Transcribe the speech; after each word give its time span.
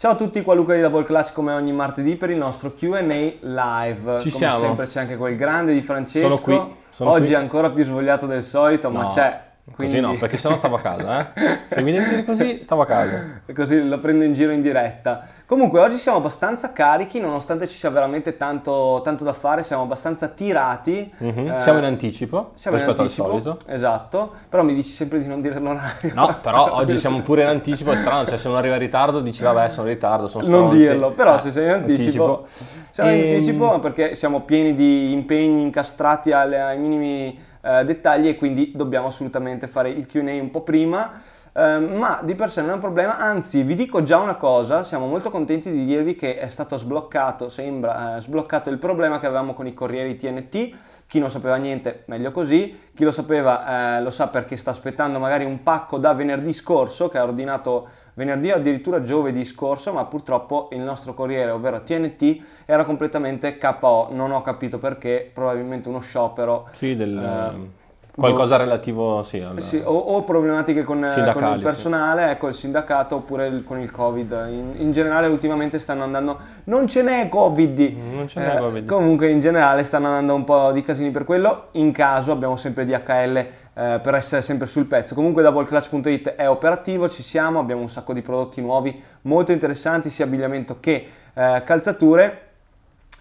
Ciao 0.00 0.12
a 0.12 0.14
tutti, 0.14 0.42
qua 0.42 0.54
Luca 0.54 0.74
di 0.74 0.80
Double 0.80 1.02
Clutch 1.02 1.32
come 1.32 1.52
ogni 1.52 1.72
martedì 1.72 2.14
per 2.14 2.30
il 2.30 2.36
nostro 2.36 2.72
Q&A 2.72 3.00
live. 3.00 4.20
Ci 4.20 4.30
come 4.30 4.44
siamo. 4.44 4.58
sempre 4.60 4.86
c'è 4.86 5.00
anche 5.00 5.16
quel 5.16 5.34
grande 5.36 5.74
di 5.74 5.82
Francesco. 5.82 6.36
Sono 6.36 6.40
qui, 6.40 6.74
sono 6.90 7.10
Oggi 7.10 7.24
qui. 7.24 7.34
ancora 7.34 7.68
più 7.70 7.82
svogliato 7.82 8.26
del 8.26 8.44
solito, 8.44 8.90
ma 8.90 9.02
No, 9.02 9.10
c'è. 9.70 9.84
Così 9.84 10.00
no, 10.00 10.14
perché 10.14 10.36
sennò 10.38 10.56
stavo 10.56 10.76
a 10.76 10.80
casa, 10.80 11.32
eh. 11.34 11.58
Se 11.66 11.82
mi 11.82 11.92
devi 11.92 12.08
dire 12.08 12.24
così, 12.24 12.60
stavo 12.62 12.82
a 12.82 12.86
casa. 12.86 13.22
E 13.46 13.52
così 13.54 13.86
lo 13.86 13.98
prendo 13.98 14.24
in 14.24 14.32
giro 14.32 14.52
in 14.52 14.62
diretta. 14.62 15.26
Comunque 15.46 15.80
oggi 15.80 15.96
siamo 15.96 16.18
abbastanza 16.18 16.72
carichi, 16.74 17.20
nonostante 17.20 17.66
ci 17.66 17.74
sia 17.78 17.88
veramente 17.88 18.36
tanto, 18.36 19.00
tanto 19.02 19.24
da 19.24 19.32
fare, 19.32 19.62
siamo 19.62 19.82
abbastanza 19.82 20.28
tirati. 20.28 21.10
Mhm. 21.16 21.52
Eh, 21.52 21.60
Siamo 21.60 21.78
in 21.78 21.84
anticipo 21.84 22.50
siamo 22.54 22.76
in 22.76 22.82
rispetto 22.82 23.02
anticipo, 23.02 23.24
al 23.32 23.42
solito. 23.42 23.58
Esatto, 23.66 24.32
però 24.48 24.62
mi 24.62 24.74
dici 24.74 24.90
sempre 24.90 25.20
di 25.20 25.26
non 25.26 25.40
dire 25.40 25.58
l'orario. 25.58 26.12
No, 26.12 26.38
però 26.42 26.74
oggi 26.76 26.98
siamo 26.98 27.20
pure 27.20 27.42
in 27.42 27.48
anticipo, 27.48 27.92
è 27.92 27.96
strano, 27.96 28.26
cioè 28.26 28.36
se 28.36 28.48
uno 28.48 28.58
arriva 28.58 28.74
in 28.74 28.80
ritardo 28.80 29.20
dici 29.20 29.42
vabbè 29.42 29.70
sono 29.70 29.88
in 29.88 29.94
ritardo, 29.94 30.28
sono 30.28 30.46
Non 30.46 30.64
stronzi. 30.66 30.76
dirlo, 30.78 31.10
però 31.12 31.36
Eh, 31.36 31.40
se 31.40 31.52
sei 31.52 31.64
in 31.64 31.70
anticipo, 31.72 32.46
siamo 32.90 33.10
in 33.10 33.16
Ehm, 33.22 33.32
anticipo 33.34 33.80
perché 33.80 34.14
siamo 34.16 34.40
pieni 34.42 34.74
di 34.74 35.12
impegni 35.12 35.62
incastrati 35.62 36.30
alle- 36.32 36.60
ai 36.60 36.78
minimi 36.78 37.46
eh, 37.60 37.84
dettagli 37.84 38.28
e 38.28 38.36
quindi 38.36 38.72
dobbiamo 38.74 39.08
assolutamente 39.08 39.66
fare 39.66 39.90
il 39.90 40.06
Q&A 40.06 40.40
un 40.40 40.50
po' 40.50 40.62
prima. 40.62 41.22
Ehm, 41.58 41.96
ma 41.96 42.20
di 42.22 42.34
per 42.36 42.52
sé 42.52 42.60
non 42.60 42.70
è 42.70 42.74
un 42.74 42.80
problema, 42.80 43.18
anzi 43.18 43.62
vi 43.62 43.74
dico 43.74 44.02
già 44.02 44.18
una 44.18 44.36
cosa, 44.36 44.84
siamo 44.84 45.06
molto 45.06 45.28
contenti 45.28 45.72
di 45.72 45.84
dirvi 45.84 46.14
che 46.14 46.38
è 46.38 46.48
stato 46.48 46.76
sbloccato, 46.76 47.48
sembra, 47.48 48.16
eh, 48.16 48.20
sbloccato 48.20 48.70
il 48.70 48.78
problema 48.78 49.18
che 49.18 49.26
avevamo 49.26 49.54
con 49.54 49.66
i 49.66 49.74
corrieri 49.74 50.14
TNT, 50.16 50.76
chi 51.08 51.18
non 51.18 51.30
sapeva 51.30 51.56
niente 51.56 52.02
meglio 52.06 52.30
così, 52.30 52.78
chi 52.94 53.02
lo 53.02 53.10
sapeva 53.10 53.96
eh, 53.96 54.02
lo 54.02 54.10
sa 54.10 54.28
perché 54.28 54.56
sta 54.56 54.70
aspettando 54.70 55.18
magari 55.18 55.44
un 55.44 55.62
pacco 55.62 55.98
da 55.98 56.12
venerdì 56.12 56.52
scorso 56.52 57.08
che 57.08 57.18
ha 57.18 57.24
ordinato 57.24 57.88
venerdì 58.18 58.50
o 58.50 58.56
addirittura 58.56 59.00
giovedì 59.00 59.44
scorso, 59.44 59.92
ma 59.92 60.04
purtroppo 60.04 60.68
il 60.72 60.80
nostro 60.80 61.14
corriere, 61.14 61.52
ovvero 61.52 61.82
TNT, 61.84 62.40
era 62.66 62.84
completamente 62.84 63.56
KO, 63.58 64.08
non 64.10 64.32
ho 64.32 64.42
capito 64.42 64.78
perché, 64.78 65.30
probabilmente 65.32 65.88
uno 65.88 66.00
sciopero. 66.00 66.66
Sì, 66.72 66.96
del, 66.96 67.16
Eh, 67.16 67.86
qualcosa 68.18 68.56
relativo, 68.56 69.22
sì. 69.22 69.38
al- 69.38 69.62
Sì, 69.62 69.80
o, 69.84 69.92
o 69.96 70.24
problematiche 70.24 70.82
con, 70.82 70.98
con 71.02 71.08
Sindacali, 71.10 71.58
il 71.58 71.62
personale, 71.62 72.30
ecco 72.32 72.48
il 72.48 72.54
sindacato 72.54 73.14
oppure 73.14 73.46
il- 73.46 73.62
con 73.62 73.78
il 73.78 73.92
Covid. 73.92 74.46
In, 74.50 74.74
in 74.78 74.90
generale 74.90 75.28
ultimamente 75.28 75.78
stanno 75.78 76.02
andando, 76.02 76.36
non 76.64 76.88
ce 76.88 77.02
n'è 77.04 77.28
Covid. 77.28 77.78
Non 78.14 78.26
ce 78.26 78.40
n'è 78.40 78.56
Eh, 78.56 78.58
Covid. 78.58 78.86
Comunque 78.88 79.30
in 79.30 79.38
generale 79.38 79.84
stanno 79.84 80.08
andando 80.08 80.34
un 80.34 80.42
po' 80.42 80.72
di 80.72 80.82
casini 80.82 81.12
per 81.12 81.22
quello. 81.22 81.66
In 81.72 81.92
caso 81.92 82.32
abbiamo 82.32 82.56
sempre 82.56 82.84
DHL 82.84 83.46
eh, 83.78 84.00
per 84.02 84.14
essere 84.14 84.42
sempre 84.42 84.66
sul 84.66 84.86
pezzo. 84.86 85.14
Comunque 85.14 85.42
doubleclass.it 85.42 86.30
è 86.30 86.48
operativo, 86.48 87.08
ci 87.08 87.22
siamo, 87.22 87.60
abbiamo 87.60 87.80
un 87.82 87.88
sacco 87.88 88.12
di 88.12 88.22
prodotti 88.22 88.60
nuovi 88.60 89.00
molto 89.22 89.52
interessanti, 89.52 90.10
sia 90.10 90.24
abbigliamento 90.24 90.78
che 90.80 91.08
eh, 91.34 91.62
calzature. 91.64 92.42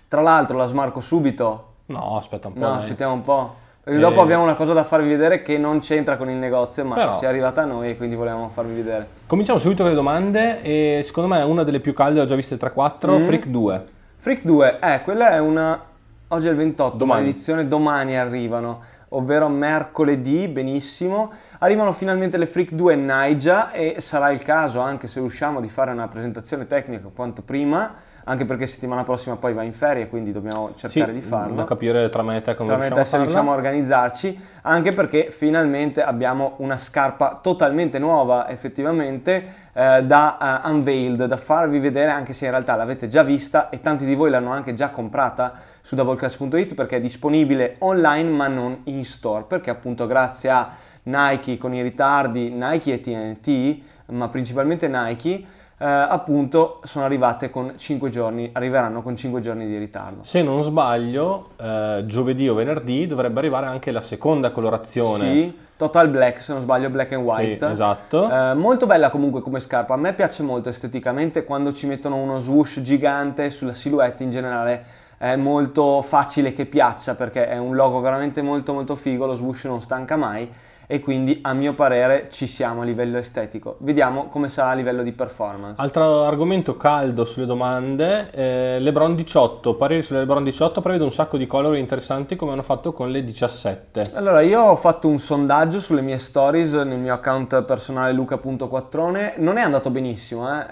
Tra 0.08 0.22
l'altro 0.22 0.58
la 0.58 0.66
smarco 0.66 1.02
subito. 1.02 1.74
No, 1.88 2.18
aspetta 2.18 2.48
un 2.48 2.54
po'. 2.54 2.60
No, 2.60 2.70
dai. 2.70 2.78
aspettiamo 2.80 3.14
un 3.14 3.22
po'. 3.22 3.56
Perché 3.84 4.00
Eh. 4.00 4.02
dopo 4.02 4.22
abbiamo 4.22 4.44
una 4.44 4.56
cosa 4.56 4.74
da 4.74 4.84
farvi 4.84 5.08
vedere 5.10 5.42
che 5.42 5.58
non 5.58 5.80
c'entra 5.80 6.18
con 6.18 6.30
il 6.30 6.36
negozio, 6.38 6.84
ma 6.86 6.96
Però- 6.96 7.18
ci 7.18 7.24
è 7.26 7.28
arrivata 7.28 7.62
a 7.62 7.66
noi 7.66 7.90
e 7.90 7.98
quindi 7.98 8.16
volevamo 8.16 8.50
farvi 8.50 8.74
vedere. 8.76 9.08
Cominciamo 9.28 9.60
subito 9.60 9.82
con 9.84 9.92
le 9.92 9.96
domande 9.98 10.62
e 10.62 11.02
secondo 11.06 11.34
me 11.34 11.42
una 11.44 11.64
delle 11.64 11.80
più 11.80 11.94
calde, 11.94 12.20
ho 12.20 12.26
già 12.26 12.36
viste 12.36 12.58
3-4, 12.58 13.18
Mm. 13.18 13.22
Freak 13.26 13.46
2. 13.48 13.86
Freak 14.18 14.42
2, 14.44 14.80
eh, 14.82 15.02
quella 15.04 15.30
è 15.32 15.40
una... 15.40 15.82
Oggi 16.30 16.48
è 16.48 16.50
il 16.50 16.58
28, 16.58 16.98
Domani. 16.98 17.22
maledizione, 17.22 17.68
domani 17.70 18.18
arrivano, 18.18 18.82
ovvero 19.10 19.48
mercoledì, 19.48 20.48
benissimo. 20.48 21.32
Arrivano 21.60 21.94
finalmente 21.94 22.38
le 22.38 22.46
Freak 22.46 22.72
2 22.72 22.96
Naija 22.96 23.72
e 23.72 23.98
sarà 24.00 24.32
il 24.32 24.42
caso, 24.44 24.80
anche 24.80 25.08
se 25.08 25.20
riusciamo, 25.20 25.62
di 25.62 25.70
fare 25.70 25.92
una 25.92 26.08
presentazione 26.08 26.68
tecnica 26.68 27.10
quanto 27.14 27.42
prima, 27.42 28.06
anche 28.26 28.46
perché 28.46 28.68
settimana 28.68 29.06
prossima 29.06 29.38
poi 29.38 29.54
va 29.54 29.64
in 29.64 29.74
ferie, 29.74 30.10
quindi 30.10 30.34
dobbiamo 30.34 30.72
Sì, 30.76 30.90
cercare 30.90 31.14
di 31.14 31.22
farlo. 31.22 31.56
da 31.56 31.64
capire 31.64 32.10
tra 32.10 32.24
me 32.24 32.36
e 32.36 32.42
te 32.42 32.56
come 32.56 32.68
Tra 32.68 32.78
me 32.78 32.88
e 32.88 32.92
te 32.92 33.06
se 33.06 33.18
riusciamo 33.18 33.52
a 33.52 33.56
organizzarci, 33.56 34.40
anche 34.64 34.92
perché 34.92 35.32
finalmente 35.32 36.04
abbiamo 36.04 36.56
una 36.58 36.76
scarpa 36.76 37.40
totalmente 37.42 38.00
nuova, 38.00 38.50
effettivamente, 38.50 39.66
eh, 39.72 40.04
da 40.04 40.62
eh, 40.62 40.70
unveiled, 40.70 41.24
da 41.24 41.38
farvi 41.38 41.80
vedere, 41.80 42.12
anche 42.12 42.34
se 42.34 42.44
in 42.46 42.52
realtà 42.52 42.76
l'avete 42.76 43.08
già 43.08 43.24
vista 43.24 43.70
e 43.70 43.80
tanti 43.80 44.04
di 44.04 44.14
voi 44.14 44.30
l'hanno 44.30 44.52
anche 44.52 44.74
già 44.74 44.90
comprata 44.90 45.54
su 45.88 45.96
doubleclass.it 45.96 46.74
perché 46.74 46.98
è 46.98 47.00
disponibile 47.00 47.78
online 47.80 48.30
ma 48.30 48.48
non 48.48 48.82
in 48.86 49.06
store, 49.06 49.46
perché 49.48 49.70
appunto 49.70 50.06
grazie 50.06 50.50
a 50.50 50.70
Nike 51.04 51.58
con 51.58 51.74
i 51.74 51.82
ritardi, 51.82 52.50
Nike 52.50 52.92
e 52.96 53.00
TNT, 53.00 53.80
ma 54.08 54.28
principalmente 54.28 54.90
Nike, 54.90 55.30
eh, 55.30 55.46
appunto 55.86 56.82
sono 56.84 57.06
arrivate 57.06 57.50
con 57.50 57.72
5 57.78 58.10
giorni, 58.10 58.50
arriveranno 58.52 59.02
con 59.02 59.16
5 59.16 59.40
giorni 59.40 59.66
di 59.66 59.78
ritardo. 59.78 60.26
Se 60.26 60.42
non 60.42 60.62
sbaglio, 60.62 61.52
eh, 61.56 62.04
giovedì 62.06 62.50
o 62.50 62.54
venerdì 62.54 63.08
dovrebbe 63.08 63.40
arrivare 63.40 63.68
anche 63.68 63.92
la 63.92 64.02
seconda 64.02 64.52
colorazione. 64.52 65.20
Sì, 65.32 65.58
Total 65.78 66.10
Black, 66.10 66.42
se 66.42 66.52
non 66.52 66.62
sbaglio, 66.62 66.90
Black 66.90 67.14
and 67.14 67.24
Sì, 67.24 67.30
White. 67.30 67.66
esatto. 67.66 68.30
Eh, 68.30 68.54
molto 68.56 68.86
bella 68.88 69.10
comunque 69.10 69.40
come 69.40 69.62
scarpa, 69.62 69.94
a 69.94 69.98
me 69.98 70.12
piace 70.14 70.44
molto 70.44 70.68
esteticamente 70.68 71.46
quando 71.46 71.72
ci 71.72 71.88
mettono 71.88 72.18
uno 72.18 72.40
swoosh 72.40 72.82
gigante 72.82 73.50
sulla 73.52 73.74
silhouette 73.74 74.24
in 74.24 74.32
generale 74.32 74.97
è 75.18 75.36
molto 75.36 76.02
facile 76.04 76.54
che 76.54 76.66
piaccia 76.66 77.16
perché 77.16 77.48
è 77.48 77.58
un 77.58 77.76
logo 77.76 78.00
veramente 78.00 78.42
molto 78.42 78.74
molto 78.74 78.96
figo, 78.96 79.26
lo 79.26 79.36
swoosh 79.36 79.66
non 79.66 79.82
stanca 79.82 80.16
mai 80.16 80.50
e 80.90 81.02
quindi 81.02 81.40
a 81.42 81.52
mio 81.54 81.74
parere 81.74 82.30
ci 82.32 82.48
siamo 82.48 82.82
a 82.82 82.86
livello 82.86 83.18
estetico. 83.18 83.76
Vediamo 83.80 84.28
come 84.30 84.48
sarà 84.48 84.70
a 84.70 84.74
livello 84.74 85.04
di 85.04 85.12
performance. 85.12 85.82
Altro 85.82 86.24
argomento 86.24 86.78
caldo 86.78 87.26
sulle 87.26 87.46
domande, 87.46 88.30
eh, 88.32 88.80
LeBron 88.80 89.14
18, 89.16 89.76
pareri 89.76 90.02
sulle 90.02 90.20
LeBron 90.20 90.46
18, 90.46 90.80
prevede 90.80 91.04
un 91.04 91.12
sacco 91.12 91.36
di 91.38 91.46
color 91.46 91.76
interessanti 91.76 92.38
come 92.38 92.54
hanno 92.54 92.62
fatto 92.62 92.94
con 92.94 93.12
le 93.12 93.22
17. 93.24 94.12
Allora, 94.14 94.40
io 94.40 94.62
ho 94.62 94.76
fatto 94.78 95.10
un 95.10 95.20
sondaggio 95.20 95.82
sulle 95.82 96.02
mie 96.02 96.20
stories 96.20 96.72
nel 96.74 96.98
mio 97.00 97.14
account 97.14 97.64
personale 97.64 98.14
luca.quattrone, 98.14 99.34
non 99.40 99.58
è 99.58 99.62
andato 99.62 99.90
benissimo, 99.90 100.48
eh. 100.50 100.66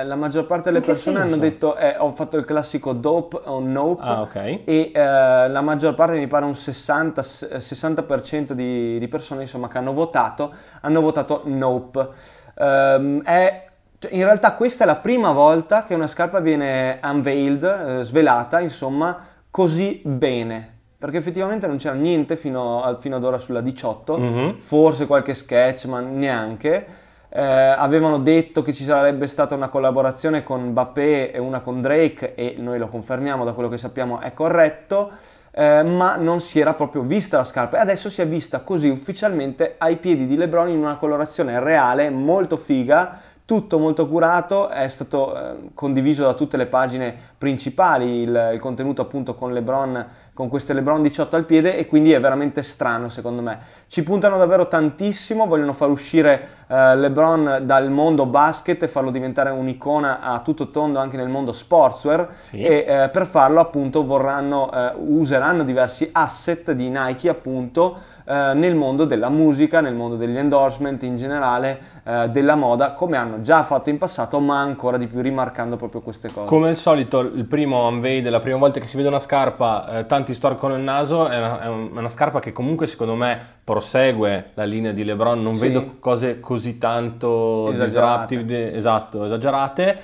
Eh, 0.00 0.04
la 0.04 0.16
maggior 0.16 0.46
parte 0.46 0.70
delle 0.70 0.84
persone 0.84 1.18
hanno 1.18 1.30
senso? 1.32 1.44
detto 1.44 1.76
eh, 1.76 1.94
ho 1.98 2.10
fatto 2.12 2.38
il 2.38 2.44
classico 2.46 2.94
dope 2.94 3.38
o 3.44 3.60
nope 3.60 4.02
Ah, 4.02 4.22
ok. 4.22 4.34
e 4.64 4.92
eh, 4.94 5.00
la 5.48 5.60
maggior 5.60 5.94
parte, 5.94 6.16
mi 6.16 6.26
pare 6.26 6.46
un 6.46 6.54
60, 6.54 7.22
s- 7.22 7.48
60% 7.58 8.52
di, 8.52 8.98
di 8.98 9.08
persone 9.08 9.46
insomma, 9.58 9.68
che 9.68 9.78
hanno 9.78 9.92
votato, 9.92 10.52
hanno 10.80 11.00
votato 11.00 11.42
nope. 11.44 12.08
Ehm, 12.56 13.22
è- 13.22 13.66
cioè, 13.98 14.12
in 14.14 14.22
realtà 14.22 14.52
questa 14.54 14.84
è 14.84 14.86
la 14.86 14.96
prima 14.96 15.32
volta 15.32 15.84
che 15.84 15.94
una 15.94 16.06
scarpa 16.06 16.38
viene 16.38 17.00
unveiled, 17.02 17.62
eh, 17.64 18.02
svelata, 18.04 18.60
insomma, 18.60 19.18
così 19.50 20.00
bene. 20.04 20.76
Perché 20.98 21.16
effettivamente 21.18 21.66
non 21.66 21.76
c'era 21.76 21.94
niente 21.94 22.36
fino, 22.36 22.82
a- 22.82 22.96
fino 22.98 23.16
ad 23.16 23.24
ora 23.24 23.38
sulla 23.38 23.60
18, 23.60 24.18
Mhm. 24.18 24.58
forse 24.58 25.06
qualche 25.06 25.34
sketch, 25.34 25.86
ma 25.86 26.00
neanche. 26.00 26.86
Eh, 27.30 27.42
avevano 27.42 28.18
detto 28.18 28.62
che 28.62 28.72
ci 28.72 28.84
sarebbe 28.84 29.26
stata 29.26 29.54
una 29.54 29.68
collaborazione 29.68 30.42
con 30.42 30.62
Mbappé 30.68 31.30
e 31.32 31.38
una 31.38 31.60
con 31.60 31.82
Drake 31.82 32.34
e 32.34 32.54
noi 32.58 32.78
lo 32.78 32.88
confermiamo 32.88 33.44
da 33.44 33.52
quello 33.52 33.68
che 33.68 33.76
sappiamo 33.78 34.18
è 34.20 34.32
corretto, 34.32 35.10
eh, 35.58 35.82
ma 35.82 36.14
non 36.14 36.40
si 36.40 36.60
era 36.60 36.72
proprio 36.74 37.02
vista 37.02 37.38
la 37.38 37.42
scarpa 37.42 37.78
e 37.78 37.80
adesso 37.80 38.08
si 38.08 38.22
è 38.22 38.28
vista 38.28 38.60
così 38.60 38.88
ufficialmente 38.88 39.74
ai 39.78 39.96
piedi 39.96 40.24
di 40.24 40.36
LeBron 40.36 40.68
in 40.68 40.78
una 40.78 40.98
colorazione 40.98 41.58
reale, 41.58 42.10
molto 42.10 42.56
figa, 42.56 43.20
tutto 43.44 43.80
molto 43.80 44.06
curato, 44.06 44.68
è 44.68 44.86
stato 44.86 45.36
eh, 45.36 45.70
condiviso 45.74 46.22
da 46.22 46.34
tutte 46.34 46.56
le 46.56 46.66
pagine 46.66 47.12
principali 47.36 48.20
il, 48.20 48.50
il 48.52 48.60
contenuto 48.60 49.02
appunto 49.02 49.34
con 49.34 49.52
LeBron 49.52 50.06
con 50.32 50.48
queste 50.48 50.72
LeBron 50.74 51.02
18 51.02 51.34
al 51.34 51.44
piede 51.44 51.76
e 51.76 51.86
quindi 51.86 52.12
è 52.12 52.20
veramente 52.20 52.62
strano 52.62 53.08
secondo 53.08 53.42
me. 53.42 53.58
Ci 53.88 54.04
puntano 54.04 54.38
davvero 54.38 54.68
tantissimo, 54.68 55.46
vogliono 55.46 55.72
far 55.72 55.90
uscire 55.90 56.57
eh, 56.68 56.96
LeBron 56.96 57.60
dal 57.62 57.90
mondo 57.90 58.26
basket 58.26 58.82
e 58.82 58.88
farlo 58.88 59.10
diventare 59.10 59.50
un'icona 59.50 60.20
a 60.20 60.38
tutto 60.40 60.70
tondo 60.70 60.98
anche 60.98 61.16
nel 61.16 61.28
mondo 61.28 61.52
sportswear 61.52 62.28
Sì. 62.50 62.60
e 62.62 62.84
eh, 62.86 63.08
per 63.08 63.26
farlo 63.26 63.60
appunto 63.60 64.04
vorranno, 64.04 64.70
eh, 64.72 64.92
useranno 64.96 65.64
diversi 65.64 66.08
asset 66.12 66.72
di 66.72 66.88
Nike 66.90 67.28
appunto 67.28 67.98
eh, 68.26 68.52
nel 68.54 68.74
mondo 68.74 69.04
della 69.06 69.30
musica, 69.30 69.80
nel 69.80 69.94
mondo 69.94 70.16
degli 70.16 70.36
endorsement 70.36 71.02
in 71.04 71.16
generale, 71.16 71.80
eh, 72.04 72.28
della 72.28 72.56
moda, 72.56 72.92
come 72.92 73.16
hanno 73.16 73.40
già 73.40 73.64
fatto 73.64 73.88
in 73.88 73.96
passato, 73.96 74.38
ma 74.40 74.60
ancora 74.60 74.98
di 74.98 75.06
più 75.06 75.20
rimarcando 75.22 75.76
proprio 75.76 76.02
queste 76.02 76.30
cose. 76.30 76.46
Come 76.46 76.68
al 76.68 76.76
solito, 76.76 77.20
il 77.20 77.46
primo 77.46 77.88
unveil, 77.88 78.28
la 78.28 78.40
prima 78.40 78.58
volta 78.58 78.80
che 78.80 78.86
si 78.86 78.96
vede 78.98 79.08
una 79.08 79.18
scarpa, 79.18 79.88
eh, 80.00 80.06
tanti 80.06 80.34
storcono 80.34 80.74
il 80.74 80.82
naso, 80.82 81.26
è 81.28 81.38
una, 81.38 81.60
è 81.62 81.66
un- 81.68 81.90
è 81.94 81.98
una 81.98 82.08
scarpa 82.10 82.38
che 82.40 82.52
comunque 82.52 82.86
secondo 82.86 83.14
me 83.14 83.56
prosegue 83.72 84.52
la 84.54 84.64
linea 84.64 84.92
di 84.92 85.04
LeBron, 85.04 85.42
non 85.42 85.52
Sì. 85.52 85.66
vedo 85.68 85.96
cose 86.00 86.40
così 86.40 86.78
tanto 86.78 87.70
Esagerate. 87.70 88.72
esatto, 88.74 89.26
esagerate. 89.26 89.98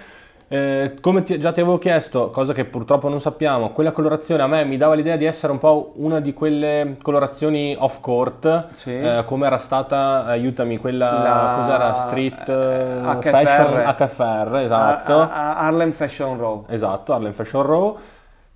Eh, 0.47 0.97
come 1.01 1.23
ti, 1.23 1.39
già 1.39 1.51
ti 1.53 1.61
avevo 1.63 1.79
chiesto, 1.79 2.29
cosa 2.29 2.53
che 2.53 2.67
purtroppo 2.67 3.09
non 3.09 3.19
sappiamo, 3.21 3.71
quella 3.71 3.93
colorazione 3.93 4.43
a 4.43 4.47
me 4.47 4.65
mi 4.67 4.77
dava 4.77 4.93
l'idea 4.95 5.17
di 5.17 5.25
essere 5.25 5.51
un 5.51 5.59
po' 5.59 5.93
una 5.97 6.21
di 6.21 6.35
quelle 6.35 6.97
colorazioni 7.01 7.75
off 7.79 8.01
court, 8.01 8.67
Sì. 8.75 8.95
eh, 8.95 9.23
come 9.25 9.47
era 9.47 9.57
stata, 9.57 10.27
aiutami, 10.27 10.77
quella 10.77 11.23
La- 11.23 11.55
cos'era 11.57 11.95
street 11.95 12.49
eh, 12.51 13.01
HFR. 13.03 13.31
fashion 13.31 13.95
HFR, 13.97 14.57
esatto. 14.59 15.13
A- 15.21 15.31
a- 15.33 15.57
Harlem 15.61 15.93
Fashion 15.93 16.37
Row. 16.37 16.65
Esatto, 16.69 17.15
Harlem 17.15 17.33
Fashion 17.33 17.63
Row. 17.63 17.97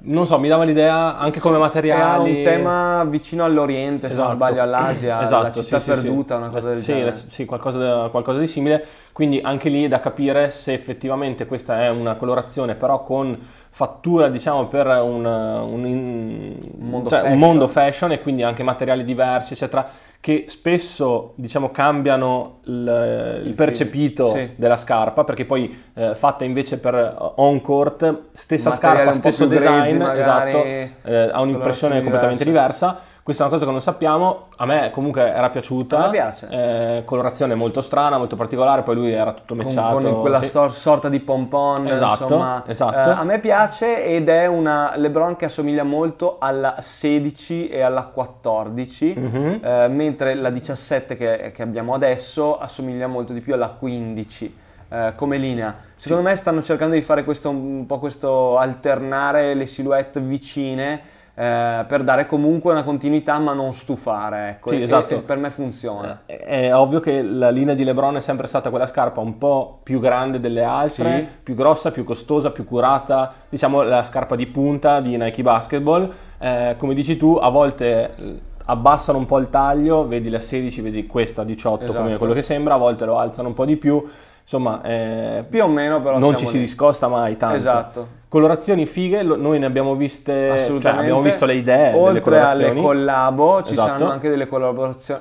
Non 0.00 0.26
so, 0.26 0.38
mi 0.38 0.46
dava 0.48 0.62
l'idea 0.62 1.18
anche 1.18 1.40
come 1.40 1.58
materiali. 1.58 2.00
Era 2.00 2.18
un 2.36 2.42
tema 2.42 3.04
vicino 3.04 3.42
all'Oriente, 3.44 4.08
se 4.08 4.14
non 4.14 4.30
Esatto. 4.30 4.36
sbaglio, 4.36 4.62
all'Asia, 4.62 5.20
Esatto, 5.22 5.42
la 5.42 5.52
città 5.52 5.80
sì, 5.80 5.90
sì, 5.90 5.96
sì. 5.96 6.02
perduta, 6.02 6.36
una 6.36 6.50
cosa 6.50 6.68
del 6.68 6.78
sì, 6.78 6.92
genere. 6.92 7.10
la- 7.10 7.16
sì, 7.16 7.44
qualcosa, 7.44 8.08
qualcosa 8.08 8.38
di 8.38 8.46
simile. 8.46 8.84
Quindi 9.12 9.40
anche 9.42 9.68
lì 9.68 9.84
è 9.84 9.88
da 9.88 9.98
capire 9.98 10.50
se 10.50 10.72
effettivamente 10.72 11.46
questa 11.46 11.82
è 11.82 11.88
una 11.90 12.14
colorazione, 12.14 12.76
però 12.76 13.02
con 13.02 13.36
fattura, 13.70 14.28
diciamo, 14.28 14.68
per 14.68 14.86
un, 14.86 15.24
un, 15.24 15.84
Un 15.84 16.88
mondo 16.88 17.10
cioè, 17.10 17.22
un 17.22 17.36
fashion. 17.36 17.38
mondo 17.38 17.68
fashion 17.68 18.12
e 18.12 18.20
quindi 18.22 18.42
anche 18.44 18.62
materiali 18.62 19.04
diversi, 19.04 19.54
eccetera, 19.54 19.84
che 20.20 20.46
spesso, 20.48 21.32
diciamo, 21.36 21.70
cambiano 21.70 22.60
il, 22.64 23.42
il 23.46 23.54
percepito 23.54 24.30
sì. 24.30 24.50
della 24.56 24.76
scarpa, 24.76 25.24
perché 25.24 25.44
poi 25.44 25.82
eh, 25.94 26.14
fatta 26.14 26.44
invece 26.44 26.78
per 26.78 27.32
on 27.36 27.60
court, 27.60 28.22
stessa 28.32 28.72
scarpa, 28.72 29.14
stesso 29.14 29.46
design, 29.46 29.96
magari, 29.96 30.18
esatto, 30.20 30.64
eh, 31.08 31.30
ha 31.32 31.40
un'impressione 31.40 32.02
completamente 32.02 32.44
diversa. 32.44 32.98
Questa 33.28 33.44
è 33.44 33.48
una 33.48 33.56
cosa 33.56 33.68
che 33.68 33.72
non 33.76 33.82
sappiamo, 33.82 34.46
a 34.56 34.64
me 34.64 34.88
comunque 34.90 35.20
era 35.20 35.50
piaciuta. 35.50 35.98
Me 35.98 36.08
piace. 36.08 36.48
Eh, 36.48 37.04
colorazione 37.04 37.54
molto 37.54 37.82
strana, 37.82 38.16
molto 38.16 38.36
particolare, 38.36 38.80
poi 38.80 38.94
lui 38.94 39.12
era 39.12 39.34
tutto 39.34 39.54
con, 39.54 39.66
matchato. 39.66 39.98
con 40.00 40.20
quella 40.22 40.40
sì. 40.40 40.48
stor- 40.48 40.72
sorta 40.72 41.10
di 41.10 41.20
pompon 41.20 41.88
Esatto, 41.88 42.22
insomma 42.22 42.62
esatto. 42.66 43.10
Eh, 43.10 43.12
a 43.12 43.24
me 43.24 43.38
piace 43.38 44.02
ed 44.02 44.30
è 44.30 44.46
una 44.46 44.94
LeBron 44.96 45.36
che 45.36 45.44
assomiglia 45.44 45.82
molto 45.82 46.38
alla 46.40 46.76
16 46.78 47.68
e 47.68 47.82
alla 47.82 48.04
14 48.04 49.14
Mhm. 49.18 49.60
eh, 49.62 49.88
mentre 49.88 50.34
la 50.34 50.48
17 50.48 51.18
che, 51.18 51.52
che 51.54 51.60
abbiamo 51.62 51.92
adesso 51.92 52.58
assomiglia 52.58 53.08
molto 53.08 53.34
di 53.34 53.42
più 53.42 53.52
alla 53.52 53.68
15 53.78 54.56
eh, 54.88 55.12
come 55.16 55.36
linea 55.36 55.76
secondo 55.96 56.22
me 56.26 56.34
stanno 56.34 56.62
cercando 56.62 56.94
di 56.94 57.02
fare 57.02 57.24
questo 57.24 57.50
un 57.50 57.84
po' 57.84 57.98
questo 57.98 58.56
alternare 58.56 59.52
le 59.52 59.66
silhouette 59.66 60.18
vicine 60.18 61.16
eh, 61.40 61.84
per 61.86 62.02
dare 62.02 62.26
comunque 62.26 62.72
una 62.72 62.82
continuità 62.82 63.38
ma 63.38 63.52
non 63.52 63.72
stufare 63.72 64.48
ecco 64.48 64.70
Sì, 64.70 64.80
E- 64.80 64.82
esatto. 64.82 65.14
e 65.14 65.18
per 65.20 65.36
me 65.38 65.50
funziona 65.50 66.22
È, 66.26 66.36
è 66.36 66.74
ovvio 66.74 66.98
che 66.98 67.22
la 67.22 67.50
linea 67.50 67.74
di 67.74 67.84
LeBron 67.84 68.16
è 68.16 68.20
sempre 68.20 68.48
stata 68.48 68.70
quella 68.70 68.88
scarpa 68.88 69.20
un 69.20 69.38
po' 69.38 69.78
più 69.84 70.00
grande 70.00 70.40
delle 70.40 70.64
altre, 70.64 71.16
Sì. 71.18 71.26
più 71.44 71.54
grossa, 71.54 71.92
più 71.92 72.02
costosa, 72.02 72.50
più 72.50 72.64
curata, 72.64 73.32
diciamo 73.48 73.82
la 73.82 74.02
scarpa 74.02 74.34
di 74.34 74.46
punta 74.48 75.00
di 75.00 75.16
Nike 75.16 75.42
Basketball. 75.42 76.12
Eh, 76.38 76.74
come 76.76 76.94
dici 76.94 77.16
tu, 77.16 77.38
a 77.40 77.48
volte 77.50 78.14
eh, 78.16 78.40
abbassano 78.66 79.18
un 79.18 79.24
po' 79.26 79.38
il 79.38 79.48
taglio, 79.48 80.06
vedi 80.08 80.28
la 80.30 80.40
16, 80.40 80.80
vedi 80.80 81.06
questa 81.06 81.44
18 81.44 81.86
come 81.86 81.98
Esatto. 82.00 82.18
quello 82.18 82.32
che 82.34 82.42
sembra, 82.42 82.74
a 82.74 82.78
volte 82.78 83.04
lo 83.04 83.16
alzano 83.18 83.48
un 83.48 83.54
po' 83.54 83.64
di 83.64 83.76
più. 83.76 84.04
Insomma, 84.50 84.80
eh, 84.82 85.44
più 85.46 85.62
o 85.62 85.68
meno 85.68 86.00
però 86.00 86.18
non 86.18 86.34
ci 86.34 86.46
si 86.46 86.54
lì. 86.54 86.60
discosta 86.60 87.06
mai 87.06 87.36
tanto. 87.36 87.56
Esatto. 87.56 88.08
Colorazioni 88.28 88.86
fighe, 88.86 89.22
lo- 89.22 89.36
noi 89.36 89.58
ne 89.58 89.66
abbiamo 89.66 89.94
viste, 89.94 90.64
cioè 90.80 90.90
abbiamo 90.92 91.20
visto 91.20 91.44
le 91.44 91.54
idee 91.56 91.92
Oltre 91.94 92.40
alle 92.40 92.72
collabo 92.72 93.62
ci 93.62 93.72
Esatto. 93.72 93.88
saranno 93.90 94.10
anche 94.10 94.30
delle, 94.30 94.48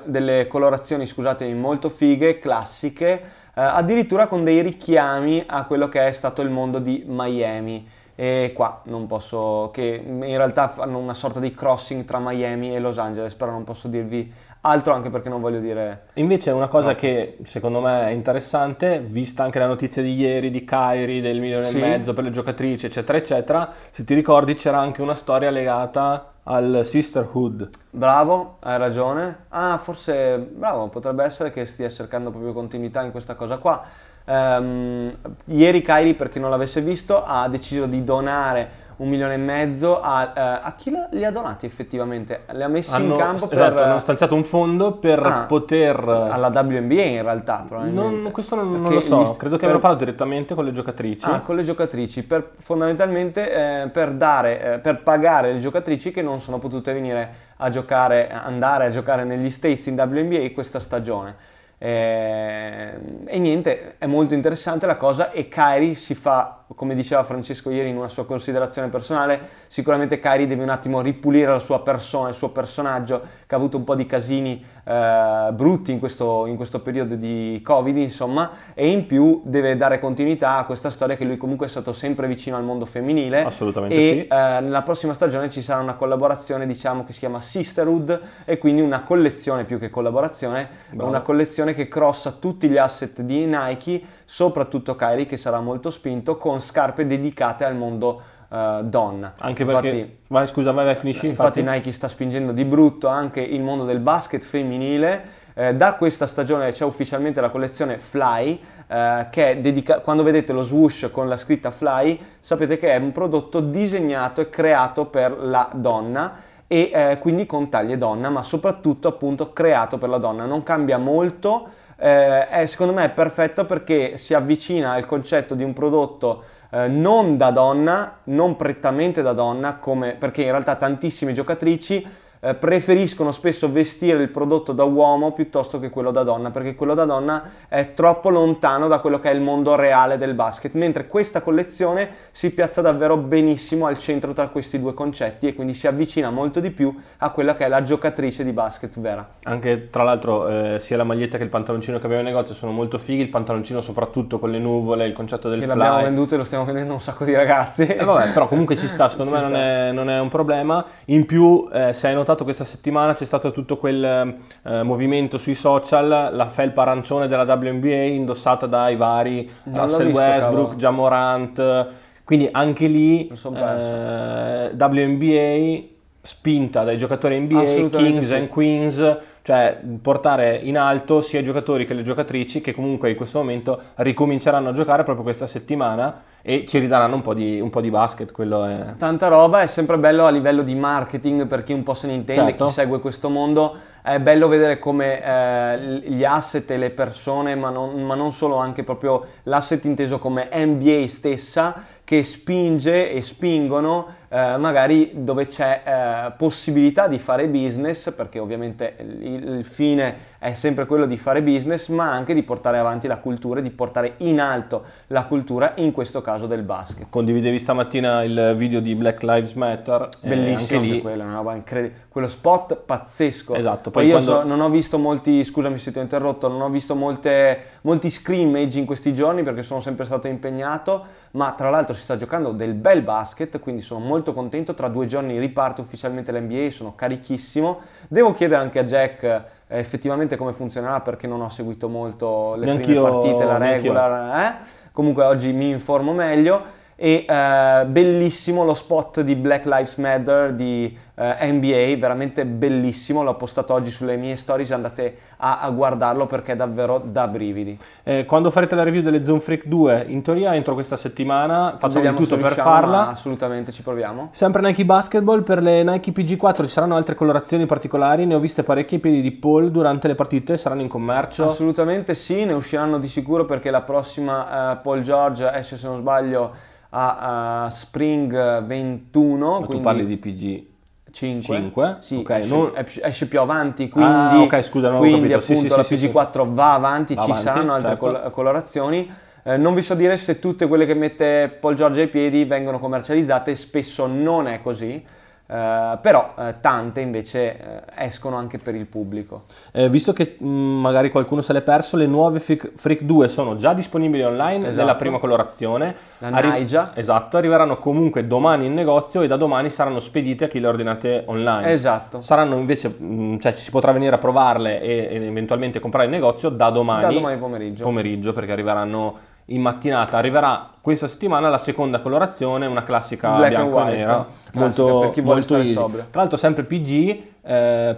delle 0.04 0.46
colorazioni 0.46 1.04
scusatemi, 1.06 1.52
molto 1.52 1.90
fighe, 1.90 2.38
classiche, 2.38 3.10
eh, 3.12 3.20
addirittura 3.60 4.28
con 4.28 4.44
dei 4.44 4.62
richiami 4.62 5.44
a 5.46 5.64
quello 5.66 5.88
che 5.90 6.06
è 6.06 6.12
stato 6.12 6.40
il 6.40 6.48
mondo 6.48 6.78
di 6.78 7.04
Miami. 7.06 7.86
E 8.20 8.52
qua 8.54 8.80
non 8.84 9.06
posso, 9.06 9.68
che 9.74 10.02
in 10.04 10.36
realtà 10.36 10.68
fanno 10.68 10.96
una 10.98 11.14
sorta 11.14 11.38
di 11.38 11.52
crossing 11.52 12.04
tra 12.06 12.18
Miami 12.18 12.74
e 12.74 12.80
Los 12.80 12.98
Angeles, 12.98 13.34
però 13.34 13.52
non 13.52 13.62
posso 13.64 13.88
dirvi 13.88 14.32
altro 14.62 14.92
anche 14.92 15.10
perché 15.10 15.28
non 15.28 15.40
voglio 15.40 15.60
dire... 15.60 16.06
Invece 16.14 16.50
una 16.50 16.68
cosa 16.68 16.90
No. 16.90 16.94
che 16.96 17.38
secondo 17.42 17.80
me 17.80 18.06
è 18.06 18.10
interessante, 18.10 19.00
vista 19.00 19.42
anche 19.42 19.58
la 19.58 19.66
notizia 19.66 20.02
di 20.02 20.14
ieri 20.14 20.50
di 20.50 20.64
Kyrie 20.64 21.20
del 21.20 21.40
milione 21.40 21.66
Sì. 21.68 21.78
e 21.78 21.80
mezzo 21.80 22.12
per 22.14 22.24
le 22.24 22.30
giocatrici, 22.30 22.86
eccetera, 22.86 23.18
eccetera, 23.18 23.72
se 23.90 24.04
ti 24.04 24.14
ricordi 24.14 24.54
c'era 24.54 24.78
anche 24.78 25.02
una 25.02 25.14
storia 25.14 25.50
legata 25.50 26.32
al 26.44 26.80
sisterhood. 26.82 27.68
Bravo, 27.90 28.56
hai 28.60 28.78
ragione. 28.78 29.44
Ah, 29.50 29.76
forse, 29.78 30.38
bravo, 30.38 30.88
potrebbe 30.88 31.22
essere 31.24 31.50
che 31.50 31.66
stia 31.66 31.88
cercando 31.90 32.30
proprio 32.30 32.52
continuità 32.52 33.02
in 33.02 33.10
questa 33.10 33.34
cosa 33.34 33.58
qua. 33.58 33.82
Ehm, 34.24 35.14
ieri 35.46 35.82
Kylie, 35.82 36.14
per 36.14 36.28
chi 36.30 36.38
non 36.40 36.50
l'avesse 36.50 36.80
visto, 36.80 37.22
ha 37.24 37.48
deciso 37.48 37.86
di 37.86 38.02
donare 38.04 38.86
un 38.98 39.08
milione 39.08 39.34
e 39.34 39.38
mezzo 39.38 40.00
a, 40.00 40.32
eh, 40.34 40.40
a 40.62 40.74
chi 40.76 40.92
li 41.10 41.24
ha 41.24 41.30
donati 41.30 41.66
effettivamente? 41.66 42.42
Li 42.52 42.62
ha 42.62 42.68
messi 42.68 42.92
Hanno, 42.92 43.12
in 43.14 43.18
campo 43.18 43.46
per... 43.46 43.58
esatto, 43.58 43.82
hanno 43.82 43.98
stanziato 43.98 44.34
un 44.34 44.44
fondo 44.44 44.92
per 44.94 45.20
Ah, 45.20 45.44
poter... 45.46 45.98
alla 45.98 46.48
WNBA 46.48 47.02
in 47.02 47.22
realtà, 47.22 47.64
probabilmente. 47.66 48.20
Non, 48.22 48.30
questo 48.32 48.54
non, 48.56 48.70
non 48.82 48.92
lo 48.92 49.00
so, 49.00 49.22
gli- 49.22 49.36
credo 49.36 49.56
che 49.56 49.66
per- 49.66 49.78
parlato 49.78 50.04
direttamente 50.04 50.54
con 50.54 50.64
le 50.64 50.72
giocatrici. 50.72 51.26
Ah, 51.26 51.40
con 51.42 51.56
le 51.56 51.62
giocatrici, 51.62 52.24
per, 52.24 52.50
fondamentalmente 52.58 53.82
eh, 53.82 53.88
per, 53.88 54.12
dare, 54.12 54.74
eh, 54.74 54.78
per 54.78 55.02
pagare 55.02 55.52
le 55.52 55.58
giocatrici 55.60 56.10
che 56.10 56.22
non 56.22 56.40
sono 56.40 56.58
potute 56.58 56.92
venire 56.92 57.46
a 57.58 57.70
giocare, 57.70 58.30
andare 58.30 58.86
a 58.86 58.90
giocare 58.90 59.24
negli 59.24 59.50
States 59.50 59.86
in 59.86 59.94
WNBA 59.94 60.50
questa 60.52 60.80
stagione. 60.80 61.34
Eh, 61.80 62.90
e 63.24 63.38
niente, 63.38 63.94
è 63.98 64.06
molto 64.06 64.34
interessante 64.34 64.86
la 64.86 64.96
cosa 64.96 65.30
e 65.30 65.48
Kyrie 65.48 65.94
si 65.94 66.14
fa, 66.16 66.57
come 66.74 66.94
diceva 66.94 67.24
Francesco 67.24 67.70
ieri 67.70 67.88
in 67.88 67.96
una 67.96 68.08
sua 68.08 68.26
considerazione 68.26 68.88
personale, 68.88 69.40
sicuramente 69.68 70.20
Kyrie 70.20 70.46
deve 70.46 70.62
un 70.62 70.68
attimo 70.68 71.00
ripulire 71.00 71.50
la 71.50 71.58
sua 71.58 71.80
persona, 71.80 72.28
il 72.28 72.34
suo 72.34 72.50
personaggio 72.50 73.20
che 73.46 73.54
ha 73.54 73.58
avuto 73.58 73.78
un 73.78 73.84
po' 73.84 73.94
di 73.94 74.04
casini 74.04 74.62
eh, 74.84 75.50
brutti 75.52 75.92
in 75.92 75.98
questo, 75.98 76.46
in 76.46 76.56
questo 76.56 76.80
periodo 76.80 77.14
di 77.14 77.60
Covid, 77.64 77.96
insomma, 77.96 78.50
e 78.74 78.88
in 78.88 79.06
più 79.06 79.40
deve 79.44 79.76
dare 79.76 79.98
continuità 79.98 80.56
a 80.58 80.64
questa 80.64 80.90
storia 80.90 81.16
che 81.16 81.24
lui 81.24 81.36
comunque 81.36 81.66
è 81.66 81.68
stato 81.68 81.92
sempre 81.92 82.26
vicino 82.26 82.56
al 82.56 82.64
mondo 82.64 82.84
femminile. 82.84 83.44
Assolutamente 83.44 83.96
e, 83.96 84.00
sì. 84.00 84.26
eh, 84.26 84.60
nella 84.60 84.82
prossima 84.82 85.14
stagione 85.14 85.48
ci 85.48 85.62
sarà 85.62 85.80
una 85.80 85.94
collaborazione, 85.94 86.66
diciamo, 86.66 87.04
che 87.04 87.12
si 87.12 87.20
chiama 87.20 87.40
Sisterhood 87.40 88.20
e 88.44 88.58
quindi 88.58 88.82
una 88.82 89.02
collezione 89.02 89.64
più 89.64 89.78
che 89.78 89.88
collaborazione, 89.88 90.68
Bravo. 90.90 91.08
una 91.08 91.22
collezione 91.22 91.74
che 91.74 91.88
crossa 91.88 92.32
tutti 92.32 92.68
gli 92.68 92.76
asset 92.76 93.22
di 93.22 93.46
Nike, 93.46 94.02
soprattutto 94.30 94.94
Kyrie 94.94 95.24
che 95.24 95.38
sarà 95.38 95.58
molto 95.58 95.88
spinto 95.88 96.36
con 96.36 96.60
scarpe 96.60 97.06
dedicate 97.06 97.64
al 97.64 97.74
mondo 97.74 98.20
eh, 98.52 98.80
donna. 98.82 99.32
Anche 99.38 99.62
Infatti- 99.62 99.88
perché... 99.88 100.16
Vai, 100.28 100.46
scusa, 100.46 100.70
vai, 100.70 100.84
vai, 100.84 100.96
finisci. 100.96 101.26
Infatti, 101.26 101.62
Nike 101.62 101.92
sta 101.92 102.08
spingendo 102.08 102.52
di 102.52 102.66
brutto 102.66 103.08
anche 103.08 103.40
il 103.40 103.62
mondo 103.62 103.84
del 103.84 104.00
basket 104.00 104.44
femminile. 104.44 105.36
Eh, 105.54 105.74
da 105.74 105.94
questa 105.94 106.26
stagione 106.26 106.70
c'è 106.72 106.84
ufficialmente 106.84 107.40
la 107.40 107.48
collezione 107.48 107.98
Fly, 107.98 108.60
eh, 108.86 109.26
che 109.30 109.50
è 109.50 109.58
dedica- 109.60 110.00
quando 110.00 110.22
vedete 110.22 110.52
lo 110.52 110.62
swoosh 110.62 111.08
con 111.10 111.26
la 111.26 111.38
scritta 111.38 111.70
Fly, 111.70 112.20
sapete 112.38 112.78
che 112.78 112.92
è 112.92 112.96
un 112.98 113.12
prodotto 113.12 113.60
disegnato 113.60 114.42
e 114.42 114.50
creato 114.50 115.06
per 115.06 115.34
la 115.40 115.70
donna 115.72 116.34
e 116.66 116.90
eh, 116.92 117.18
quindi 117.18 117.46
con 117.46 117.70
taglie 117.70 117.96
donna, 117.96 118.28
ma 118.28 118.42
soprattutto 118.42 119.08
appunto 119.08 119.54
creato 119.54 119.96
per 119.96 120.10
la 120.10 120.18
donna. 120.18 120.44
Non 120.44 120.62
cambia 120.62 120.98
molto, 120.98 121.70
eh, 121.98 122.48
è, 122.48 122.66
secondo 122.66 122.92
me 122.92 123.08
perfetto 123.10 123.66
perché 123.66 124.18
si 124.18 124.32
avvicina 124.32 124.92
al 124.92 125.06
concetto 125.06 125.54
di 125.54 125.64
un 125.64 125.72
prodotto 125.72 126.44
eh, 126.70 126.86
non 126.86 127.36
da 127.36 127.50
donna, 127.50 128.18
non 128.24 128.56
prettamente 128.56 129.22
da 129.22 129.32
donna, 129.32 129.76
come, 129.76 130.14
perché 130.14 130.42
in 130.42 130.50
realtà 130.50 130.76
tantissime 130.76 131.32
giocatrici 131.32 132.06
eh, 132.40 132.54
preferiscono 132.54 133.32
spesso 133.32 133.70
vestire 133.70 134.22
il 134.22 134.28
prodotto 134.28 134.72
da 134.72 134.84
uomo 134.84 135.32
piuttosto 135.32 135.78
che 135.78 135.90
quello 135.90 136.10
da 136.10 136.22
donna, 136.22 136.50
perché 136.50 136.74
quello 136.74 136.94
da 136.94 137.04
donna 137.04 137.42
è 137.68 137.94
troppo 137.94 138.28
lontano 138.30 138.88
da 138.88 138.98
quello 139.00 139.20
che 139.20 139.30
è 139.30 139.34
il 139.34 139.40
mondo 139.40 139.74
reale 139.74 140.16
del 140.16 140.34
basket, 140.34 140.74
mentre 140.74 141.06
questa 141.06 141.42
collezione 141.42 142.08
si 142.32 142.50
piazza 142.50 142.80
davvero 142.80 143.16
benissimo 143.16 143.86
al 143.86 143.98
centro 143.98 144.32
tra 144.32 144.48
questi 144.48 144.78
due 144.80 144.94
concetti 144.94 145.46
e 145.48 145.54
quindi 145.54 145.74
si 145.74 145.86
avvicina 145.86 146.30
molto 146.30 146.60
di 146.60 146.70
più 146.70 146.94
a 147.18 147.30
quella 147.30 147.56
che 147.56 147.64
è 147.64 147.68
la 147.68 147.82
giocatrice 147.82 148.44
di 148.44 148.52
basket 148.52 148.98
vera. 149.00 149.26
Anche 149.44 149.90
tra 149.90 150.02
l'altro 150.04 150.46
eh, 150.48 150.76
sia 150.80 150.96
la 150.96 151.04
maglietta 151.04 151.36
che 151.38 151.42
il 151.44 151.48
pantaloncino 151.48 151.98
che 151.98 152.04
abbiamo 152.04 152.22
in 152.22 152.28
negozio 152.28 152.54
sono 152.54 152.72
molto 152.72 152.98
fighi, 152.98 153.22
il 153.22 153.28
pantaloncino 153.28 153.80
soprattutto 153.80 154.38
con 154.38 154.50
le 154.50 154.58
nuvole, 154.58 155.06
il 155.06 155.12
concetto 155.12 155.48
del 155.48 155.58
Che 155.60 155.66
fly. 155.66 155.76
l'abbiamo 155.76 156.02
venduto 156.02 156.34
e 156.34 156.38
lo 156.38 156.44
stiamo 156.44 156.64
vendendo 156.64 156.92
un 156.92 157.00
sacco 157.00 157.24
di 157.24 157.34
ragazzi. 157.34 157.86
Eh, 157.86 158.04
vabbè, 158.04 158.32
però 158.32 158.46
comunque 158.46 158.76
ci 158.76 158.86
sta, 158.86 159.08
secondo 159.08 159.32
Ci 159.36 159.36
me 159.38 159.42
non 159.42 159.52
sta. 159.52 159.64
è, 159.64 159.92
non 159.92 160.10
è 160.10 160.20
un 160.20 160.28
problema. 160.28 160.84
In 161.06 161.26
più, 161.26 161.68
eh, 161.72 161.92
se 161.92 162.06
hai 162.08 162.14
notato 162.14 162.26
questa 162.44 162.64
settimana 162.64 163.12
c'è 163.14 163.24
stato 163.24 163.50
tutto 163.52 163.76
quel 163.76 164.36
eh, 164.62 164.82
movimento 164.82 165.38
sui 165.38 165.54
social, 165.54 166.30
la 166.32 166.48
felpa 166.48 166.82
arancione 166.82 167.28
della 167.28 167.42
WNBA 167.42 167.94
indossata 167.94 168.66
dai 168.66 168.96
vari 168.96 169.48
Non 169.64 169.82
Russell 169.84 170.06
visto, 170.06 170.20
Westbrook. 170.20 170.76
Jamorant, 170.76 171.86
quindi 172.24 172.48
anche 172.50 172.86
lì 172.86 173.28
eh, 173.28 174.74
WNBA 174.76 175.96
spinta 176.20 176.84
dai 176.84 176.98
giocatori 176.98 177.38
NBA, 177.40 177.88
Kings 177.88 178.26
sì. 178.26 178.34
and 178.34 178.48
Queens, 178.48 179.16
cioè 179.48 179.80
portare 180.02 180.60
in 180.62 180.76
alto 180.76 181.22
sia 181.22 181.40
i 181.40 181.42
giocatori 181.42 181.86
che 181.86 181.94
le 181.94 182.02
giocatrici 182.02 182.60
che 182.60 182.74
comunque 182.74 183.08
in 183.08 183.16
questo 183.16 183.38
momento 183.38 183.80
ricominceranno 183.94 184.68
a 184.68 184.72
giocare 184.74 185.04
proprio 185.04 185.24
questa 185.24 185.46
settimana 185.46 186.20
e 186.42 186.66
ci 186.66 186.78
ridaranno 186.78 187.14
un 187.14 187.22
po' 187.22 187.32
di, 187.32 187.58
un 187.58 187.70
po 187.70 187.80
di 187.80 187.88
basket. 187.88 188.30
Quello 188.30 188.66
è... 188.66 188.96
Tanta 188.98 189.28
roba, 189.28 189.62
è 189.62 189.66
sempre 189.66 189.96
bello 189.96 190.26
a 190.26 190.30
livello 190.30 190.60
di 190.60 190.74
marketing 190.74 191.46
per 191.46 191.62
chi 191.62 191.72
un 191.72 191.82
po' 191.82 191.94
se 191.94 192.08
ne 192.08 192.12
intende, 192.12 192.50
Certo. 192.50 192.66
chi 192.66 192.72
segue 192.72 193.00
questo 193.00 193.30
mondo. 193.30 193.74
È 194.02 194.20
bello 194.20 194.48
vedere 194.48 194.78
come 194.78 195.22
eh, 195.22 195.78
gli 196.10 196.24
asset 196.24 196.70
e 196.70 196.76
le 196.76 196.90
persone, 196.90 197.54
ma 197.54 197.70
non, 197.70 198.02
ma 198.02 198.14
non 198.14 198.32
solo, 198.32 198.56
anche 198.56 198.84
proprio 198.84 199.24
l'asset 199.44 199.82
inteso 199.86 200.18
come 200.18 200.50
NBA 200.52 201.06
stessa, 201.08 201.84
che 202.04 202.22
spinge 202.22 203.12
e 203.12 203.22
spingono 203.22 204.17
eh, 204.28 204.56
magari 204.58 205.10
dove 205.14 205.46
c'è 205.46 205.82
eh, 205.84 206.32
possibilità 206.36 207.08
di 207.08 207.18
fare 207.18 207.48
business, 207.48 208.12
perché 208.12 208.38
ovviamente 208.38 208.94
il, 208.98 209.48
il 209.58 209.64
fine 209.64 210.27
è 210.38 210.54
sempre 210.54 210.86
quello 210.86 211.06
di 211.06 211.16
fare 211.16 211.42
business, 211.42 211.88
ma 211.88 212.12
anche 212.12 212.32
di 212.32 212.42
portare 212.44 212.78
avanti 212.78 213.06
la 213.08 213.16
cultura 213.18 213.58
e 213.58 213.62
di 213.62 213.70
portare 213.70 214.14
in 214.18 214.40
alto 214.40 214.84
la 215.08 215.24
cultura, 215.24 215.72
in 215.76 215.90
questo 215.90 216.20
caso 216.20 216.46
del 216.46 216.62
basket. 216.62 217.06
Condividevi 217.10 217.58
stamattina 217.58 218.22
il 218.22 218.54
video 218.56 218.80
di 218.80 218.94
Black 218.94 219.22
Lives 219.22 219.52
Matter. 219.54 220.08
eh, 220.22 220.28
Bellissimo 220.28 220.78
anche 220.80 220.92
lì. 220.92 221.00
quello, 221.00 221.52
incredibile. 221.54 222.06
Quello 222.08 222.28
spot 222.28 222.76
pazzesco. 222.76 223.54
Esatto, 223.54 223.90
Poi 223.90 224.02
poi 224.02 224.06
io 224.06 224.12
quando- 224.22 224.40
so- 224.42 224.46
non 224.46 224.60
ho 224.60 224.70
visto 224.70 224.98
molti, 224.98 225.44
scusami 225.44 225.78
se 225.78 225.90
ti 225.92 225.98
ho 225.98 226.02
interrotto, 226.02 226.48
non 226.48 226.60
ho 226.60 226.70
visto 226.70 226.94
molte, 226.94 227.60
molti 227.82 228.10
scrimmage 228.10 228.78
in 228.78 228.86
questi 228.86 229.12
giorni 229.14 229.42
perché 229.42 229.62
sono 229.62 229.80
sempre 229.80 230.04
stato 230.04 230.28
impegnato, 230.28 231.04
ma 231.32 231.52
tra 231.56 231.68
l'altro 231.70 231.94
si 231.94 232.00
sta 232.02 232.16
giocando 232.16 232.52
del 232.52 232.74
bel 232.74 233.02
basket, 233.02 233.58
quindi 233.60 233.82
sono 233.82 234.04
molto 234.04 234.32
contento. 234.32 234.74
Tra 234.74 234.88
due 234.88 235.06
giorni 235.06 235.38
riparte 235.38 235.80
ufficialmente 235.80 236.32
l'NBA, 236.32 236.70
sono 236.70 236.94
carichissimo. 236.94 237.80
Devo 238.08 238.32
chiedere 238.32 238.60
anche 238.60 238.78
a 238.78 238.84
Jack 238.84 239.44
effettivamente 239.68 240.36
come 240.36 240.52
funzionerà 240.52 241.00
perché 241.00 241.26
non 241.26 241.40
ho 241.40 241.48
seguito 241.48 241.88
molto 241.88 242.54
le 242.56 242.66
Neanch'io- 242.66 243.02
prime 243.02 243.18
partite, 243.18 243.44
la 243.44 243.58
regular, 243.58 244.40
eh? 244.40 244.54
comunque 244.92 245.24
oggi 245.24 245.52
mi 245.52 245.70
informo 245.70 246.12
meglio 246.12 246.76
e 246.96 247.24
eh, 247.28 247.84
bellissimo 247.86 248.64
lo 248.64 248.74
spot 248.74 249.20
di 249.20 249.36
Black 249.36 249.66
Lives 249.66 249.96
Matter 249.96 250.52
di 250.52 250.96
eh, 251.18 251.50
NBA, 251.52 251.96
veramente 251.98 252.46
bellissimo, 252.46 253.24
l'ho 253.24 253.34
postato 253.34 253.74
oggi 253.74 253.90
sulle 253.90 254.16
mie 254.16 254.36
stories, 254.36 254.70
andate 254.70 255.16
a, 255.38 255.60
a 255.60 255.70
guardarlo 255.70 256.26
perché 256.26 256.52
è 256.52 256.56
davvero 256.56 257.02
da 257.04 257.26
brividi. 257.26 257.76
Eh, 258.04 258.24
quando 258.24 258.50
farete 258.50 258.76
la 258.76 258.84
review 258.84 259.02
delle 259.02 259.24
Zone 259.24 259.40
Freak 259.40 259.66
2, 259.66 260.04
in 260.08 260.22
teoria 260.22 260.54
entro 260.54 260.74
questa 260.74 260.96
settimana, 260.96 261.72
facciamo 261.78 261.94
Vediamo 261.94 262.18
di 262.18 262.24
tutto 262.24 262.36
per 262.36 262.52
riusciamo, 262.52 262.70
farla. 262.70 262.96
ma 262.98 263.08
assolutamente 263.08 263.72
ci 263.72 263.82
proviamo. 263.82 264.28
Sempre 264.30 264.62
Nike 264.62 264.84
Basketball, 264.84 265.42
per 265.42 265.60
le 265.60 265.82
Nike 265.82 266.12
PG4 266.12 266.62
ci 266.62 266.68
saranno 266.68 266.94
altre 266.94 267.14
colorazioni 267.16 267.66
particolari, 267.66 268.24
ne 268.24 268.34
ho 268.34 268.38
viste 268.38 268.62
parecchie 268.62 268.96
ai 268.98 269.02
piedi 269.02 269.20
di 269.20 269.32
Paul 269.32 269.70
durante 269.72 270.06
le 270.06 270.14
partite, 270.14 270.56
saranno 270.56 270.82
in 270.82 270.88
commercio. 270.88 271.44
Assolutamente 271.44 272.14
sì, 272.14 272.44
ne 272.44 272.52
usciranno 272.52 272.98
di 272.98 273.08
sicuro 273.08 273.44
perché 273.44 273.70
la 273.70 273.82
prossima 273.82 274.72
eh, 274.72 274.76
Paul 274.76 275.02
George 275.02 275.50
esce 275.52 275.76
se 275.76 275.86
non 275.88 275.98
sbaglio 275.98 276.52
a, 276.90 277.64
a 277.64 277.70
Spring 277.70 278.62
21, 278.64 279.50
Ma 279.50 279.58
tu 279.58 279.64
quindi 279.66 279.82
parli 279.82 280.06
di 280.06 280.16
PG. 280.16 280.67
5, 281.10 281.56
Cinque? 281.56 281.96
Sì, 282.00 282.16
Ok, 282.16 282.30
esce, 282.30 282.54
non- 282.54 282.72
esce 283.02 283.26
più 283.26 283.40
avanti, 283.40 283.88
quindi, 283.88 284.34
Ah, 284.34 284.42
ok, 284.42 284.62
scusa, 284.62 284.90
quindi 284.90 285.32
appunto 285.32 285.60
sì, 285.60 285.68
sì, 285.68 285.68
la 285.68 285.82
sì, 285.82 285.94
PG4 285.94 286.44
va 286.52 286.74
avanti, 286.74 287.14
Va 287.14 287.22
ci 287.22 287.30
avanti, 287.30 287.44
saranno 287.48 287.72
altre 287.72 287.90
certo. 287.96 288.04
col- 288.04 288.30
colorazioni. 288.30 289.10
Eh, 289.44 289.56
non 289.56 289.74
vi 289.74 289.82
so 289.82 289.94
dire 289.94 290.16
se 290.16 290.38
tutte 290.38 290.66
quelle 290.66 290.84
che 290.84 290.94
mette 290.94 291.48
Paul 291.60 291.74
Giorgio 291.74 292.00
ai 292.00 292.08
piedi 292.08 292.44
vengono 292.44 292.78
commercializzate, 292.78 293.56
spesso 293.56 294.06
non 294.06 294.46
è 294.46 294.60
così, 294.60 295.02
eh, 295.50 295.98
però 296.02 296.34
eh, 296.38 296.56
tante 296.60 297.00
invece 297.00 297.56
eh, 297.58 298.04
escono 298.04 298.36
anche 298.36 298.58
per 298.58 298.74
il 298.74 298.84
pubblico. 298.84 299.44
Eh, 299.72 299.88
visto 299.88 300.12
che 300.12 300.36
mh, 300.38 300.46
magari 300.46 301.10
qualcuno 301.10 301.40
se 301.40 301.54
l'è 301.54 301.62
perso, 301.62 301.96
le 301.96 302.06
nuove 302.06 302.38
Freak, 302.38 302.72
Freak 302.76 303.02
2 303.02 303.28
sono 303.28 303.56
già 303.56 303.72
disponibili 303.72 304.22
online 304.24 304.66
Esatto. 304.66 304.76
nella 304.76 304.94
prima 304.96 305.18
colorazione. 305.18 305.94
La 306.18 306.28
Naija. 306.28 306.92
Esatto, 306.94 307.38
arriveranno 307.38 307.78
comunque 307.78 308.26
domani 308.26 308.66
in 308.66 308.74
negozio 308.74 309.22
e 309.22 309.26
da 309.26 309.36
domani 309.36 309.70
saranno 309.70 310.00
spedite 310.00 310.44
a 310.44 310.48
chi 310.48 310.60
le 310.60 310.66
ordinate 310.66 311.22
online. 311.26 311.72
Esatto. 311.72 312.20
Saranno 312.20 312.56
invece, 312.56 312.88
mh, 312.88 313.38
cioè 313.38 313.52
ci 313.54 313.62
si 313.62 313.70
potrà 313.70 313.92
venire 313.92 314.14
a 314.14 314.18
provarle 314.18 314.80
e, 314.82 315.08
e 315.10 315.26
eventualmente 315.26 315.80
comprare 315.80 316.06
in 316.06 316.12
negozio 316.12 316.50
da 316.50 316.68
domani, 316.68 317.02
Da 317.02 317.12
domani 317.12 317.38
pomeriggio. 317.38 317.84
pomeriggio, 317.84 318.32
perché 318.34 318.52
arriveranno 318.52 319.16
in 319.48 319.60
mattinata. 319.60 320.16
Arriverà 320.16 320.70
questa 320.80 321.06
settimana 321.06 321.48
la 321.48 321.58
seconda 321.58 322.00
colorazione, 322.00 322.66
una 322.66 322.82
classica 322.82 323.36
Black 323.36 323.50
bianco 323.50 323.76
white, 323.76 323.96
nera, 323.96 324.26
classica, 324.50 324.58
molto, 324.58 324.98
per 325.00 325.10
chi 325.10 325.20
vuole 325.20 325.38
molto 325.40 325.56
easy. 325.56 325.72
sobrio. 325.72 326.06
Tra 326.10 326.20
l'altro 326.20 326.38
sempre 326.38 326.64
PG, 326.64 327.22
eh, 327.42 327.96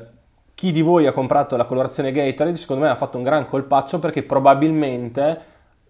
chi 0.55 0.73
di 0.73 0.83
voi 0.83 1.07
ha 1.07 1.13
comprato 1.13 1.57
la 1.57 1.65
colorazione 1.65 2.13
Gatorade 2.13 2.57
secondo 2.57 2.85
me 2.85 2.91
ha 2.91 2.97
fatto 2.97 3.17
un 3.17 3.23
gran 3.23 3.47
colpaccio 3.47 3.99
perché 3.99 4.23
probabilmente, 4.23 5.41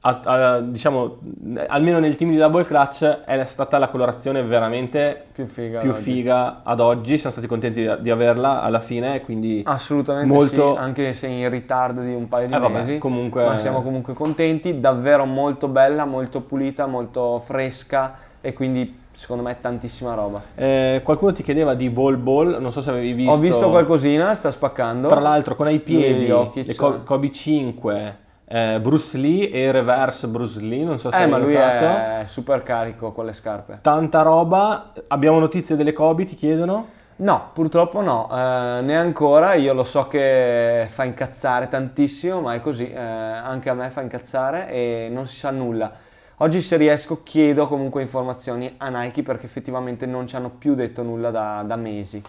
a- 0.03 0.21
a- 0.25 0.61
diciamo, 0.61 1.19
almeno 1.67 1.99
nel 1.99 2.17
team 2.17 2.31
di 2.31 2.37
Double 2.39 2.65
Clutch 2.65 3.05
è 3.05 3.45
stata 3.45 3.77
la 3.77 3.89
colorazione 3.89 4.43
veramente 4.43 5.25
Più 5.33 5.45
figa. 5.47 5.81
più 5.81 5.91
ad 5.91 5.97
oggi. 5.97 6.03
figa 6.05 6.61
ad 6.65 6.81
oggi, 6.81 7.17
siamo 7.19 7.33
stati 7.33 7.47
contenti 7.47 7.83
di, 7.83 7.95
di 8.01 8.11
averla 8.11 8.63
alla 8.63 8.81
fine, 8.81 9.21
quindi 9.21 9.63
Assolutamente 9.67 10.33
molto... 10.33 10.73
sì, 10.75 10.79
anche 10.81 11.13
se 11.15 11.27
in 11.27 11.49
ritardo 11.51 12.01
di 12.01 12.15
un 12.15 12.29
paio 12.29 12.47
di 12.47 12.55
Eh, 12.55 12.59
vabbè, 12.59 12.79
mesi, 12.79 12.99
comunque- 12.99 13.45
ma 13.45 13.59
siamo 13.59 13.83
comunque 13.83 14.15
contenti, 14.15 14.81
davvero 14.81 15.27
molto 15.27 15.69
bella, 15.69 16.07
molto 16.07 16.41
pulita, 16.41 16.87
molto 16.87 17.39
fresca 17.45 18.17
e 18.41 18.55
quindi 18.55 18.99
secondo 19.13 19.43
me 19.43 19.59
tantissima 19.61 20.15
roba. 20.15 20.41
Eh, 20.55 21.03
qualcuno 21.05 21.35
ti 21.35 21.43
chiedeva 21.43 21.75
di 21.75 21.91
Ball 21.91 22.17
Ball, 22.23 22.57
non 22.59 22.73
so 22.73 22.81
se 22.81 22.89
avevi 22.89 23.13
visto... 23.13 23.33
Ho 23.33 23.37
visto 23.37 23.69
qualcosina, 23.69 24.33
sta 24.35 24.51
spaccando. 24.51 25.09
Tra 25.09 25.21
l'altro 25.21 25.55
con 25.57 25.67
ai 25.67 25.81
piedi 25.81 26.27
le 26.27 26.75
Co- 26.75 27.03
Kobe 27.05 27.31
5, 27.31 28.17
eh, 28.53 28.81
Bruce 28.81 29.17
Lee 29.17 29.49
e 29.49 29.71
Reverse 29.71 30.27
Bruce 30.27 30.59
Lee, 30.59 30.83
non 30.83 30.99
so 30.99 31.13
se 31.13 31.19
eh, 31.19 31.23
hai 31.23 31.29
ma 31.29 31.39
lui 31.39 31.55
notato. 31.55 31.85
è 31.85 32.23
super 32.27 32.65
carico 32.65 33.13
con 33.13 33.25
le 33.25 33.33
scarpe. 33.33 33.79
Tanta 33.81 34.23
roba, 34.23 34.93
abbiamo 35.07 35.39
notizie 35.39 35.77
delle 35.77 35.93
Kobe, 35.93 36.25
ti 36.25 36.35
chiedono? 36.35 36.99
No, 37.17 37.51
purtroppo 37.53 38.01
no, 38.01 38.29
eh, 38.29 38.81
né 38.83 38.97
ancora, 38.97 39.55
io 39.55 39.73
lo 39.73 39.85
so 39.85 40.09
che 40.09 40.89
fa 40.91 41.05
incazzare 41.05 41.69
tantissimo, 41.69 42.41
ma 42.41 42.55
è 42.55 42.61
così, 42.61 42.91
eh, 42.91 42.99
anche 42.99 43.69
a 43.69 43.75
me 43.75 43.89
fa 43.91 44.01
incazzare 44.01 44.69
e 44.69 45.09
non 45.13 45.27
si 45.27 45.37
sa 45.37 45.51
nulla. 45.51 45.93
Oggi 46.39 46.61
se 46.61 46.77
riesco 46.77 47.23
chiedo 47.23 47.69
comunque 47.69 48.03
informazioni 48.03 48.75
a 48.79 48.89
Nike 48.89 49.23
perché 49.23 49.47
effettivamente 49.47 50.07
non 50.07 50.27
ci 50.27 50.35
hanno 50.35 50.51
più 50.51 50.75
detto 50.75 51.03
nulla 51.03 51.31
da, 51.31 51.63
da 51.65 51.77
mesi. 51.77 52.21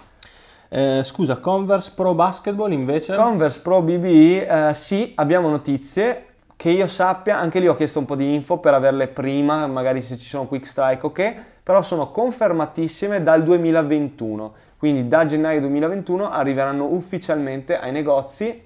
Eh, 0.73 1.01
scusa, 1.03 1.35
Converse 1.35 1.91
Pro 1.93 2.13
Basketball 2.13 2.71
invece? 2.71 3.13
Converse 3.17 3.59
Pro 3.59 3.81
BB, 3.81 4.05
eh, 4.05 4.71
sì, 4.73 5.11
abbiamo 5.15 5.49
notizie. 5.49 6.27
Che 6.55 6.69
io 6.69 6.87
sappia, 6.87 7.37
anche 7.37 7.59
lì 7.59 7.67
ho 7.67 7.75
chiesto 7.75 7.99
un 7.99 8.05
po' 8.05 8.15
di 8.15 8.33
info 8.33 8.57
per 8.59 8.73
averle 8.73 9.09
prima, 9.09 9.67
magari 9.67 10.01
se 10.01 10.17
ci 10.17 10.25
sono 10.25 10.45
quick 10.45 10.65
strike 10.65 11.05
ok, 11.05 11.35
però 11.61 11.81
sono 11.81 12.11
confermatissime 12.11 13.21
dal 13.21 13.43
2021. 13.43 14.53
Quindi 14.77 15.09
da 15.09 15.25
gennaio 15.25 15.59
2021 15.59 16.29
arriveranno 16.29 16.85
ufficialmente 16.85 17.77
ai 17.77 17.91
negozi 17.91 18.63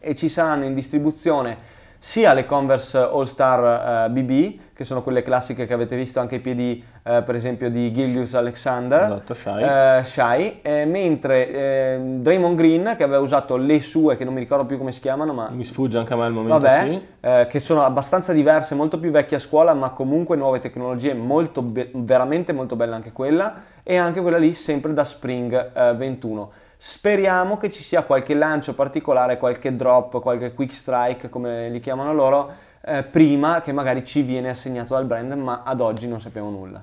e 0.00 0.14
ci 0.16 0.28
saranno 0.28 0.64
in 0.64 0.74
distribuzione 0.74 1.56
sia 2.02 2.32
le 2.32 2.46
Converse 2.46 2.96
All 2.96 3.24
Star 3.24 4.06
eh, 4.06 4.10
BB, 4.10 4.58
che 4.72 4.84
sono 4.84 5.02
quelle 5.02 5.20
classiche 5.20 5.66
che 5.66 5.74
avete 5.74 5.94
visto 5.96 6.18
anche 6.18 6.36
ai 6.36 6.40
piedi, 6.40 6.82
eh, 7.02 7.22
per 7.22 7.34
esempio, 7.34 7.68
di 7.68 7.92
Gilgius 7.92 8.32
Alexander, 8.34 9.02
Esatto, 9.02 9.34
Shai. 9.34 9.62
eh, 9.62 10.04
Shai, 10.06 10.58
eh, 10.62 10.86
mentre 10.86 11.50
eh, 11.50 12.00
Draymond 12.20 12.56
Green, 12.56 12.94
che 12.96 13.02
aveva 13.02 13.20
usato 13.20 13.58
le 13.58 13.82
sue, 13.82 14.16
che 14.16 14.24
non 14.24 14.32
mi 14.32 14.40
ricordo 14.40 14.64
più 14.64 14.78
come 14.78 14.92
si 14.92 15.00
chiamano, 15.00 15.34
ma 15.34 15.50
Mi 15.50 15.62
sfugge 15.64 15.98
anche 15.98 16.14
a 16.14 16.16
me 16.16 16.24
al 16.24 16.32
momento, 16.32 16.58
Vabbè, 16.58 16.84
sì. 16.84 17.06
eh, 17.20 17.46
che 17.50 17.60
sono 17.60 17.82
abbastanza 17.82 18.32
diverse, 18.32 18.74
molto 18.74 18.98
più 18.98 19.10
vecchie 19.10 19.36
a 19.36 19.40
scuola, 19.40 19.74
ma 19.74 19.90
comunque 19.90 20.36
nuove 20.38 20.58
tecnologie, 20.58 21.12
molto 21.12 21.60
be- 21.60 21.90
veramente 21.92 22.54
molto 22.54 22.76
bella 22.76 22.96
anche 22.96 23.12
quella, 23.12 23.56
e 23.82 23.98
anche 23.98 24.22
quella 24.22 24.38
lì 24.38 24.54
sempre 24.54 24.94
da 24.94 25.04
Spring 25.04 25.72
eh, 25.76 25.92
21. 25.92 26.50
Speriamo 26.82 27.58
che 27.58 27.68
ci 27.68 27.82
sia 27.82 28.04
qualche 28.04 28.32
lancio 28.32 28.72
particolare, 28.72 29.36
qualche 29.36 29.76
drop, 29.76 30.18
qualche 30.22 30.54
quick 30.54 30.72
strike, 30.72 31.28
come 31.28 31.68
li 31.68 31.78
chiamano 31.78 32.14
loro, 32.14 32.50
eh, 32.80 33.02
prima 33.02 33.60
che 33.60 33.70
magari 33.70 34.02
ci 34.02 34.22
viene 34.22 34.48
assegnato 34.48 34.94
dal 34.94 35.04
brand, 35.04 35.30
ma 35.34 35.60
ad 35.62 35.82
oggi 35.82 36.08
non 36.08 36.22
sappiamo 36.22 36.48
nulla. 36.48 36.80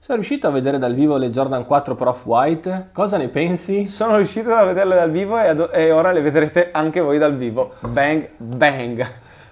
Sei 0.00 0.16
riuscito 0.16 0.48
a 0.48 0.50
vedere 0.50 0.78
dal 0.78 0.92
vivo 0.92 1.18
le 1.18 1.30
Jordan 1.30 1.64
4 1.66 1.94
Pro 1.94 2.10
Off-White? 2.10 2.88
Cosa 2.92 3.16
ne 3.16 3.28
pensi? 3.28 3.86
Sono 3.86 4.16
riuscito 4.16 4.52
a 4.52 4.64
vederle 4.64 4.96
dal 4.96 5.12
vivo 5.12 5.38
e, 5.38 5.46
ad- 5.46 5.70
e 5.72 5.92
ora 5.92 6.10
le 6.10 6.20
vedrete 6.20 6.70
anche 6.72 6.98
voi 7.00 7.18
dal 7.18 7.36
vivo. 7.36 7.74
Bang, 7.78 8.28
bang. 8.38 9.06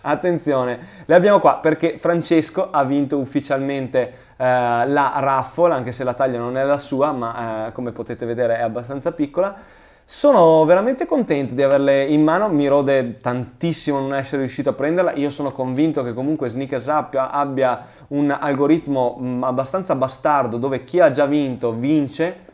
Attenzione, 0.08 0.78
le 1.04 1.14
abbiamo 1.16 1.40
qua 1.40 1.56
perché 1.56 1.98
Francesco 1.98 2.70
ha 2.70 2.84
vinto 2.84 3.18
ufficialmente 3.18 3.98
eh, 4.36 4.44
la 4.86 5.14
raffle, 5.16 5.74
anche 5.74 5.90
se 5.90 6.04
la 6.04 6.14
taglia 6.14 6.38
non 6.38 6.56
è 6.56 6.62
la 6.62 6.78
sua, 6.78 7.10
ma 7.10 7.66
eh, 7.66 7.72
come 7.72 7.90
potete 7.90 8.24
vedere 8.24 8.56
è 8.56 8.62
abbastanza 8.62 9.10
piccola. 9.10 9.56
Sono 10.04 10.64
veramente 10.64 11.06
contento 11.06 11.56
di 11.56 11.62
averle 11.64 12.04
in 12.04 12.22
mano, 12.22 12.48
mi 12.48 12.68
rode 12.68 13.16
tantissimo 13.16 13.98
non 13.98 14.14
essere 14.14 14.42
riuscito 14.42 14.70
a 14.70 14.74
prenderla, 14.74 15.14
io 15.14 15.30
sono 15.30 15.50
convinto 15.50 16.04
che 16.04 16.14
comunque 16.14 16.50
Sneakers 16.50 16.86
abbia, 16.86 17.32
abbia 17.32 17.84
un 18.08 18.30
algoritmo 18.30 19.16
mh, 19.18 19.42
abbastanza 19.42 19.96
bastardo 19.96 20.56
dove 20.56 20.84
chi 20.84 21.00
ha 21.00 21.10
già 21.10 21.26
vinto 21.26 21.72
vince, 21.72 22.44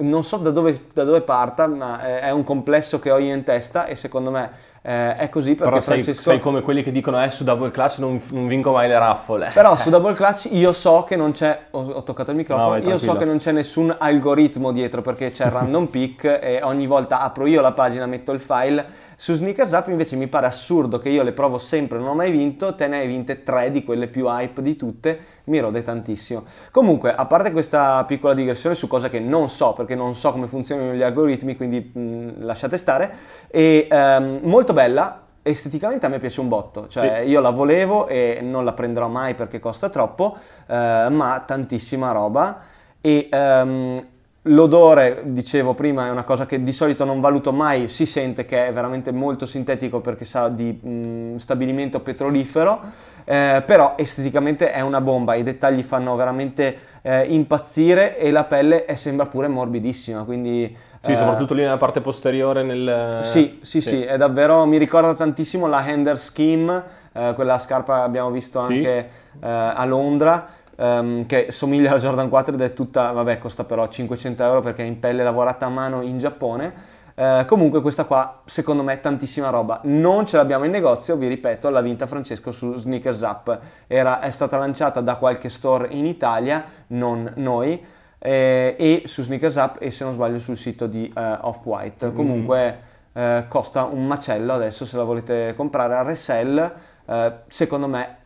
non 0.00 0.22
so 0.22 0.36
da 0.36 0.50
dove, 0.50 0.78
da 0.92 1.04
dove 1.04 1.22
parta, 1.22 1.66
ma 1.66 2.02
è, 2.02 2.20
è 2.20 2.30
un 2.32 2.44
complesso 2.44 2.98
che 2.98 3.10
ho 3.10 3.16
io 3.16 3.32
in 3.32 3.42
testa 3.44 3.86
e 3.86 3.96
secondo 3.96 4.30
me 4.30 4.50
eh, 4.82 5.16
è 5.16 5.28
così 5.28 5.54
perché 5.54 5.70
Però 5.70 5.80
sei, 5.80 6.02
Francesco... 6.02 6.30
sei 6.30 6.40
come 6.40 6.62
quelli 6.62 6.82
che 6.82 6.92
dicono 6.92 7.22
eh 7.22 7.30
su 7.30 7.44
Double 7.44 7.70
Clutch 7.70 7.98
non, 7.98 8.20
non 8.30 8.46
vinco 8.46 8.72
mai 8.72 8.88
le 8.88 8.98
raffole. 8.98 9.50
Però 9.54 9.74
Cioè, 9.74 9.82
su 9.82 9.90
Double 9.90 10.14
Clutch 10.14 10.48
io 10.52 10.72
so 10.72 11.04
che 11.04 11.16
non 11.16 11.32
c'è, 11.32 11.66
ho, 11.70 11.80
ho 11.80 12.02
toccato 12.02 12.30
il 12.30 12.36
No, 12.36 12.42
microfono, 12.42 12.68
vai, 12.68 12.86
io 12.86 12.98
so 12.98 13.16
che 13.16 13.24
non 13.24 13.38
c'è 13.38 13.52
nessun 13.52 13.94
algoritmo 13.98 14.72
dietro 14.72 15.02
perché 15.02 15.30
c'è 15.30 15.46
il 15.46 15.50
random 15.52 15.86
pick 15.86 16.24
e 16.24 16.60
ogni 16.62 16.86
volta 16.86 17.20
apro 17.20 17.46
io 17.46 17.60
la 17.60 17.72
pagina, 17.72 18.06
metto 18.06 18.32
il 18.32 18.40
file. 18.40 19.06
Su 19.20 19.34
Sneakers 19.34 19.72
Up 19.72 19.88
invece 19.88 20.14
mi 20.14 20.28
pare 20.28 20.46
assurdo 20.46 21.00
che 21.00 21.08
io 21.08 21.24
le 21.24 21.32
provo 21.32 21.58
sempre, 21.58 21.98
non 21.98 22.06
ho 22.06 22.14
mai 22.14 22.30
vinto, 22.30 22.76
te 22.76 22.86
ne 22.86 22.98
hai 22.98 23.08
vinte 23.08 23.42
tre 23.42 23.72
di 23.72 23.82
quelle 23.82 24.06
più 24.06 24.28
hype 24.28 24.62
di 24.62 24.76
tutte, 24.76 25.18
mi 25.48 25.58
rode 25.58 25.82
tantissimo. 25.82 26.44
Comunque, 26.70 27.12
a 27.12 27.26
parte 27.26 27.50
questa 27.50 28.04
piccola 28.04 28.32
digressione 28.32 28.76
su 28.76 28.86
cose 28.86 29.10
che 29.10 29.18
non 29.18 29.48
so, 29.48 29.72
perché 29.72 29.96
non 29.96 30.14
so 30.14 30.30
come 30.30 30.46
funzionano 30.46 30.92
gli 30.92 31.02
algoritmi, 31.02 31.56
quindi 31.56 31.90
mh, 31.92 32.44
lasciate 32.44 32.76
stare, 32.76 33.10
e 33.48 33.88
ehm, 33.90 34.38
molto 34.42 34.67
bella, 34.72 35.22
esteticamente 35.42 36.06
a 36.06 36.08
me 36.08 36.18
piace 36.18 36.40
un 36.40 36.48
botto, 36.48 36.88
cioè 36.88 37.18
io 37.18 37.40
la 37.40 37.50
volevo 37.50 38.06
e 38.06 38.40
non 38.42 38.64
la 38.64 38.72
prenderò 38.72 39.08
mai 39.08 39.34
perché 39.34 39.60
costa 39.60 39.88
troppo, 39.88 40.36
eh, 40.66 41.06
ma 41.10 41.42
tantissima 41.46 42.12
roba. 42.12 42.60
E 43.00 43.28
ehm, 43.30 44.06
l'odore, 44.42 45.22
dicevo 45.24 45.74
prima, 45.74 46.06
è 46.06 46.10
una 46.10 46.24
cosa 46.24 46.46
che 46.46 46.62
di 46.62 46.72
solito 46.72 47.04
non 47.04 47.20
valuto 47.20 47.52
mai, 47.52 47.88
si 47.88 48.06
sente 48.06 48.44
che 48.44 48.66
è 48.66 48.72
veramente 48.72 49.12
molto 49.12 49.46
sintetico 49.46 50.00
perché 50.00 50.24
sa 50.24 50.48
di 50.48 50.72
mh, 50.72 51.36
stabilimento 51.36 52.00
petrolifero, 52.00 52.80
eh, 53.24 53.62
però 53.66 53.94
esteticamente 53.96 54.72
è 54.72 54.80
una 54.80 55.00
bomba, 55.00 55.34
i 55.34 55.42
dettagli 55.42 55.82
fanno 55.82 56.16
veramente 56.16 56.78
eh, 57.02 57.24
impazzire 57.24 58.18
e 58.18 58.30
la 58.30 58.44
pelle 58.44 58.84
è, 58.84 58.96
sembra 58.96 59.26
pure 59.26 59.48
morbidissima, 59.48 60.24
quindi... 60.24 60.86
Sì, 61.00 61.12
eh, 61.12 61.16
soprattutto 61.16 61.54
lì 61.54 61.62
nella 61.62 61.76
parte 61.76 62.00
posteriore 62.00 62.62
nel... 62.62 63.20
sì, 63.22 63.60
sì, 63.62 63.80
sì, 63.80 64.02
è 64.02 64.16
davvero, 64.16 64.66
mi 64.66 64.78
ricorda 64.78 65.14
tantissimo 65.14 65.66
la 65.66 65.86
Hender 65.86 66.18
Scheme, 66.18 66.82
eh, 67.12 67.32
quella 67.34 67.58
scarpa 67.58 67.98
che 67.98 68.02
abbiamo 68.02 68.30
visto 68.30 68.62
Sì. 68.64 68.74
anche 68.74 69.10
eh, 69.40 69.48
a 69.48 69.84
Londra, 69.84 70.46
ehm, 70.76 71.26
che 71.26 71.46
somiglia 71.50 71.90
alla 71.90 72.00
Jordan 72.00 72.28
4 72.28 72.54
ed 72.54 72.60
è 72.60 72.72
tutta, 72.72 73.12
vabbè, 73.12 73.38
costa 73.38 73.64
però 73.64 73.86
500 73.88 74.42
euro 74.42 74.60
perché 74.60 74.82
è 74.82 74.86
in 74.86 74.98
pelle 74.98 75.22
lavorata 75.22 75.66
a 75.66 75.68
mano 75.68 76.02
in 76.02 76.18
Giappone. 76.18 76.96
Eh, 77.14 77.44
comunque 77.48 77.80
questa 77.80 78.04
qua, 78.04 78.42
secondo 78.44 78.84
me, 78.84 78.92
è 78.92 79.00
tantissima 79.00 79.50
roba. 79.50 79.80
Non 79.84 80.24
ce 80.24 80.36
l'abbiamo 80.36 80.64
in 80.64 80.70
negozio, 80.70 81.16
vi 81.16 81.26
ripeto, 81.26 81.68
l'ha 81.68 81.80
vinta 81.80 82.06
Francesco 82.06 82.52
su 82.52 82.76
Sneakers 82.76 83.20
Up. 83.22 83.58
Era, 83.88 84.20
è 84.20 84.30
stata 84.30 84.56
lanciata 84.56 85.00
da 85.00 85.16
qualche 85.16 85.48
store 85.48 85.88
in 85.90 86.06
Italia, 86.06 86.64
non 86.88 87.32
noi, 87.36 87.84
eh, 88.18 88.76
e 88.78 89.02
su 89.06 89.22
Sneakers 89.22 89.56
Up 89.56 89.76
e 89.80 89.90
se 89.90 90.04
non 90.04 90.12
sbaglio 90.12 90.38
sul 90.38 90.56
sito 90.56 90.86
di 90.86 91.12
eh, 91.14 91.38
Off-White. 91.40 92.12
Comunque 92.12 92.80
eh, 93.12 93.44
costa 93.48 93.84
un 93.84 94.06
macello 94.06 94.52
adesso 94.52 94.84
se 94.84 94.96
la 94.96 95.04
volete 95.04 95.54
comprare 95.56 95.94
a 95.94 96.02
resell. 96.02 96.72
eh, 97.06 97.32
secondo 97.48 97.88
me 97.88 98.16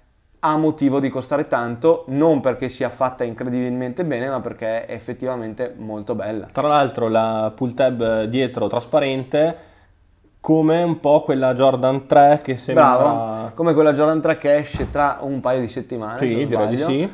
ha 0.44 0.56
motivo 0.56 0.98
di 0.98 1.08
costare 1.08 1.46
tanto, 1.46 2.04
non 2.08 2.40
perché 2.40 2.68
sia 2.68 2.90
fatta 2.90 3.22
incredibilmente 3.22 4.04
bene, 4.04 4.28
ma 4.28 4.40
perché 4.40 4.86
è 4.86 4.92
effettivamente 4.92 5.72
molto 5.76 6.16
bella. 6.16 6.46
Tra 6.52 6.66
l'altro 6.66 7.06
la 7.06 7.52
pull 7.54 7.74
tab 7.74 8.24
dietro 8.24 8.66
trasparente, 8.66 9.56
come 10.42 10.82
un 10.82 10.98
po' 10.98 11.22
quella 11.22 11.54
Jordan 11.54 12.04
3 12.06 12.40
che 12.42 12.56
sembra... 12.56 12.96
Bravo, 12.96 13.50
come 13.54 13.74
quella 13.74 13.92
Jordan 13.92 14.20
3 14.20 14.38
che 14.38 14.56
esce 14.56 14.90
tra 14.90 15.18
un 15.20 15.38
paio 15.40 15.60
di 15.60 15.68
settimane. 15.68 16.18
Sì, 16.18 16.48
direi 16.48 16.66
di 16.66 16.76
sì. 16.76 17.02
Eh, 17.02 17.10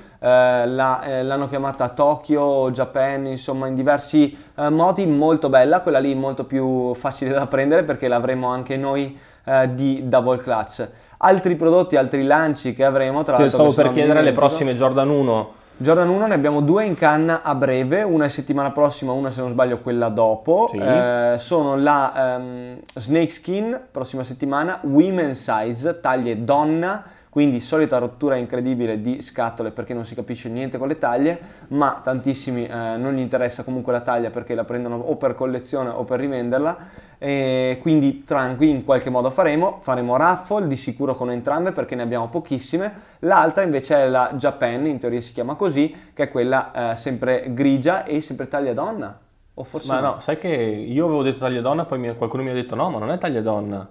la- 0.66 1.02
eh, 1.02 1.23
l'hanno 1.23 1.47
chiamata 1.47 1.90
Tokyo, 1.90 2.70
Japan, 2.70 3.26
insomma 3.26 3.66
in 3.66 3.75
diversi 3.75 4.35
eh, 4.56 4.70
modi, 4.70 5.04
molto 5.06 5.50
bella, 5.50 5.82
quella 5.82 5.99
lì 5.99 6.14
molto 6.14 6.44
più 6.44 6.94
facile 6.94 7.32
da 7.32 7.47
prendere 7.47 7.82
perché 7.82 8.08
l'avremo 8.08 8.49
anche 8.49 8.78
noi 8.78 9.18
eh, 9.44 9.75
di 9.75 10.08
Double 10.08 10.38
Clutch. 10.38 10.88
Altri 11.18 11.54
prodotti, 11.54 11.97
altri 11.97 12.25
lanci 12.25 12.73
che 12.73 12.85
avremo, 12.87 13.25
tra 13.25 13.37
Te 13.37 13.42
l'altro... 13.42 13.58
stavo 13.58 13.68
che 13.68 13.75
se 13.75 13.82
per 13.82 13.92
chiedere 13.92 14.23
le 14.23 14.32
prossime 14.32 14.75
Jordan 14.75 15.11
1. 15.11 15.52
Jordan 15.80 16.08
1 16.08 16.26
ne 16.26 16.35
abbiamo 16.35 16.61
due 16.61 16.85
in 16.85 16.97
canna 16.97 17.42
a 17.42 17.54
breve, 17.54 18.02
una 18.02 18.25
è 18.25 18.28
settimana 18.28 18.73
prossima, 18.73 19.12
una 19.12 19.30
se 19.30 19.40
non 19.42 19.50
sbaglio 19.50 19.78
quella 19.78 20.08
dopo. 20.08 20.66
Sì. 20.73 20.76
Eh, 20.76 21.37
sono 21.38 21.76
la 21.76 22.35
ehm, 22.35 22.80
Snake 22.97 23.28
Skin, 23.28 23.80
prossima 23.92 24.25
settimana, 24.25 24.80
Women 24.82 25.37
Size, 25.37 26.00
taglie 26.00 26.42
donna, 26.42 27.04
quindi 27.28 27.61
solita 27.61 27.99
rottura 27.99 28.35
incredibile 28.35 29.00
di 29.00 29.23
scatole 29.23 29.70
perché 29.70 29.94
non 29.94 30.04
si 30.04 30.16
capisce 30.16 30.49
niente 30.49 30.78
con 30.78 30.88
le 30.88 30.99
taglie, 30.99 31.38
ma 31.68 32.00
tantissimi 32.02 32.66
eh, 32.66 32.97
non 32.97 33.14
gli 33.14 33.20
interessa 33.20 33.62
comunque 33.62 33.92
la 33.92 34.00
taglia 34.00 34.31
perché 34.31 34.57
la 34.57 34.64
prendono 34.64 34.96
o 34.96 35.14
per 35.14 35.37
collezione 35.37 35.90
o 35.90 36.02
per 36.02 36.18
rivenderla. 36.18 36.76
E 37.20 37.78
quindi 37.83 38.22
tranqui 38.22 38.68
in 38.70 38.85
qualche 38.85 39.11
modo 39.11 39.31
faremo, 39.31 39.78
faremo 39.81 40.16
raffle 40.16 40.68
di 40.68 40.76
sicuro 40.76 41.16
con 41.16 41.31
entrambe 41.33 41.72
perché 41.72 41.96
ne 41.96 42.02
abbiamo 42.02 42.28
pochissime, 42.28 42.92
l'altra 43.20 43.64
invece 43.64 43.96
è 43.96 44.07
la 44.09 44.31
Japan, 44.35 44.87
in 44.87 44.98
teoria 44.98 45.20
si 45.20 45.33
chiama 45.33 45.57
così, 45.57 45.94
che 46.14 46.24
è 46.24 46.28
quella 46.28 46.92
eh, 46.92 46.96
sempre 46.96 47.46
grigia 47.48 48.04
e 48.04 48.22
sempre 48.22 48.46
taglia 48.46 48.72
donna, 48.72 49.18
o 49.54 49.64
forse 49.64 49.90
Ma 49.92 49.98
no, 50.00 50.20
sai 50.20 50.38
che 50.38 50.48
io 50.48 51.07
avevo 51.07 51.24
detto 51.24 51.38
taglia 51.40 51.61
donna, 51.61 51.85
poi 51.85 51.98
mi- 51.98 52.14
qualcuno 52.16 52.44
mi 52.44 52.50
ha 52.50 52.54
detto 52.54 52.76
no, 52.76 52.88
ma 52.88 52.98
non 53.00 53.11
è 53.11 53.18
taglia 53.18 53.40
donna. 53.40 53.88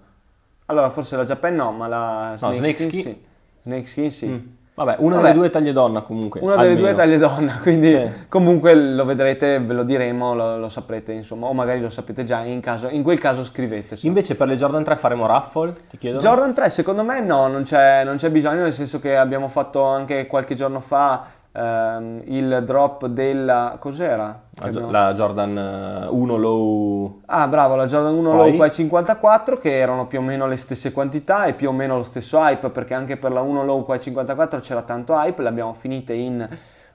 Allora 0.67 0.89
forse 0.89 1.17
la 1.17 1.25
Japan 1.25 1.55
no, 1.55 1.71
ma 1.73 1.87
la 1.87 2.33
Snake, 2.37 2.55
Snake 2.55 2.73
Skin, 2.77 2.89
Skin- 2.89 3.01
sì. 3.01 3.21
Snake 3.63 3.87
Skin 3.87 4.11
sì. 4.11 4.25
Mm. 4.27 4.47
Vabbè, 4.77 4.97
una 4.99 5.15
Vabbè. 5.15 5.27
delle 5.29 5.33
due 5.39 5.47
è 5.47 5.49
taglia 5.49 5.71
donna 5.71 6.01
comunque. 6.01 6.39
Una 6.39 6.55
delle 6.55 6.75
due 6.75 6.89
almeno. 6.91 6.97
taglie 6.97 7.17
donna, 7.17 7.57
quindi 7.63 7.87
Sì. 7.89 8.09
comunque 8.29 8.75
lo 8.75 9.05
vedrete, 9.05 9.57
ve 9.59 9.73
lo 9.73 9.81
diremo, 9.81 10.35
lo, 10.35 10.59
lo 10.59 10.69
saprete 10.69 11.13
insomma, 11.13 11.47
o 11.47 11.53
magari 11.53 11.81
lo 11.81 11.89
sapete 11.89 12.23
già, 12.23 12.43
in, 12.43 12.59
caso, 12.61 12.87
in 12.87 13.01
quel 13.01 13.17
caso 13.19 13.43
scrivete. 13.43 13.97
Invece 14.01 14.35
per 14.35 14.45
le 14.47 14.55
Jordan 14.55 14.83
3 14.83 14.95
faremo 14.97 15.25
raffle, 15.25 15.73
ti 15.89 15.97
chiedo? 15.97 16.19
Jordan 16.19 16.53
3 16.53 16.69
secondo 16.69 17.03
me 17.03 17.19
no, 17.21 17.47
non 17.47 17.63
c'è, 17.63 18.03
non 18.03 18.17
c'è 18.17 18.29
bisogno, 18.29 18.61
nel 18.61 18.73
senso 18.73 18.99
che 18.99 19.17
abbiamo 19.17 19.47
fatto 19.47 19.81
anche 19.83 20.27
qualche 20.27 20.53
giorno 20.53 20.79
fa 20.79 21.23
ehm, 21.51 22.21
il 22.25 22.63
drop 22.65 23.07
della... 23.07 23.77
cos'era? 23.79 24.41
La, 24.59 24.65
abbiamo- 24.65 24.91
la 24.91 25.13
Jordan 25.13 25.57
eh, 25.57 26.07
1 26.09 26.35
low... 26.37 27.21
Ah 27.25 27.47
bravo, 27.47 27.75
la 27.75 27.85
Jordan 27.85 28.15
1 28.15 28.29
Poi? 28.31 28.49
Low 28.49 28.55
qua 28.55 28.69
54 28.69 29.57
che 29.57 29.77
erano 29.77 30.07
più 30.07 30.19
o 30.19 30.21
meno 30.21 30.47
le 30.47 30.57
stesse 30.57 30.91
quantità 30.91 31.45
e 31.45 31.53
più 31.53 31.69
o 31.69 31.71
meno 31.71 31.97
lo 31.97 32.03
stesso 32.03 32.37
hype 32.39 32.69
perché 32.69 32.93
anche 32.93 33.17
per 33.17 33.31
la 33.31 33.41
1 33.41 33.63
Low 33.63 33.83
qua 33.83 33.97
54 33.97 34.59
c'era 34.59 34.81
tanto 34.81 35.13
hype, 35.13 35.41
le 35.41 35.49
abbiamo 35.49 35.73
finite 35.73 36.13
in 36.13 36.47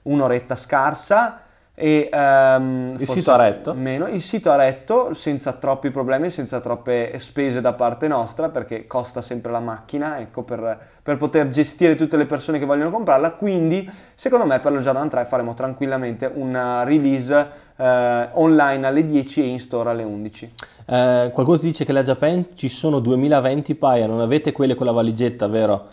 un'oretta 0.03 0.55
scarsa 0.55 1.42
e 1.75 2.07
ehm, 2.11 2.97
Il 2.99 3.07
sito 3.07 3.31
ha 3.31 3.35
retto? 3.35 3.73
Meno. 3.73 4.07
Il 4.07 4.21
sito 4.21 4.51
ha 4.51 4.55
retto 4.55 5.15
senza 5.15 5.53
troppi 5.53 5.89
problemi, 5.89 6.29
senza 6.29 6.59
troppe 6.59 7.17
spese 7.17 7.61
da 7.61 7.73
parte 7.73 8.07
nostra 8.07 8.49
perché 8.49 8.85
costa 8.85 9.23
sempre 9.23 9.51
la 9.51 9.59
macchina 9.59 10.19
ecco, 10.19 10.43
per, 10.43 10.79
per 11.01 11.17
poter 11.17 11.49
gestire 11.49 11.95
tutte 11.95 12.15
le 12.15 12.27
persone 12.27 12.59
che 12.59 12.65
vogliono 12.65 12.91
comprarla, 12.91 13.31
quindi 13.31 13.89
secondo 14.13 14.45
me 14.45 14.59
per 14.59 14.71
la 14.71 14.81
Jordan 14.81 15.09
3 15.09 15.25
faremo 15.25 15.55
tranquillamente 15.55 16.29
una 16.31 16.83
release 16.83 17.49
eh, 17.75 18.27
online 18.33 18.85
alle 18.85 19.03
10 19.03 19.41
e 19.41 19.45
in 19.45 19.59
store 19.59 19.89
alle 19.89 20.03
11. 20.03 20.53
Eh, 20.85 21.31
qualcuno 21.33 21.57
ti 21.57 21.65
dice 21.65 21.85
che 21.85 21.91
la 21.91 22.03
Japan 22.03 22.49
ci 22.53 22.69
sono 22.69 22.99
2020 22.99 23.73
paia, 23.73 24.05
non 24.05 24.19
avete 24.19 24.51
quelle 24.51 24.75
con 24.75 24.85
la 24.85 24.91
valigetta, 24.91 25.47
vero? 25.47 25.87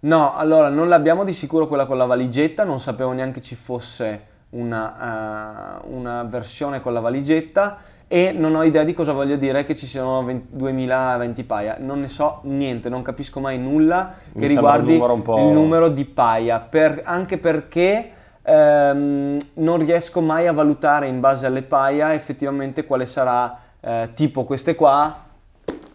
No, 0.00 0.34
allora 0.34 0.70
non 0.70 0.88
l'abbiamo 0.88 1.24
di 1.24 1.34
sicuro 1.34 1.66
quella 1.66 1.84
con 1.84 1.98
la 1.98 2.06
valigetta, 2.06 2.64
non 2.64 2.80
sapevo 2.80 3.12
neanche 3.12 3.42
ci 3.42 3.56
fosse 3.56 4.36
una, 4.50 5.80
eh, 5.82 5.86
una 5.90 6.22
versione 6.24 6.80
con 6.80 6.92
la 6.92 7.00
valigetta 7.00 7.78
e 8.10 8.32
non 8.32 8.54
ho 8.54 8.62
idea 8.62 8.84
di 8.84 8.94
cosa 8.94 9.12
voglia 9.12 9.36
dire 9.36 9.66
che 9.66 9.74
ci 9.74 9.86
siano 9.86 10.24
20 10.24 10.46
2020 10.50 11.44
paia. 11.44 11.76
Non 11.78 12.00
ne 12.00 12.08
so 12.08 12.40
niente, 12.44 12.88
non 12.88 13.02
capisco 13.02 13.38
mai 13.38 13.58
nulla 13.58 14.14
Mi 14.32 14.40
che 14.40 14.46
un 14.48 14.54
riguardi 14.54 14.92
numero 14.94 15.12
un 15.12 15.22
po'- 15.22 15.38
il 15.38 15.52
numero 15.52 15.88
di 15.88 16.04
paia, 16.06 16.58
per- 16.60 17.02
anche 17.04 17.36
perché 17.36 18.12
ehm, 18.42 19.36
non 19.54 19.78
riesco 19.84 20.22
mai 20.22 20.46
a 20.46 20.52
valutare 20.54 21.06
in 21.06 21.20
base 21.20 21.44
alle 21.44 21.62
paia 21.62 22.14
effettivamente 22.14 22.86
quale 22.86 23.04
sarà 23.04 23.58
eh, 23.80 24.08
tipo 24.14 24.44
queste 24.44 24.74
qua. 24.74 25.26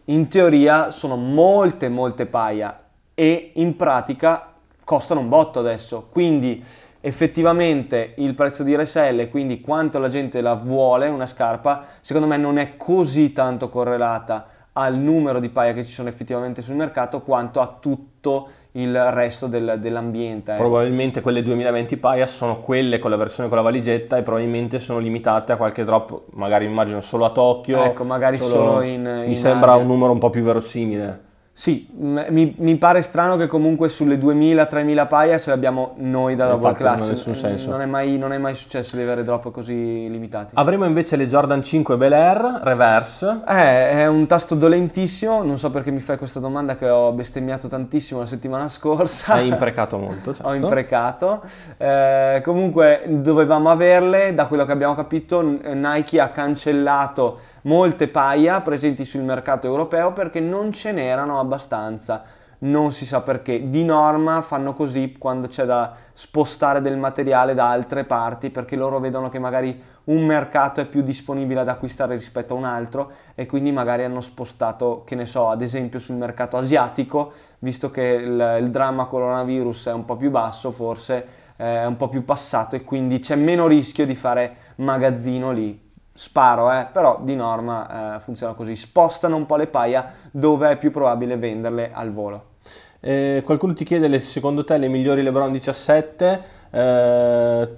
In 0.05 0.27
teoria 0.27 0.91
sono 0.91 1.15
molte 1.15 1.89
molte 1.89 2.27
paia 2.27 2.77
e 3.15 3.53
in 3.55 3.75
pratica 3.75 4.49
costano 4.83 5.21
un 5.21 5.29
botto 5.29 5.59
adesso, 5.59 6.07
quindi 6.11 6.63
effettivamente 7.05 8.13
il 8.17 8.33
prezzo 8.33 8.63
di 8.63 8.75
resell 8.75 9.19
e 9.19 9.29
quindi 9.29 9.59
quanto 9.59 9.99
la 9.99 10.07
gente 10.07 10.39
la 10.41 10.53
vuole 10.53 11.07
una 11.09 11.27
scarpa, 11.27 11.85
secondo 12.01 12.27
me 12.27 12.37
non 12.37 12.57
è 12.57 12.77
così 12.77 13.33
tanto 13.33 13.69
correlata 13.69 14.47
al 14.73 14.95
numero 14.95 15.39
di 15.39 15.49
paia 15.49 15.73
che 15.73 15.83
ci 15.85 15.91
sono 15.91 16.09
effettivamente 16.09 16.61
sul 16.61 16.75
mercato 16.75 17.21
quanto 17.21 17.59
a 17.59 17.77
tutto 17.79 18.47
il 18.75 18.97
resto 19.11 19.47
del- 19.47 19.77
dell'ambiente. 19.79 20.53
eh. 20.53 20.55
Probabilmente 20.55 21.21
quelle 21.21 21.43
2020 21.43 21.97
paia 21.97 22.25
sono 22.25 22.59
quelle 22.59 22.97
con 22.99 23.11
la 23.11 23.17
versione 23.17 23.47
con 23.49 23.57
la 23.57 23.63
valigetta 23.63 24.17
e 24.17 24.23
probabilmente 24.23 24.79
sono 24.79 24.97
limitate 24.99 25.51
a 25.51 25.57
qualche 25.57 25.83
drop, 25.83 26.21
magari 26.31 26.65
immagino 26.65 27.01
solo 27.01 27.25
a 27.25 27.29
Tokyo. 27.31 27.83
Ecco, 27.83 28.03
magari 28.03 28.39
solo 28.39 28.81
in- 28.81 29.01
Mi 29.25 29.27
in 29.27 29.35
sembra 29.35 29.73
Asia. 29.73 29.81
un 29.83 29.87
numero 29.89 30.11
un 30.11 30.17
po' 30.19 30.29
più 30.31 30.41
verosimile. 30.41 31.31
Sì, 31.55 31.87
mi, 31.97 32.55
mi, 32.57 32.75
pare 32.77 33.03
strano 33.03 33.37
che 33.37 33.45
comunque 33.45 33.87
sulle 33.87 34.17
2000-3000 34.17 35.07
paia 35.07 35.37
ce 35.37 35.51
le 35.51 35.55
abbiamo 35.55 35.93
noi 35.97 36.35
da 36.35 36.47
Double 36.47 36.73
Clutch. 36.73 36.97
Non, 36.97 37.09
nessun 37.09 37.35
senso. 37.35 37.69
Non, 37.69 37.81
è 37.81 37.85
mai, 37.85 38.17
non 38.17 38.33
è 38.33 38.39
mai 38.39 38.55
successo 38.55 38.95
di 38.95 39.03
avere 39.03 39.23
drop 39.23 39.51
così 39.51 40.09
limitati. 40.09 40.55
Avremo 40.55 40.85
invece 40.85 41.15
le 41.15 41.27
Jordan 41.27 41.61
5 41.61 41.95
Bel 41.95 42.11
Air 42.11 42.61
Reverse. 42.63 43.41
Eh, 43.47 43.89
è 43.91 44.07
un 44.07 44.25
tasto 44.25 44.55
dolentissimo, 44.55 45.43
non 45.43 45.59
so 45.59 45.69
perché 45.69 45.91
mi 45.91 45.99
fai 45.99 46.17
questa 46.17 46.39
domanda 46.39 46.75
che 46.75 46.89
ho 46.89 47.11
bestemmiato 47.11 47.67
tantissimo 47.67 48.21
la 48.21 48.25
settimana 48.25 48.67
scorsa. 48.67 49.33
Hai 49.33 49.47
imprecato 49.47 49.99
molto, 49.99 50.33
certo. 50.33 50.49
ho 50.49 50.55
imprecato. 50.55 51.43
Eh, 51.77 52.41
comunque 52.43 53.03
dovevamo 53.07 53.69
averle, 53.69 54.33
da 54.33 54.47
quello 54.47 54.65
che 54.65 54.71
abbiamo 54.71 54.95
capito 54.95 55.41
Nike 55.41 56.19
ha 56.19 56.29
cancellato 56.29 57.51
molte 57.63 58.07
paia 58.07 58.61
presenti 58.61 59.05
sul 59.05 59.21
mercato 59.21 59.67
europeo 59.67 60.13
perché 60.13 60.39
non 60.39 60.71
ce 60.71 60.91
n'erano 60.91 61.39
abbastanza. 61.39 62.23
Non 62.59 62.93
si 62.93 63.05
sa 63.05 63.21
perché. 63.21 63.69
Di 63.69 63.83
norma 63.83 64.41
fanno 64.41 64.73
così 64.73 65.15
quando 65.17 65.47
c'è 65.47 65.65
da 65.65 65.93
spostare 66.13 66.81
del 66.81 66.97
materiale 66.97 67.53
da 67.53 67.69
altre 67.69 68.05
parti 68.05 68.51
perché 68.51 68.77
loro 68.77 68.99
vedono 68.99 69.27
che 69.27 69.37
magari 69.37 69.81
un 70.05 70.25
mercato 70.25 70.79
è 70.79 70.85
più 70.85 71.01
disponibile 71.01 71.59
ad 71.61 71.67
acquistare 71.67 72.15
rispetto 72.15 72.53
a 72.53 72.57
un 72.57 72.63
altro 72.63 73.11
e 73.35 73.45
quindi 73.45 73.71
magari 73.71 74.03
hanno 74.03 74.21
spostato, 74.21 75.03
che 75.05 75.15
ne 75.15 75.25
so, 75.25 75.49
ad 75.49 75.61
esempio 75.61 75.99
sul 75.99 76.15
mercato 76.15 76.57
asiatico, 76.57 77.33
visto 77.59 77.91
che 77.91 78.01
il, 78.01 78.57
il 78.61 78.69
dramma 78.69 79.05
coronavirus 79.05 79.87
è 79.87 79.93
un 79.93 80.05
po' 80.05 80.15
più 80.15 80.29
basso, 80.29 80.71
forse 80.71 81.27
eh, 81.57 81.81
è 81.81 81.85
un 81.85 81.97
po' 81.97 82.07
più 82.09 82.23
passato 82.23 82.75
e 82.75 82.83
quindi 82.83 83.19
c'è 83.19 83.35
meno 83.35 83.67
rischio 83.67 84.05
di 84.05 84.15
fare 84.15 84.55
magazzino 84.75 85.51
lì 85.51 85.82
sparo, 86.13 86.71
eh, 86.71 86.87
però 86.91 87.19
di 87.21 87.35
norma 87.35 88.15
eh, 88.15 88.19
funziona 88.19 88.53
così, 88.53 88.75
spostano 88.75 89.35
un 89.35 89.45
po' 89.45 89.55
le 89.55 89.67
paia 89.67 90.13
dove 90.31 90.71
è 90.71 90.77
più 90.77 90.91
probabile 90.91 91.37
venderle 91.37 91.91
al 91.93 92.11
volo. 92.13 92.51
Eh, 92.99 93.41
qualcuno 93.43 93.73
ti 93.73 93.83
chiede 93.83 94.19
secondo 94.21 94.63
te 94.63 94.77
le 94.77 94.87
migliori 94.87 95.23
LeBron 95.23 95.51
17, 95.51 96.43
eh, 96.71 97.77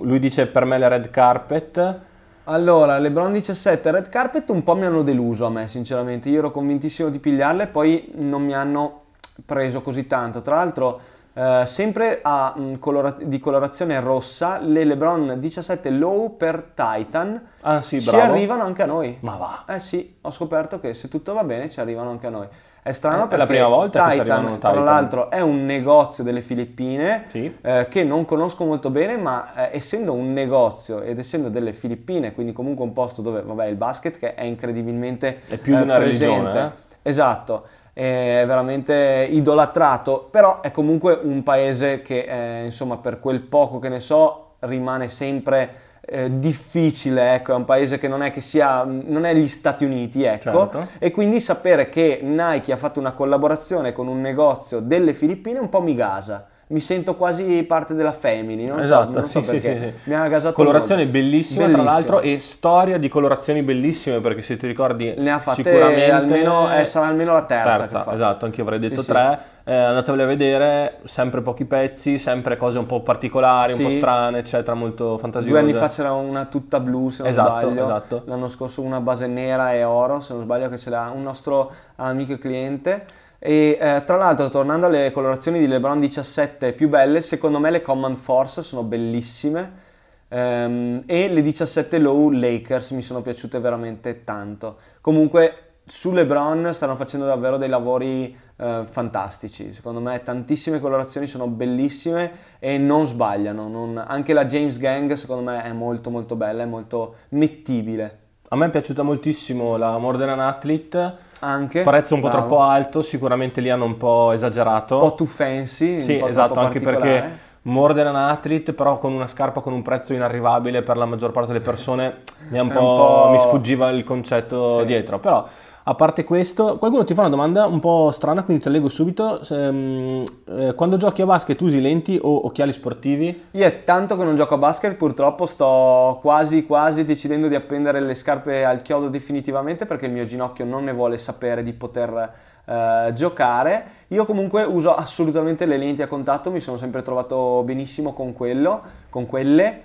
lui 0.00 0.18
dice 0.18 0.46
per 0.46 0.64
me 0.64 0.78
le 0.78 0.88
red 0.88 1.10
carpet. 1.10 2.00
Allora, 2.48 2.98
LeBron 2.98 3.32
17 3.32 3.90
Red 3.90 4.08
Carpet 4.08 4.48
un 4.50 4.62
po' 4.62 4.76
mi 4.76 4.84
hanno 4.84 5.02
deluso 5.02 5.46
a 5.46 5.50
me, 5.50 5.66
sinceramente. 5.66 6.28
Io 6.28 6.38
ero 6.38 6.52
convintissimo 6.52 7.08
di 7.08 7.18
pigliarle, 7.18 7.66
poi 7.66 8.12
non 8.14 8.44
mi 8.44 8.54
hanno 8.54 9.00
preso 9.44 9.82
così 9.82 10.06
tanto. 10.06 10.42
Tra 10.42 10.54
l'altro, 10.54 11.00
Uh, 11.36 11.66
sempre 11.66 12.20
a, 12.22 12.54
mh, 12.56 12.62
mm, 12.62 12.74
colora- 12.76 13.16
di 13.20 13.38
colorazione 13.38 14.00
rossa, 14.00 14.58
le 14.58 14.84
LeBron 14.84 15.34
17 15.38 15.90
Low 15.90 16.34
per 16.34 16.72
Titan 16.72 17.38
ah, 17.60 17.82
sì, 17.82 18.00
ci 18.00 18.08
arrivano 18.08 18.62
anche 18.62 18.82
a 18.82 18.86
noi. 18.86 19.18
Ma 19.20 19.36
va. 19.36 19.64
Eh 19.68 19.78
sì, 19.78 20.16
ho 20.22 20.30
scoperto 20.30 20.80
che 20.80 20.94
se 20.94 21.08
tutto 21.08 21.34
va 21.34 21.44
bene 21.44 21.68
ci 21.68 21.78
arrivano 21.78 22.08
anche 22.08 22.26
a 22.26 22.30
noi. 22.30 22.48
È 22.82 22.90
strano 22.92 23.24
eh, 23.24 23.26
perché 23.26 23.34
è 23.34 23.38
la 23.38 23.46
prima 23.46 23.66
volta 23.66 24.08
Titan, 24.08 24.24
Titan, 24.24 24.58
tra 24.60 24.80
l'altro, 24.80 25.28
è 25.28 25.42
un 25.42 25.66
negozio 25.66 26.24
delle 26.24 26.40
Filippine 26.40 27.26
sì. 27.28 27.54
eh, 27.60 27.86
che 27.90 28.02
non 28.02 28.24
conosco 28.24 28.64
molto 28.64 28.88
bene, 28.88 29.18
ma 29.18 29.68
eh, 29.70 29.76
essendo 29.76 30.14
un 30.14 30.32
negozio 30.32 31.02
ed 31.02 31.18
essendo 31.18 31.50
delle 31.50 31.74
Filippine, 31.74 32.32
quindi 32.32 32.54
comunque 32.54 32.82
un 32.82 32.94
posto 32.94 33.20
dove, 33.20 33.42
vabbè, 33.42 33.66
il 33.66 33.76
basket 33.76 34.18
che 34.18 34.34
è 34.34 34.44
incredibilmente 34.44 35.42
È 35.46 35.58
più 35.58 35.76
di 35.76 35.82
una 35.82 35.96
eh, 35.96 35.98
presente. 35.98 36.34
religione, 36.34 36.64
eh? 36.64 36.70
Esatto 37.02 37.66
è 37.96 38.44
veramente 38.46 39.26
idolatrato, 39.30 40.28
però 40.30 40.60
è 40.60 40.70
comunque 40.70 41.18
un 41.22 41.42
paese 41.42 42.02
che 42.02 42.26
eh, 42.28 42.64
insomma 42.66 42.98
per 42.98 43.20
quel 43.20 43.40
poco 43.40 43.78
che 43.78 43.88
ne 43.88 44.00
so 44.00 44.56
rimane 44.58 45.08
sempre 45.08 46.00
eh, 46.02 46.38
difficile, 46.38 47.32
ecco, 47.32 47.52
è 47.52 47.54
un 47.54 47.64
paese 47.64 47.96
che 47.96 48.06
non 48.06 48.22
è 48.22 48.32
che 48.32 48.42
sia, 48.42 48.84
non 48.84 49.24
è 49.24 49.34
gli 49.34 49.48
Stati 49.48 49.86
Uniti, 49.86 50.24
ecco, 50.24 50.68
certo. 50.68 50.88
e 50.98 51.10
quindi 51.10 51.40
sapere 51.40 51.88
che 51.88 52.20
Nike 52.22 52.70
ha 52.70 52.76
fatto 52.76 53.00
una 53.00 53.12
collaborazione 53.12 53.92
con 53.92 54.08
un 54.08 54.20
negozio 54.20 54.80
delle 54.80 55.14
Filippine 55.14 55.58
un 55.58 55.70
po' 55.70 55.80
mi 55.80 55.94
gasa 55.94 56.48
mi 56.68 56.80
sento 56.80 57.14
quasi 57.14 57.62
parte 57.62 57.94
della 57.94 58.10
family, 58.12 58.66
non 58.66 58.80
esatto, 58.80 59.12
so, 59.12 59.18
non 59.20 59.28
so 59.28 59.42
sì, 59.42 59.50
perché. 59.50 59.92
Sì, 59.94 60.00
sì, 60.02 60.08
Mi 60.10 60.14
ha 60.16 60.26
gasato 60.26 60.60
molto. 60.62 60.80
bellissime, 61.06 61.06
Bellissimo. 61.06 61.68
tra 61.68 61.82
l'altro, 61.82 62.20
e 62.20 62.40
storia 62.40 62.98
di 62.98 63.08
colorazioni 63.08 63.62
bellissime, 63.62 64.20
perché 64.20 64.42
se 64.42 64.56
ti 64.56 64.66
ricordi 64.66 65.14
ne 65.16 65.30
ha 65.30 65.38
fatte 65.38 65.62
sicuramente 65.62 66.10
almeno, 66.10 66.74
eh, 66.74 66.84
sarà 66.84 67.06
almeno 67.06 67.32
la 67.34 67.44
terza, 67.44 67.78
terza 67.86 68.12
esatto, 68.14 68.44
anche 68.46 68.56
io 68.58 68.64
avrei 68.64 68.80
detto 68.80 69.00
Sì, 69.00 69.06
sì. 69.06 69.12
tre. 69.12 69.38
Eh, 69.68 69.74
andatevele 69.74 70.22
a 70.22 70.26
vedere, 70.26 70.98
sempre 71.04 71.40
pochi 71.42 71.64
pezzi, 71.64 72.18
sempre 72.18 72.56
cose 72.56 72.78
un 72.78 72.86
po' 72.86 73.00
particolari, 73.00 73.72
un 73.72 73.78
Sì. 73.78 73.84
po' 73.84 73.90
strane, 73.90 74.38
eccetera, 74.38 74.74
molto 74.74 75.18
fantasiose. 75.18 75.50
Due 75.50 75.58
anni 75.60 75.72
fa 75.72 75.88
c'era 75.88 76.12
una 76.12 76.44
tutta 76.44 76.78
blu, 76.78 77.10
se 77.10 77.22
non 77.22 77.30
Esatto, 77.32 77.66
sbaglio. 77.70 77.82
esatto. 77.84 78.22
L'anno 78.26 78.48
scorso 78.48 78.82
una 78.82 79.00
base 79.00 79.26
nera 79.26 79.72
e 79.72 79.82
oro, 79.82 80.20
se 80.20 80.34
non 80.34 80.42
sbaglio, 80.42 80.68
che 80.68 80.78
ce 80.78 80.90
l'ha 80.90 81.12
un 81.14 81.22
nostro 81.24 81.72
amico 81.96 82.32
e 82.34 82.38
cliente. 82.38 83.06
E 83.38 83.78
eh, 83.80 84.02
tra 84.04 84.16
l'altro, 84.16 84.48
tornando 84.50 84.86
alle 84.86 85.10
colorazioni 85.12 85.58
di 85.58 85.66
LeBron 85.66 86.00
17 86.00 86.72
più 86.72 86.88
belle, 86.88 87.20
secondo 87.22 87.58
me 87.58 87.70
le 87.70 87.82
Command 87.82 88.16
Force 88.16 88.62
sono 88.62 88.82
bellissime. 88.82 89.84
Ehm, 90.28 91.02
e 91.06 91.28
le 91.28 91.42
17 91.42 91.98
Low 91.98 92.30
Lakers 92.30 92.90
mi 92.90 93.02
sono 93.02 93.22
piaciute 93.22 93.60
veramente 93.60 94.24
tanto. 94.24 94.78
Comunque, 95.00 95.60
su 95.86 96.10
LeBron 96.12 96.74
stanno 96.74 96.96
facendo 96.96 97.26
davvero 97.26 97.56
dei 97.58 97.68
lavori 97.68 98.36
eh, 98.56 98.84
fantastici. 98.88 99.72
Secondo 99.72 100.00
me, 100.00 100.22
tantissime 100.22 100.80
colorazioni 100.80 101.26
sono 101.26 101.46
bellissime 101.46 102.32
e 102.58 102.78
non 102.78 103.06
sbagliano. 103.06 103.68
Non- 103.68 104.02
Anche 104.04 104.32
la 104.32 104.44
James 104.44 104.78
Gang, 104.78 105.12
secondo 105.12 105.50
me, 105.50 105.62
è 105.62 105.72
molto, 105.72 106.10
molto 106.10 106.34
bella, 106.34 106.62
è 106.62 106.66
molto 106.66 107.16
mettibile. 107.30 108.18
A 108.48 108.56
me 108.56 108.66
è 108.66 108.70
piaciuta 108.70 109.02
moltissimo 109.02 109.76
la 109.76 109.98
Modern 109.98 110.38
Athlete, 110.38 111.14
Anche 111.40 111.82
prezzo 111.82 112.14
un 112.14 112.20
po' 112.20 112.28
bravo. 112.28 112.46
troppo 112.46 112.62
alto, 112.62 113.02
sicuramente 113.02 113.60
lì 113.60 113.70
hanno 113.70 113.84
un 113.84 113.96
po' 113.96 114.32
esagerato. 114.32 114.94
un 114.94 115.08
po' 115.10 115.14
too 115.14 115.26
fancy, 115.26 116.00
Sì, 116.00 116.22
esatto, 116.24 116.58
anche 116.60 116.80
perché 116.80 117.44
More 117.66 117.94
than 117.94 118.06
an 118.06 118.14
athlete, 118.14 118.72
però 118.74 118.96
con 118.98 119.12
una 119.12 119.26
scarpa 119.26 119.60
con 119.60 119.72
un 119.72 119.82
prezzo 119.82 120.12
inarrivabile 120.14 120.82
per 120.82 120.96
la 120.96 121.04
maggior 121.04 121.32
parte 121.32 121.50
delle 121.52 121.64
persone, 121.64 122.18
mi, 122.50 122.60
un 122.60 122.70
po', 122.70 122.78
un 122.80 122.94
po'- 122.94 123.28
mi 123.28 123.38
sfuggiva 123.40 123.88
il 123.90 124.04
concetto 124.04 124.78
Sì. 124.78 124.84
dietro. 124.84 125.18
Però, 125.18 125.44
a 125.88 125.94
parte 125.94 126.24
questo, 126.24 126.78
qualcuno 126.78 127.04
ti 127.04 127.14
fa 127.14 127.20
una 127.20 127.30
domanda 127.30 127.66
un 127.66 127.78
po' 127.78 128.10
strana, 128.10 128.42
quindi 128.42 128.60
te 128.60 128.68
la 128.68 128.74
leggo 128.74 128.88
subito. 128.88 129.44
Se, 129.44 129.70
mm, 129.70 130.22
eh, 130.48 130.74
quando 130.74 130.96
giochi 130.96 131.22
a 131.22 131.26
basket 131.26 131.60
usi 131.60 131.80
lenti 131.80 132.18
o 132.20 132.46
occhiali 132.46 132.72
sportivi? 132.72 133.44
Io 133.52 133.64
è 133.64 133.84
tanto 133.84 134.16
che 134.16 134.24
non 134.24 134.34
gioco 134.34 134.54
a 134.54 134.58
basket, 134.58 134.96
purtroppo 134.96 135.46
sto 135.46 136.18
quasi 136.20 136.66
quasi 136.66 137.04
decidendo 137.04 137.46
di 137.46 137.54
appendere 137.54 138.02
le 138.02 138.16
scarpe 138.16 138.64
al 138.64 138.82
chiodo 138.82 139.08
definitivamente 139.08 139.86
perché 139.86 140.06
il 140.06 140.12
mio 140.12 140.24
ginocchio 140.24 140.64
non 140.64 140.82
ne 140.82 140.92
vuole 140.92 141.18
sapere 141.18 141.62
di 141.62 141.72
poter 141.72 142.32
eh, 142.64 143.12
giocare. 143.14 143.86
Io 144.08 144.24
comunque 144.24 144.64
uso 144.64 144.92
assolutamente 144.92 145.66
le 145.66 145.76
lenti 145.76 146.02
a 146.02 146.08
contatto, 146.08 146.50
mi 146.50 146.58
sono 146.58 146.78
sempre 146.78 147.02
trovato 147.02 147.62
benissimo 147.62 148.12
con 148.12 148.32
quello, 148.32 148.82
con 149.08 149.26
quelle. 149.26 149.82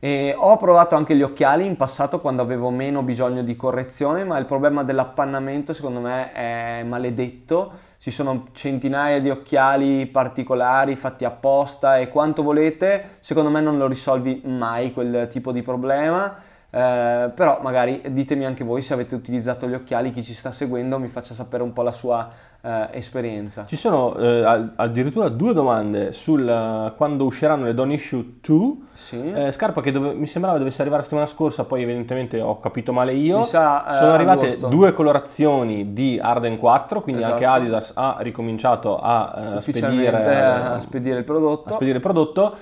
E 0.00 0.32
ho 0.36 0.56
provato 0.58 0.94
anche 0.94 1.16
gli 1.16 1.22
occhiali 1.22 1.66
in 1.66 1.74
passato 1.74 2.20
quando 2.20 2.40
avevo 2.40 2.70
meno 2.70 3.02
bisogno 3.02 3.42
di 3.42 3.56
correzione, 3.56 4.22
ma 4.22 4.38
il 4.38 4.46
problema 4.46 4.84
dell'appannamento 4.84 5.72
secondo 5.72 5.98
me 5.98 6.32
è 6.32 6.84
maledetto. 6.84 7.72
Ci 7.98 8.12
sono 8.12 8.46
centinaia 8.52 9.20
di 9.20 9.28
occhiali 9.28 10.06
particolari 10.06 10.94
fatti 10.94 11.24
apposta 11.24 11.98
e 11.98 12.10
quanto 12.10 12.44
volete, 12.44 13.16
secondo 13.20 13.50
me 13.50 13.60
non 13.60 13.76
lo 13.76 13.88
risolvi 13.88 14.40
mai 14.44 14.92
quel 14.92 15.26
tipo 15.28 15.50
di 15.50 15.62
problema. 15.62 16.46
Eh, 16.70 17.32
però 17.34 17.60
magari 17.62 18.02
ditemi 18.10 18.44
anche 18.44 18.62
voi 18.62 18.82
se 18.82 18.92
avete 18.92 19.14
utilizzato 19.14 19.66
gli 19.66 19.74
occhiali, 19.74 20.12
chi 20.12 20.22
ci 20.22 20.34
sta 20.34 20.52
seguendo 20.52 20.98
mi 20.98 21.08
faccia 21.08 21.34
sapere 21.34 21.62
un 21.62 21.72
po' 21.72 21.82
la 21.82 21.92
sua 21.92 22.28
eh, 22.60 22.88
esperienza. 22.92 23.64
Ci 23.66 23.76
sono 23.76 24.16
eh, 24.16 24.70
addirittura 24.76 25.28
due 25.28 25.52
domande 25.52 26.12
sul 26.12 26.48
eh, 26.48 26.92
quando 26.96 27.24
usciranno 27.24 27.64
le 27.64 27.74
Don 27.74 27.90
Issue 27.90 28.24
2. 28.40 28.74
Sì. 28.92 29.32
Eh, 29.32 29.52
scarpa 29.52 29.80
che 29.80 29.92
dove- 29.92 30.12
mi 30.14 30.26
sembrava 30.26 30.58
dovesse 30.58 30.80
arrivare 30.80 31.02
la 31.02 31.08
settimana 31.08 31.30
scorsa, 31.30 31.64
poi 31.64 31.82
evidentemente 31.82 32.40
ho 32.40 32.58
capito 32.60 32.92
male 32.92 33.12
io. 33.14 33.44
Sa, 33.44 33.92
eh, 33.92 33.96
Sono 33.96 34.12
arrivate 34.12 34.46
agosto. 34.46 34.66
due 34.68 34.92
colorazioni 34.92 35.92
di 35.92 36.18
Arden 36.20 36.58
4, 36.58 37.00
quindi 37.00 37.20
Esatto. 37.22 37.34
anche 37.36 37.46
Adidas 37.46 37.92
ha 37.94 38.16
ricominciato 38.20 38.98
a 38.98 39.54
eh, 39.56 39.60
spedire, 39.60 40.40
a 40.40 40.80
spedire 40.80 41.18
il 41.18 41.24
prodotto. 41.24 41.72
spedire 41.72 41.96
il 41.96 42.02
prodotto. 42.02 42.54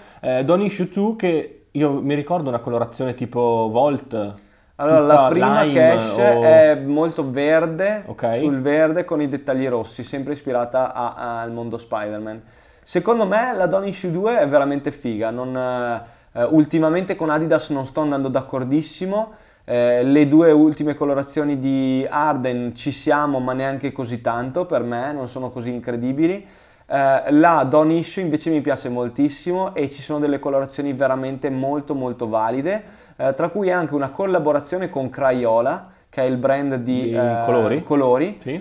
Don 0.45 0.61
Issue 0.61 0.89
2 0.93 1.17
che 1.17 1.67
io 1.71 2.01
mi 2.03 2.15
ricordo 2.15 2.49
una 2.49 2.59
colorazione 2.59 3.15
tipo 3.15 3.69
Volt. 3.71 4.35
Allora, 4.77 5.01
la 5.01 5.27
prima 5.29 5.63
lime 5.63 5.73
che 5.73 5.95
esce 5.95 6.23
o- 6.35 6.43
è 6.43 6.75
molto 6.85 7.31
verde, 7.31 8.03
Ok. 8.07 8.37
sul 8.37 8.61
verde 8.61 9.05
con 9.05 9.23
i 9.23 9.29
dettagli 9.29 9.67
rossi, 9.69 10.05
sempre 10.05 10.35
ispirata 10.35 10.93
a- 10.93 11.15
a- 11.15 11.41
al 11.41 11.51
mondo 11.51 11.79
Spider-Man. 11.79 12.43
Secondo 12.83 13.27
me 13.27 13.55
la 13.55 13.67
Dawn 13.67 13.87
Issue 13.87 14.11
2 14.11 14.39
è 14.39 14.47
veramente 14.47 14.93
figa, 14.93 15.31
non, 15.31 15.57
eh, 15.57 16.03
eh, 16.41 16.45
ultimamente 16.45 17.17
con 17.17 17.31
Adidas 17.31 17.71
non 17.71 17.87
sto 17.87 18.03
andando 18.03 18.29
d'accordissimo, 18.29 19.33
eh, 19.65 20.05
le 20.05 20.29
due 20.29 20.53
ultime 20.53 20.95
colorazioni 20.95 21.59
di 21.59 22.07
Arden 22.09 22.75
ci 22.77 22.93
siamo 22.93 23.41
ma 23.41 23.55
neanche 23.55 23.91
così 23.93 24.21
tanto 24.21 24.67
per 24.67 24.83
me, 24.83 25.11
non 25.13 25.27
sono 25.27 25.49
così 25.51 25.73
incredibili. 25.73 26.47
Eh, 26.89 27.33
la 27.33 27.67
Dawn 27.69 27.91
Issue 27.91 28.23
invece 28.23 28.51
mi 28.51 28.61
piace 28.61 28.89
moltissimo 28.89 29.75
e 29.75 29.91
ci 29.91 30.03
sono 30.03 30.19
delle 30.21 30.39
colorazioni 30.39 30.93
veramente 30.93 31.51
molto 31.51 31.95
molto 31.95 32.29
valide, 32.29 32.83
eh, 33.17 33.35
tra 33.35 33.49
cui 33.49 33.71
anche 33.73 33.95
una 33.95 34.11
collaborazione 34.11 34.89
con 34.89 35.11
Crayola 35.11 35.91
che 36.09 36.23
è 36.23 36.25
il 36.25 36.37
brand 36.39 36.77
di, 36.77 37.03
Di 37.03 37.15
eh, 37.15 37.43
colori. 37.45 37.83
colori, 37.83 38.39
Sì. 38.41 38.53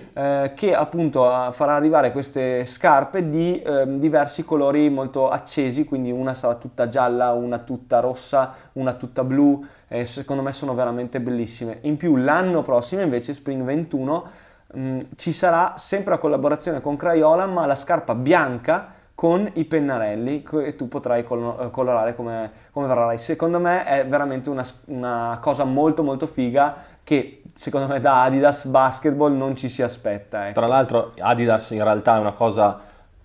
che 0.54 0.74
appunto 0.74 1.22
farà 1.52 1.74
arrivare 1.74 2.12
queste 2.12 2.66
scarpe 2.66 3.30
di 3.30 3.62
ehm, 3.64 3.98
diversi 3.98 4.44
colori 4.44 4.90
molto 4.90 5.30
accesi, 5.30 5.84
quindi 5.84 6.10
una 6.10 6.34
sarà 6.34 6.56
tutta 6.56 6.90
gialla, 6.90 7.32
una 7.32 7.58
tutta 7.60 8.00
rossa, 8.00 8.52
una 8.72 8.92
tutta 8.92 9.24
blu, 9.24 9.64
e 9.88 10.04
secondo 10.04 10.42
me 10.42 10.52
sono 10.52 10.74
veramente 10.74 11.18
bellissime. 11.18 11.78
In 11.82 11.96
più 11.96 12.16
l'anno 12.16 12.62
prossimo 12.62 13.00
invece, 13.00 13.32
Spring 13.32 13.62
21, 13.62 14.24
mh, 14.72 14.98
ci 15.16 15.32
sarà 15.32 15.74
sempre 15.76 16.12
la 16.12 16.18
collaborazione 16.18 16.80
con 16.80 16.96
Crayola, 16.96 17.46
ma 17.46 17.66
la 17.66 17.74
scarpa 17.76 18.14
bianca 18.14 18.92
con 19.14 19.48
i 19.54 19.64
pennarelli 19.64 20.42
che 20.42 20.76
tu 20.76 20.88
potrai 20.88 21.24
colo- 21.24 21.58
eh, 21.58 21.70
colorare 21.70 22.14
come, 22.14 22.50
come 22.70 22.86
vorrai. 22.86 23.16
Secondo 23.18 23.58
me 23.58 23.84
è 23.84 24.06
veramente 24.06 24.50
una, 24.50 24.64
una 24.86 25.38
cosa 25.40 25.64
molto 25.64 26.02
molto 26.02 26.26
figa 26.26 26.74
che 27.02 27.42
secondo 27.54 27.86
me 27.86 28.00
da 28.00 28.24
Adidas 28.24 28.66
Basketball 28.66 29.34
non 29.34 29.56
ci 29.56 29.68
si 29.70 29.80
aspetta. 29.82 30.48
ecco. 30.48 30.58
Tra 30.58 30.66
l'altro 30.66 31.12
Adidas 31.18 31.70
in 31.70 31.82
realtà 31.82 32.16
è 32.16 32.20
una 32.20 32.32
cosa, 32.32 32.78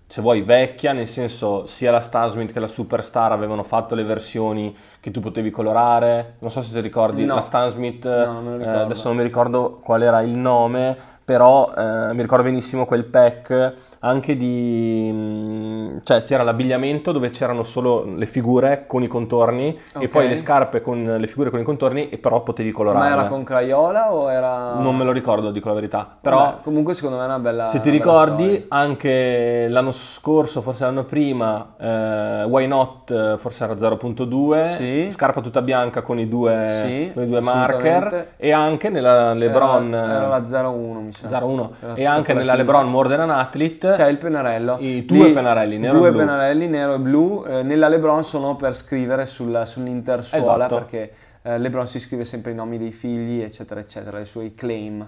se 0.06 0.22
vuoi, 0.22 0.40
vecchia, 0.40 0.92
nel 0.92 1.08
senso 1.08 1.66
sia 1.66 1.90
la 1.90 2.00
Stan 2.00 2.28
Smith 2.30 2.52
che 2.52 2.60
la 2.60 2.68
Superstar 2.68 3.32
avevano 3.32 3.62
fatto 3.62 3.94
le 3.94 4.04
versioni 4.04 4.74
che 4.98 5.10
tu 5.10 5.20
potevi 5.20 5.50
colorare. 5.50 6.36
Non 6.38 6.50
so 6.50 6.62
se 6.62 6.72
ti 6.72 6.80
ricordi, 6.80 7.24
No. 7.26 7.34
la 7.34 7.40
Stan 7.42 7.68
Smith, 7.68 8.04
No, 8.06 8.56
eh, 8.60 8.66
adesso 8.66 9.08
non 9.08 9.16
mi 9.18 9.24
ricordo 9.24 9.80
qual 9.82 10.00
era 10.00 10.22
il 10.22 10.38
nome, 10.38 10.96
però 11.24 11.72
eh, 11.74 12.12
mi 12.14 12.22
ricordo 12.22 12.44
benissimo 12.44 12.86
quel 12.86 13.04
pack 13.04 13.74
anche 14.04 14.36
di... 14.36 15.10
mm, 15.12 15.96
cioè 16.02 16.22
c'era 16.22 16.42
l'abbigliamento 16.42 17.12
dove 17.12 17.30
c'erano 17.30 17.62
solo 17.62 18.04
le 18.04 18.26
figure 18.26 18.84
con 18.86 19.02
i 19.02 19.06
contorni 19.06 19.78
Ok. 19.94 20.02
e 20.02 20.08
poi 20.08 20.28
le 20.28 20.36
scarpe 20.36 20.80
con 20.80 21.16
le 21.18 21.26
figure 21.26 21.50
con 21.50 21.60
i 21.60 21.62
contorni 21.62 22.08
e 22.08 22.18
però 22.18 22.42
potevi 22.42 22.72
colorare. 22.72 23.04
Ma 23.08 23.12
era 23.12 23.26
con 23.26 23.44
Crayola 23.44 24.12
o 24.12 24.30
era... 24.30 24.74
Non 24.74 24.96
me 24.96 25.04
lo 25.04 25.12
ricordo, 25.12 25.50
dico 25.50 25.68
la 25.68 25.74
verità, 25.74 26.16
però... 26.20 26.36
Vabbè, 26.38 26.56
comunque 26.62 26.94
secondo 26.94 27.16
me 27.16 27.22
è 27.22 27.26
una 27.26 27.38
bella 27.38 27.66
Se 27.66 27.80
ti 27.80 27.90
ricordi, 27.90 28.44
storia. 28.44 28.64
anche 28.68 29.66
l'anno 29.68 29.92
scorso, 29.92 30.62
forse 30.62 30.84
l'anno 30.84 31.04
prima, 31.04 31.74
eh, 31.78 32.44
Why 32.44 32.66
Not, 32.66 33.10
eh, 33.10 33.34
forse 33.38 33.64
era 33.64 33.74
0.2, 33.74 34.74
Sì. 34.76 35.08
scarpa 35.12 35.40
tutta 35.40 35.62
bianca 35.62 36.02
con 36.02 36.18
i 36.18 36.28
due, 36.28 36.68
Sì, 36.84 37.10
con 37.14 37.22
i 37.22 37.28
due 37.28 37.40
marker, 37.40 38.32
e 38.36 38.52
anche 38.52 38.88
nella 38.88 39.32
LeBron 39.34 39.94
era, 39.94 40.12
era 40.16 40.26
la 40.26 40.68
01 40.70 41.00
mi 41.00 41.12
sa. 41.12 41.38
01, 41.44 41.72
Era 41.80 41.94
e 41.94 42.04
anche 42.04 42.32
nella. 42.34 42.54
LeBron 42.54 42.88
More 42.88 43.08
Than 43.08 43.20
an 43.20 43.30
Athlete, 43.30 43.91
C'è 43.96 44.08
il 44.08 44.16
pennarello. 44.18 44.76
I 44.80 45.04
due 45.04 45.32
pennarelli, 45.32 45.78
nero 45.78 45.98
due 45.98 46.08
e 46.08 46.10
blu. 46.10 46.18
pennarelli, 46.20 46.66
nero 46.68 46.94
e 46.94 46.98
blu. 46.98 47.44
Eh, 47.46 47.62
nella 47.62 47.88
LeBron 47.88 48.24
sono 48.24 48.56
per 48.56 48.76
scrivere 48.76 49.26
sul- 49.26 49.62
sull'intersuola 49.64 50.64
Esatto. 50.66 50.74
perché 50.74 51.12
eh, 51.42 51.58
LeBron 51.58 51.86
si 51.86 51.98
scrive 52.00 52.24
sempre 52.24 52.52
i 52.52 52.54
nomi 52.54 52.78
dei 52.78 52.92
figli, 52.92 53.40
eccetera, 53.42 53.80
eccetera, 53.80 54.18
i 54.20 54.26
suoi 54.26 54.54
claim. 54.54 55.06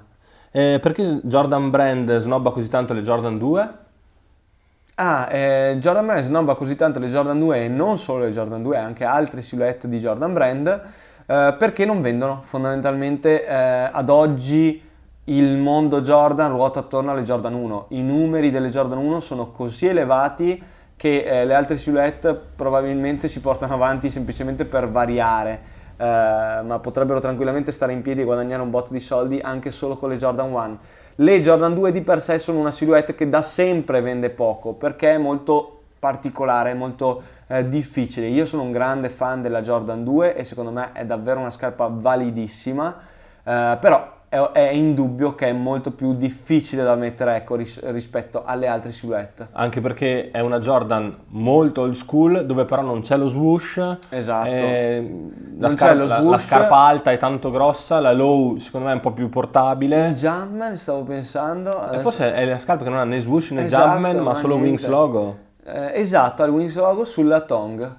Eh, 0.51 0.79
perché 0.81 1.21
Jordan 1.23 1.71
Brand 1.71 2.17
snobba 2.19 2.51
così 2.51 2.69
tanto 2.69 2.95
le 2.95 3.01
Jordan 3.03 3.39
2? 3.39 3.69
Ah, 4.97 5.29
eh, 5.33 5.77
Jordan 5.81 6.07
Brand 6.07 6.25
snobba 6.25 6.55
così 6.55 6.77
tanto 6.77 7.01
le 7.01 7.09
Jordan 7.09 7.39
2 7.41 7.65
e 7.65 7.69
non 7.69 7.99
solo 7.99 8.25
le 8.25 8.31
Jordan 8.31 8.63
2, 8.63 8.77
anche 8.77 9.05
altre 9.05 9.43
silhouette 9.43 9.89
di 9.89 9.99
Jordan 9.99 10.33
Brand 10.33 10.69
eh, 11.27 11.55
perché 11.59 11.85
non 11.85 12.01
vendono. 12.01 12.41
Fondamentalmente 12.45 13.45
eh, 13.45 13.89
ad 13.91 14.09
oggi 14.09 14.81
il 15.25 15.57
mondo 15.57 16.01
Jordan 16.01 16.51
ruota 16.51 16.81
attorno 16.81 17.13
alle 17.13 17.23
Jordan 17.23 17.55
1. 17.55 17.87
I 17.91 18.03
numeri 18.03 18.51
delle 18.51 18.69
Jordan 18.69 18.99
1 18.99 19.21
sono 19.21 19.51
così 19.53 19.87
elevati 19.87 20.63
che 20.97 21.23
eh, 21.23 21.45
le 21.45 21.55
altre 21.55 21.79
silhouette 21.79 22.35
probabilmente 22.35 23.29
si 23.29 23.41
portano 23.41 23.75
avanti 23.75 24.11
semplicemente 24.11 24.65
per 24.65 24.89
variare. 24.89 25.73
eh, 25.97 26.61
ma 26.63 26.79
potrebbero 26.81 27.21
tranquillamente 27.21 27.71
stare 27.73 27.93
in 27.93 28.03
piedi 28.03 28.23
e 28.23 28.25
guadagnare 28.25 28.63
un 28.63 28.71
botto 28.71 28.93
di 28.93 29.01
soldi 29.01 29.39
anche 29.41 29.71
solo 29.71 29.97
con 29.97 30.09
le 30.11 30.17
Jordan 30.17 30.53
1. 30.53 30.79
Le 31.17 31.41
Jordan 31.41 31.75
2 31.75 31.93
di 31.93 32.01
per 32.03 32.21
sé 32.21 32.39
sono 32.39 32.59
una 32.59 32.73
silhouette 32.73 33.15
che 33.15 33.29
da 33.29 33.43
sempre 33.43 34.01
vende 34.01 34.31
poco 34.31 34.73
perché 34.73 35.15
è 35.15 35.19
molto 35.19 35.83
particolare, 35.99 36.75
molto 36.75 37.23
eh, 37.47 37.69
difficile. 37.69 38.27
Io 38.27 38.45
sono 38.45 38.63
un 38.63 38.73
grande 38.73 39.09
fan 39.09 39.41
della 39.41 39.63
Jordan 39.63 40.05
2 40.05 40.35
e 40.35 40.45
secondo 40.45 40.71
me 40.71 40.91
è 40.93 41.07
davvero 41.07 41.41
una 41.41 41.51
scarpa 41.51 41.87
validissima, 41.89 42.97
eh, 43.45 43.79
però 43.81 44.14
è, 44.35 44.51
è 44.53 44.69
indubbio 44.71 45.35
che 45.35 45.49
è 45.49 45.53
molto 45.53 45.93
più 45.93 46.15
difficile 46.15 46.83
da 46.83 46.97
mettere 46.97 47.37
ecco, 47.37 47.55
ris- 47.55 47.81
rispetto 47.91 48.43
alle 48.45 48.67
altre 48.67 48.91
silhouette. 48.93 49.49
Anche 49.53 49.81
perché 49.81 50.31
è 50.33 50.41
una 50.41 50.59
Jordan 50.59 51.17
molto 51.29 51.83
old 51.83 51.95
school, 51.95 52.45
dove 52.45 52.65
però 52.65 52.83
non 52.83 53.01
c'è 53.03 53.17
lo 53.17 53.29
swoosh. 53.29 53.99
Esatto. 54.09 54.49
eh, 54.49 55.21
la, 55.59 55.69
Non 55.69 55.77
scar- 55.77 55.91
c'è 55.93 55.97
lo 55.97 56.07
la- 56.07 56.15
la 56.17 56.21
swoosh. 56.21 56.43
scarpa 56.47 56.77
alta 56.77 57.13
è 57.13 57.17
tanto 57.17 57.51
grossa, 57.51 58.01
la 58.01 58.13
low 58.13 58.59
secondo 58.59 58.87
me 58.87 58.93
è 58.93 58.97
un 58.97 59.01
po' 59.03 59.13
più 59.13 59.29
portabile. 59.29 60.09
Il 60.09 60.15
Jumpman 60.15 60.77
stavo 60.77 61.03
pensando. 61.05 61.79
Adesso- 61.79 62.01
forse 62.03 62.35
è 62.35 62.45
la 62.45 62.59
scarpa 62.59 62.83
che 62.85 62.91
non 62.91 62.99
ha 62.99 63.05
né 63.05 63.21
swoosh 63.21 63.53
né 63.53 63.65
Esatto, 63.67 63.89
Jumpman, 63.91 64.17
ma 64.17 64.23
ma 64.23 64.35
solo 64.35 64.55
niente. 64.57 64.69
Wings 64.71 64.87
logo. 64.89 65.37
Eh, 65.65 65.93
esatto, 66.01 66.43
ha 66.43 66.47
il 66.47 66.53
Wings 66.53 66.77
logo 66.77 67.05
sulla 67.05 67.41
Tong. 67.41 67.97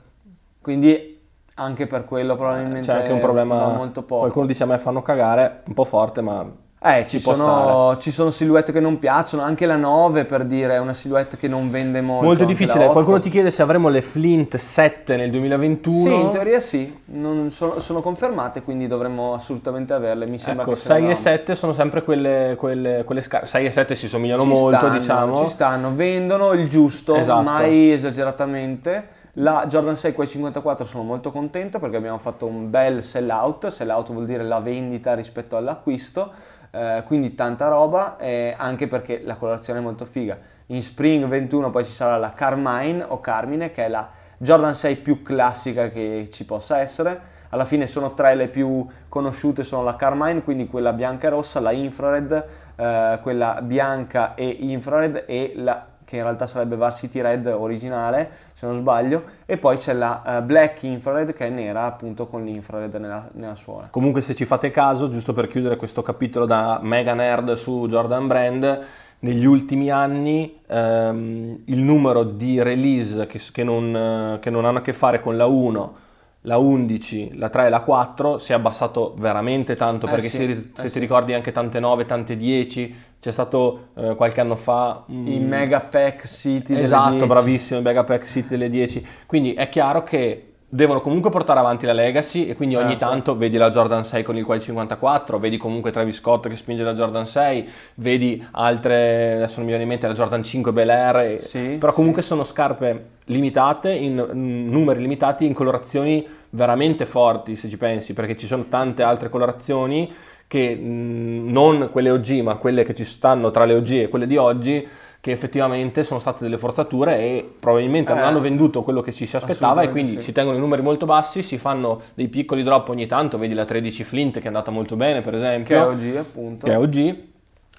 Quindi 0.62 1.15
anche 1.56 1.88
per 1.88 2.06
quello 2.06 2.36
probabilmente 2.36 2.88
C'è 2.88 2.98
anche 2.98 3.12
un 3.12 3.20
problema. 3.20 3.70
molto 3.70 4.02
poco. 4.04 4.22
Qualcuno 4.22 4.46
dice 4.46 4.64
a 4.64 4.66
me 4.66 4.78
fanno 4.78 5.02
cagare, 5.02 5.62
un 5.68 5.74
po' 5.74 5.86
forte, 5.86 6.22
ma 6.22 6.46
Eh, 6.88 7.06
ci, 7.08 7.18
sono, 7.18 7.98
ci 8.00 8.12
sono 8.12 8.30
silhouette 8.30 8.72
che 8.72 8.80
non 8.82 9.00
piacciono, 9.00 9.42
anche 9.42 9.66
la 9.66 9.78
9 9.78 10.26
per 10.26 10.44
dire 10.44 10.76
è 10.76 10.80
una 10.80 10.94
silhouette 10.94 11.36
che 11.38 11.48
non 11.48 11.72
vende 11.72 12.00
molto. 12.02 12.26
molto 12.26 12.44
difficile. 12.46 12.80
la 12.80 12.84
8. 12.86 12.92
Qualcuno 12.94 13.20
ti 13.20 13.30
chiede 13.30 13.50
se 13.52 13.62
avremo 13.64 13.88
le 13.90 14.02
Flint 14.04 14.56
7 14.58 15.16
nel 15.16 15.32
2021. 15.32 16.00
Sì, 16.02 16.14
in 16.14 16.30
teoria 16.30 16.60
sì, 16.60 16.96
non 17.06 17.50
sono, 17.50 17.80
sono 17.80 18.02
confermate, 18.02 18.62
quindi 18.62 18.86
dovremmo 18.88 19.34
assolutamente 19.34 19.94
averle. 19.94 20.28
Mi 20.28 20.38
sembra 20.38 20.64
Ecco, 20.64 20.74
che 20.74 20.78
6 20.80 21.10
e 21.10 21.16
siano- 21.16 21.38
7 21.38 21.56
sono 21.56 21.74
sempre 21.74 22.04
quelle, 22.04 22.56
quelle, 22.60 23.04
quelle 23.06 23.22
scarpe. 23.24 23.48
6 23.48 23.66
e 23.66 23.72
7 23.72 23.96
si 23.96 24.08
somigliano 24.08 24.42
Ci 24.44 24.48
molto, 24.50 24.78
stanno, 24.78 24.98
diciamo. 25.00 25.36
Ci 25.44 25.50
stanno, 25.50 25.96
vendono 25.96 26.52
il 26.52 26.68
giusto, 26.68 27.16
Esatto. 27.16 27.42
mai 27.42 27.92
esageratamente. 27.94 29.08
La 29.40 29.66
Jordan 29.68 29.98
6 29.98 30.14
quei 30.14 30.30
54 30.30 30.86
sono 30.86 31.04
molto 31.04 31.30
contento 31.30 31.78
perché 31.78 31.98
abbiamo 31.98 32.20
fatto 32.20 32.46
un 32.46 32.70
bel 32.70 33.04
sell 33.04 33.30
out, 33.30 33.68
sell 33.68 33.90
out 33.90 34.10
vuol 34.14 34.26
dire 34.26 34.44
la 34.44 34.62
vendita 34.62 35.14
rispetto 35.14 35.58
all'acquisto, 35.58 36.32
eh, 36.72 37.04
quindi 37.06 37.36
tanta 37.36 37.68
roba, 37.68 38.16
eh, 38.18 38.56
anche 38.58 38.88
perché 38.88 39.24
la 39.26 39.36
colorazione 39.36 39.80
è 39.80 39.82
molto 39.82 40.06
figa. 40.06 40.38
In 40.68 40.82
Spring 40.82 41.26
21 41.26 41.70
poi 41.70 41.84
ci 41.84 41.92
sarà 41.92 42.16
la 42.16 42.32
Carmine 42.32 43.04
o 43.06 43.20
Carmine 43.20 43.74
che 43.74 43.84
è 43.84 43.90
la 43.90 44.10
Jordan 44.38 44.74
6 44.74 44.96
più 44.98 45.22
classica 45.22 45.90
che 45.90 46.30
ci 46.32 46.46
possa 46.46 46.80
essere. 46.80 47.34
Alla 47.50 47.66
fine 47.66 47.88
sono 47.88 48.14
tre 48.14 48.36
le 48.36 48.48
più 48.48 48.88
conosciute, 49.10 49.66
sono 49.66 49.84
la 49.84 49.98
Carmine, 49.98 50.44
quindi 50.44 50.66
quella 50.68 50.94
bianca 50.94 51.28
e 51.28 51.32
rossa, 51.32 51.60
la 51.60 51.72
Infrared, 51.72 52.46
eh, 52.78 53.20
quella 53.22 53.60
bianca 53.62 54.34
e 54.36 54.48
infrared 54.48 55.26
e 55.28 55.52
la 55.56 55.88
che 56.06 56.18
in 56.18 56.22
realtà 56.22 56.48
sarebbe 56.48 56.76
Varsity 56.76 57.20
Red 57.20 57.48
originale, 57.48 58.32
se 58.54 58.66
non 58.66 58.76
sbaglio, 58.76 59.24
e 59.46 59.58
poi 59.58 59.78
c'è 59.78 59.94
la 59.94 60.38
eh, 60.38 60.42
Black 60.44 60.84
Infrared 60.84 61.34
che 61.34 61.48
è 61.48 61.50
nera 61.50 61.84
appunto 61.84 62.28
con 62.28 62.44
l'infrared 62.46 62.94
nella, 62.96 63.28
nella 63.34 63.56
suola. 63.56 63.88
Comunque, 63.90 64.22
se 64.22 64.36
ci 64.36 64.46
fate 64.46 64.72
caso, 64.72 65.10
giusto 65.10 65.34
per 65.34 65.48
chiudere 65.48 65.76
questo 65.76 66.02
capitolo 66.02 66.46
da 66.46 66.80
mega 66.82 67.14
nerd 67.14 67.54
su 67.54 67.88
Jordan 67.88 68.28
Brand, 68.28 68.86
negli 69.20 69.46
ultimi 69.46 69.90
anni 69.90 70.60
ehm, 70.68 71.62
il 71.66 71.80
numero 71.80 72.24
di 72.24 72.62
release 72.62 73.26
che, 73.26 73.42
che 73.52 73.64
non, 73.64 73.96
eh, 73.96 74.40
che 74.40 74.50
non 74.50 74.66
hanno 74.66 74.80
a 74.80 74.82
che 74.82 74.94
fare 74.94 75.20
con 75.20 75.36
la 75.36 75.46
1, 75.46 75.96
la 76.46 76.58
11, 76.58 77.32
la 77.36 77.50
3 77.50 77.66
e 77.68 77.70
la 77.70 77.82
4 77.82 78.38
si 78.40 78.52
è 78.52 78.56
abbassato 78.56 79.14
veramente 79.18 79.76
tanto 79.76 80.06
Eh 80.08 80.10
perché 80.10 80.28
sì, 80.28 80.38
se, 80.38 80.44
eh 80.44 80.72
se 80.74 80.84
ti 80.84 80.90
sì. 80.90 81.00
ricordi 81.00 81.34
anche 81.34 81.52
tante 81.52 81.80
9, 81.80 82.06
tante 82.06 82.38
10, 82.38 82.96
c'è 83.20 83.32
stato 83.32 83.88
eh, 83.96 84.16
qualche 84.16 84.42
anno 84.42 84.56
fa 84.56 85.04
mm, 85.12 85.28
I 85.28 85.40
Mega 85.40 85.82
Pack 85.82 86.28
City 86.28 86.74
delle 86.74 86.86
Esatto, 86.86 87.12
10. 87.12 87.28
bravissimo, 87.28 87.80
il 87.80 87.86
Mega 87.86 88.04
Pack 88.04 88.26
City 88.26 88.48
delle 88.50 88.70
10. 88.70 89.08
Quindi 89.26 89.54
è 89.54 89.68
chiaro 89.70 90.04
che 90.04 90.55
devono 90.76 91.00
comunque 91.00 91.30
portare 91.30 91.60
avanti 91.60 91.86
la 91.86 91.94
Legacy 91.94 92.48
e 92.48 92.56
quindi 92.56 92.76
ogni 92.76 92.90
Certo. 92.92 93.06
tanto 93.06 93.38
vedi 93.38 93.56
la 93.56 93.70
Jordan 93.70 94.04
6 94.04 94.24
con 94.24 94.36
il 94.36 94.44
quai 94.44 94.60
54, 94.60 95.40
vedi 95.40 95.56
comunque 95.58 95.92
Travis 95.92 96.18
Scott 96.18 96.48
che 96.50 96.56
spinge 96.58 96.84
la 96.84 96.94
Jordan 96.94 97.26
6, 97.26 97.70
vedi 97.96 98.46
altre, 98.52 99.36
adesso 99.36 99.56
non 99.58 99.64
mi 99.66 99.70
viene 99.70 99.84
in 99.84 99.90
mente 99.90 100.08
la 100.08 100.14
Jordan 100.14 100.44
5 100.44 100.74
Bel 100.74 100.90
Air, 100.90 101.42
Sì, 101.42 101.78
però 101.80 101.94
comunque 101.94 102.22
sono 102.22 102.44
scarpe 102.44 103.06
limitate, 103.26 103.92
in 103.92 104.24
in 104.34 104.70
numeri 104.70 105.00
limitati, 105.02 105.46
in 105.46 105.54
colorazioni 105.54 106.28
veramente 106.50 107.06
forti 107.06 107.56
se 107.56 107.70
ci 107.70 107.78
pensi, 107.78 108.14
perché 108.14 108.36
ci 108.36 108.46
sono 108.46 108.66
tante 108.70 109.02
altre 109.04 109.30
colorazioni 109.30 110.12
che 110.48 110.76
mh, 110.76 111.52
non 111.52 111.90
quelle 111.92 112.12
OG, 112.12 112.42
ma 112.42 112.56
quelle 112.56 112.84
che 112.84 112.94
ci 112.94 113.04
stanno 113.06 113.50
tra 113.52 113.66
le 113.66 113.74
OG 113.76 113.90
e 113.92 114.10
quelle 114.10 114.28
di 114.28 114.38
oggi, 114.38 114.88
che 115.26 115.32
effettivamente 115.32 116.04
sono 116.04 116.20
state 116.20 116.44
delle 116.44 116.60
forzature 116.60 117.18
e 117.18 117.54
probabilmente 117.60 118.14
non 118.14 118.22
Eh, 118.22 118.26
hanno 118.28 118.40
venduto 118.40 118.84
quello 118.84 119.02
che 119.02 119.12
ci 119.12 119.26
si 119.26 119.36
aspettava 119.36 119.82
e 119.82 119.90
quindi 119.90 120.18
sì. 120.18 120.22
si 120.22 120.32
tengono 120.34 120.56
i 120.56 120.60
numeri 120.60 120.84
molto 120.84 121.08
bassi, 121.08 121.42
si 121.42 121.58
fanno 121.58 122.00
dei 122.14 122.28
piccoli 122.28 122.62
drop 122.62 122.90
ogni 122.90 123.08
tanto, 123.08 123.40
vedi 123.40 123.56
la 123.56 123.66
13 123.66 124.04
Flint 124.04 124.34
che 124.38 124.44
è 124.44 124.48
andata 124.48 124.70
molto 124.70 124.96
bene 124.96 125.22
per 125.22 125.34
che 125.34 125.40
esempio, 125.40 125.76
è 125.76 125.88
OG 125.88 126.16
appunto. 126.18 126.68
che 126.68 126.74
è 126.74 126.78
OG, 126.78 127.16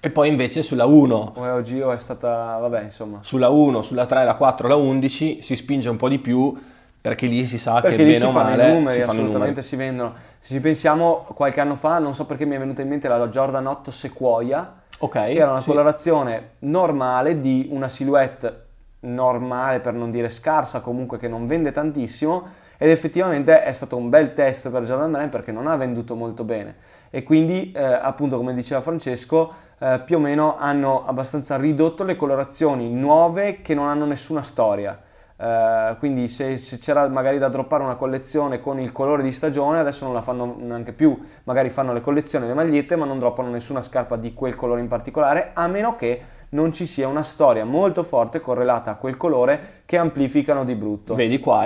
e 0.01 0.09
poi 0.09 0.27
invece 0.27 0.61
sulla 0.61 0.83
1 0.83 1.31
O 1.37 1.45
è 1.45 1.53
OG 1.53 1.81
o 1.85 1.91
è 1.93 1.97
stata, 1.97 2.57
vabbè 2.59 2.81
insomma. 2.83 3.19
sulla 3.21 3.47
1, 3.47 3.81
sulla 3.81 4.05
3, 4.05 4.25
la 4.25 4.35
4, 4.35 4.67
la 4.67 4.75
11 4.75 5.41
si 5.41 5.55
spinge 5.55 5.87
un 5.87 5.95
po' 5.95 6.09
di 6.09 6.19
più 6.19 6.53
Perché 6.99 7.27
lì 7.27 7.45
si 7.45 7.57
sa 7.57 7.79
perché 7.79 7.97
che 7.97 8.03
bene 8.03 8.17
si 8.17 8.23
o 8.25 8.31
fanno 8.31 8.49
male 8.49 8.67
i 8.67 8.73
numeri, 8.73 8.99
si 8.99 9.05
fanno 9.05 9.19
i 9.19 9.21
assolutamente 9.21 9.63
si 9.63 9.75
vendono. 9.77 10.13
Se 10.39 10.53
ci 10.53 10.59
pensiamo 10.59 11.25
qualche 11.33 11.61
anno 11.61 11.77
fa, 11.77 11.99
non 11.99 12.13
so 12.13 12.25
perché 12.25 12.43
mi 12.45 12.55
è 12.55 12.59
venuta 12.59 12.81
in 12.81 12.89
mente 12.89 13.07
la 13.07 13.25
Jordan 13.29 13.65
8 13.67 13.91
Sequoia, 13.91 14.73
Ok, 14.99 15.13
che 15.13 15.33
era 15.33 15.51
una 15.51 15.61
sì. 15.61 15.69
colorazione 15.69 16.51
normale 16.59 17.39
di 17.39 17.67
una 17.71 17.87
silhouette 17.89 18.65
normale, 19.01 19.79
per 19.79 19.93
non 19.93 20.09
dire 20.09 20.29
scarsa, 20.29 20.79
comunque 20.79 21.17
che 21.17 21.27
non 21.27 21.45
vende 21.45 21.71
tantissimo, 21.71 22.47
ed 22.77 22.89
effettivamente 22.89 23.63
è 23.63 23.73
stato 23.73 23.95
un 23.95 24.09
bel 24.09 24.33
test 24.33 24.69
per 24.69 24.83
Jordan 24.83 25.11
Brand 25.11 25.29
perché 25.29 25.51
non 25.51 25.67
ha 25.67 25.75
venduto 25.75 26.15
molto 26.15 26.43
bene. 26.43 26.75
E 27.09 27.23
quindi, 27.23 27.71
eh, 27.71 27.81
appunto, 27.83 28.37
come 28.37 28.53
diceva 28.53 28.81
Francesco, 28.81 29.53
eh, 29.79 30.01
più 30.03 30.17
o 30.17 30.19
meno 30.19 30.57
hanno 30.57 31.05
abbastanza 31.05 31.55
ridotto 31.57 32.03
le 32.03 32.15
colorazioni 32.15 32.89
nuove 32.89 33.61
che 33.61 33.73
non 33.73 33.87
hanno 33.87 34.05
nessuna 34.05 34.43
storia. 34.43 34.99
Eh, 35.39 35.95
quindi 35.99 36.27
se, 36.27 36.57
se 36.57 36.79
c'era 36.79 37.07
magari 37.09 37.37
da 37.37 37.47
droppare 37.47 37.83
una 37.83 37.95
collezione 37.95 38.59
con 38.59 38.79
il 38.79 38.91
colore 38.91 39.21
di 39.23 39.31
stagione, 39.31 39.79
adesso 39.79 40.05
non 40.05 40.13
la 40.13 40.21
fanno 40.21 40.55
neanche 40.59 40.93
più, 40.93 41.17
magari 41.43 41.69
fanno 41.69 41.93
le 41.93 42.01
collezioni, 42.01 42.47
le 42.47 42.53
magliette, 42.53 42.95
ma 42.95 43.05
non 43.05 43.19
droppano 43.19 43.49
nessuna 43.49 43.81
scarpa 43.81 44.15
di 44.15 44.33
quel 44.33 44.55
colore 44.55 44.81
in 44.81 44.87
particolare, 44.87 45.51
a 45.53 45.67
meno 45.67 45.95
che 45.95 46.35
non 46.49 46.71
ci 46.71 46.85
sia 46.85 47.07
una 47.07 47.23
storia 47.23 47.65
molto 47.65 48.03
forte 48.03 48.39
correlata 48.39 48.91
a 48.91 48.95
quel 48.95 49.17
colore 49.17 49.81
che 49.85 49.97
amplificano 49.97 50.63
di 50.63 50.75
brutto. 50.75 51.13
Vedi 51.13 51.39
qua 51.39 51.65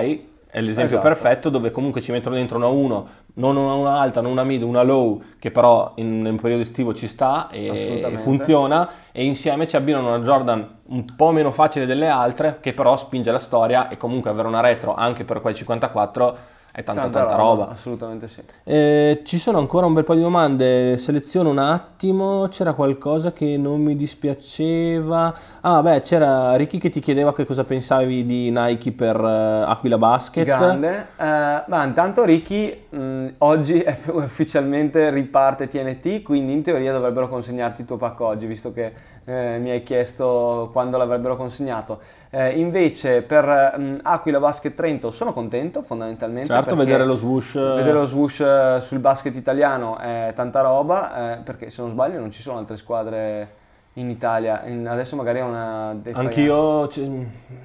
è 0.52 0.60
l'esempio 0.60 0.98
Esatto. 0.98 1.08
perfetto 1.08 1.48
dove 1.48 1.70
comunque 1.70 2.02
ci 2.02 2.12
mettono 2.12 2.34
dentro 2.34 2.58
una 2.58 2.66
1, 2.66 3.08
non 3.34 3.56
una, 3.56 3.72
una 3.72 3.98
alta, 3.98 4.20
non 4.20 4.32
una 4.32 4.44
mid, 4.44 4.62
una 4.62 4.82
low, 4.82 5.18
che 5.38 5.50
però 5.50 5.92
in 5.94 6.26
un 6.26 6.36
periodo 6.36 6.60
estivo 6.60 6.92
ci 6.92 7.08
sta 7.08 7.48
e 7.50 8.18
funziona 8.18 8.86
e 9.12 9.24
insieme 9.24 9.66
ci 9.66 9.76
abbinano 9.76 10.08
una 10.14 10.22
Jordan 10.22 10.80
un 10.88 11.04
po' 11.16 11.30
meno 11.30 11.52
facile 11.52 11.86
delle 11.86 12.06
altre 12.06 12.58
che 12.60 12.74
però 12.74 12.98
spinge 12.98 13.30
la 13.32 13.38
storia 13.38 13.88
e 13.88 13.96
comunque 13.96 14.28
avere 14.28 14.46
una 14.46 14.60
retro 14.60 14.94
anche 14.94 15.24
per 15.24 15.40
quei 15.40 15.54
54 15.54 16.36
è 16.74 16.82
tanta 16.82 17.02
tanta, 17.10 17.36
roba. 17.36 17.68
Assolutamente 17.68 18.28
sì. 18.28 18.40
Eh, 18.64 19.20
ci 19.24 19.38
sono 19.38 19.58
ancora 19.58 19.84
un 19.84 19.92
bel 19.92 20.04
po' 20.04 20.14
di 20.14 20.22
domande, 20.22 20.96
seleziono 20.96 21.50
un 21.50 21.58
attimo, 21.58 22.48
c'era 22.48 22.72
qualcosa 22.72 23.32
che 23.32 23.58
non 23.58 23.82
mi 23.82 23.94
dispiaceva. 23.94 25.34
Ah 25.60 25.82
beh, 25.82 26.00
c'era 26.00 26.56
Ricky 26.56 26.78
che 26.78 26.88
ti 26.88 27.00
chiedeva 27.00 27.34
che 27.34 27.44
cosa 27.44 27.64
pensavi 27.64 28.24
di 28.24 28.50
Nike 28.50 28.92
per 28.92 29.16
eh, 29.16 29.70
Aquila 29.70 29.98
Basket. 29.98 30.46
Grande. 30.46 31.08
Eh, 31.18 31.62
ma 31.66 31.84
intanto 31.84 32.24
Ricky 32.24 32.86
mh, 32.88 33.26
oggi 33.38 33.80
è 33.80 33.98
ufficialmente 34.10 35.10
riparte 35.10 35.68
TNT, 35.68 36.22
quindi 36.22 36.54
in 36.54 36.62
teoria 36.62 36.92
dovrebbero 36.92 37.28
consegnarti 37.28 37.82
il 37.82 37.86
tuo 37.86 37.98
pacco 37.98 38.24
oggi, 38.24 38.46
visto 38.46 38.72
che 38.72 39.11
eh, 39.24 39.58
mi 39.58 39.70
hai 39.70 39.82
chiesto 39.82 40.70
quando 40.72 40.96
l'avrebbero 40.96 41.36
consegnato. 41.36 42.00
Eh, 42.30 42.58
invece 42.58 43.22
per 43.22 43.44
mh, 43.78 44.00
Aquila 44.02 44.38
Basket 44.40 44.74
Trento 44.74 45.10
sono 45.10 45.32
contento 45.32 45.82
fondamentalmente. 45.82 46.52
Certo, 46.52 46.74
vedere 46.76 47.04
lo 47.04 47.14
swoosh. 47.14 47.54
eh, 47.56 47.60
Vedere 47.76 47.92
lo 47.92 48.06
swoosh 48.06 48.40
eh, 48.40 48.78
sul 48.80 48.98
basket 48.98 49.34
italiano 49.34 49.98
è 49.98 50.32
tanta 50.34 50.60
roba, 50.60 51.34
eh, 51.34 51.36
perché 51.38 51.70
se 51.70 51.82
non 51.82 51.90
sbaglio 51.90 52.18
non 52.18 52.30
ci 52.30 52.42
sono 52.42 52.58
altre 52.58 52.76
squadre 52.76 53.60
in 53.94 54.08
Italia. 54.08 54.62
In- 54.66 54.86
adesso 54.88 55.16
magari 55.16 55.38
è 55.38 55.42
una... 55.42 55.94
Anch'io, 56.12 56.86
c- 56.86 57.08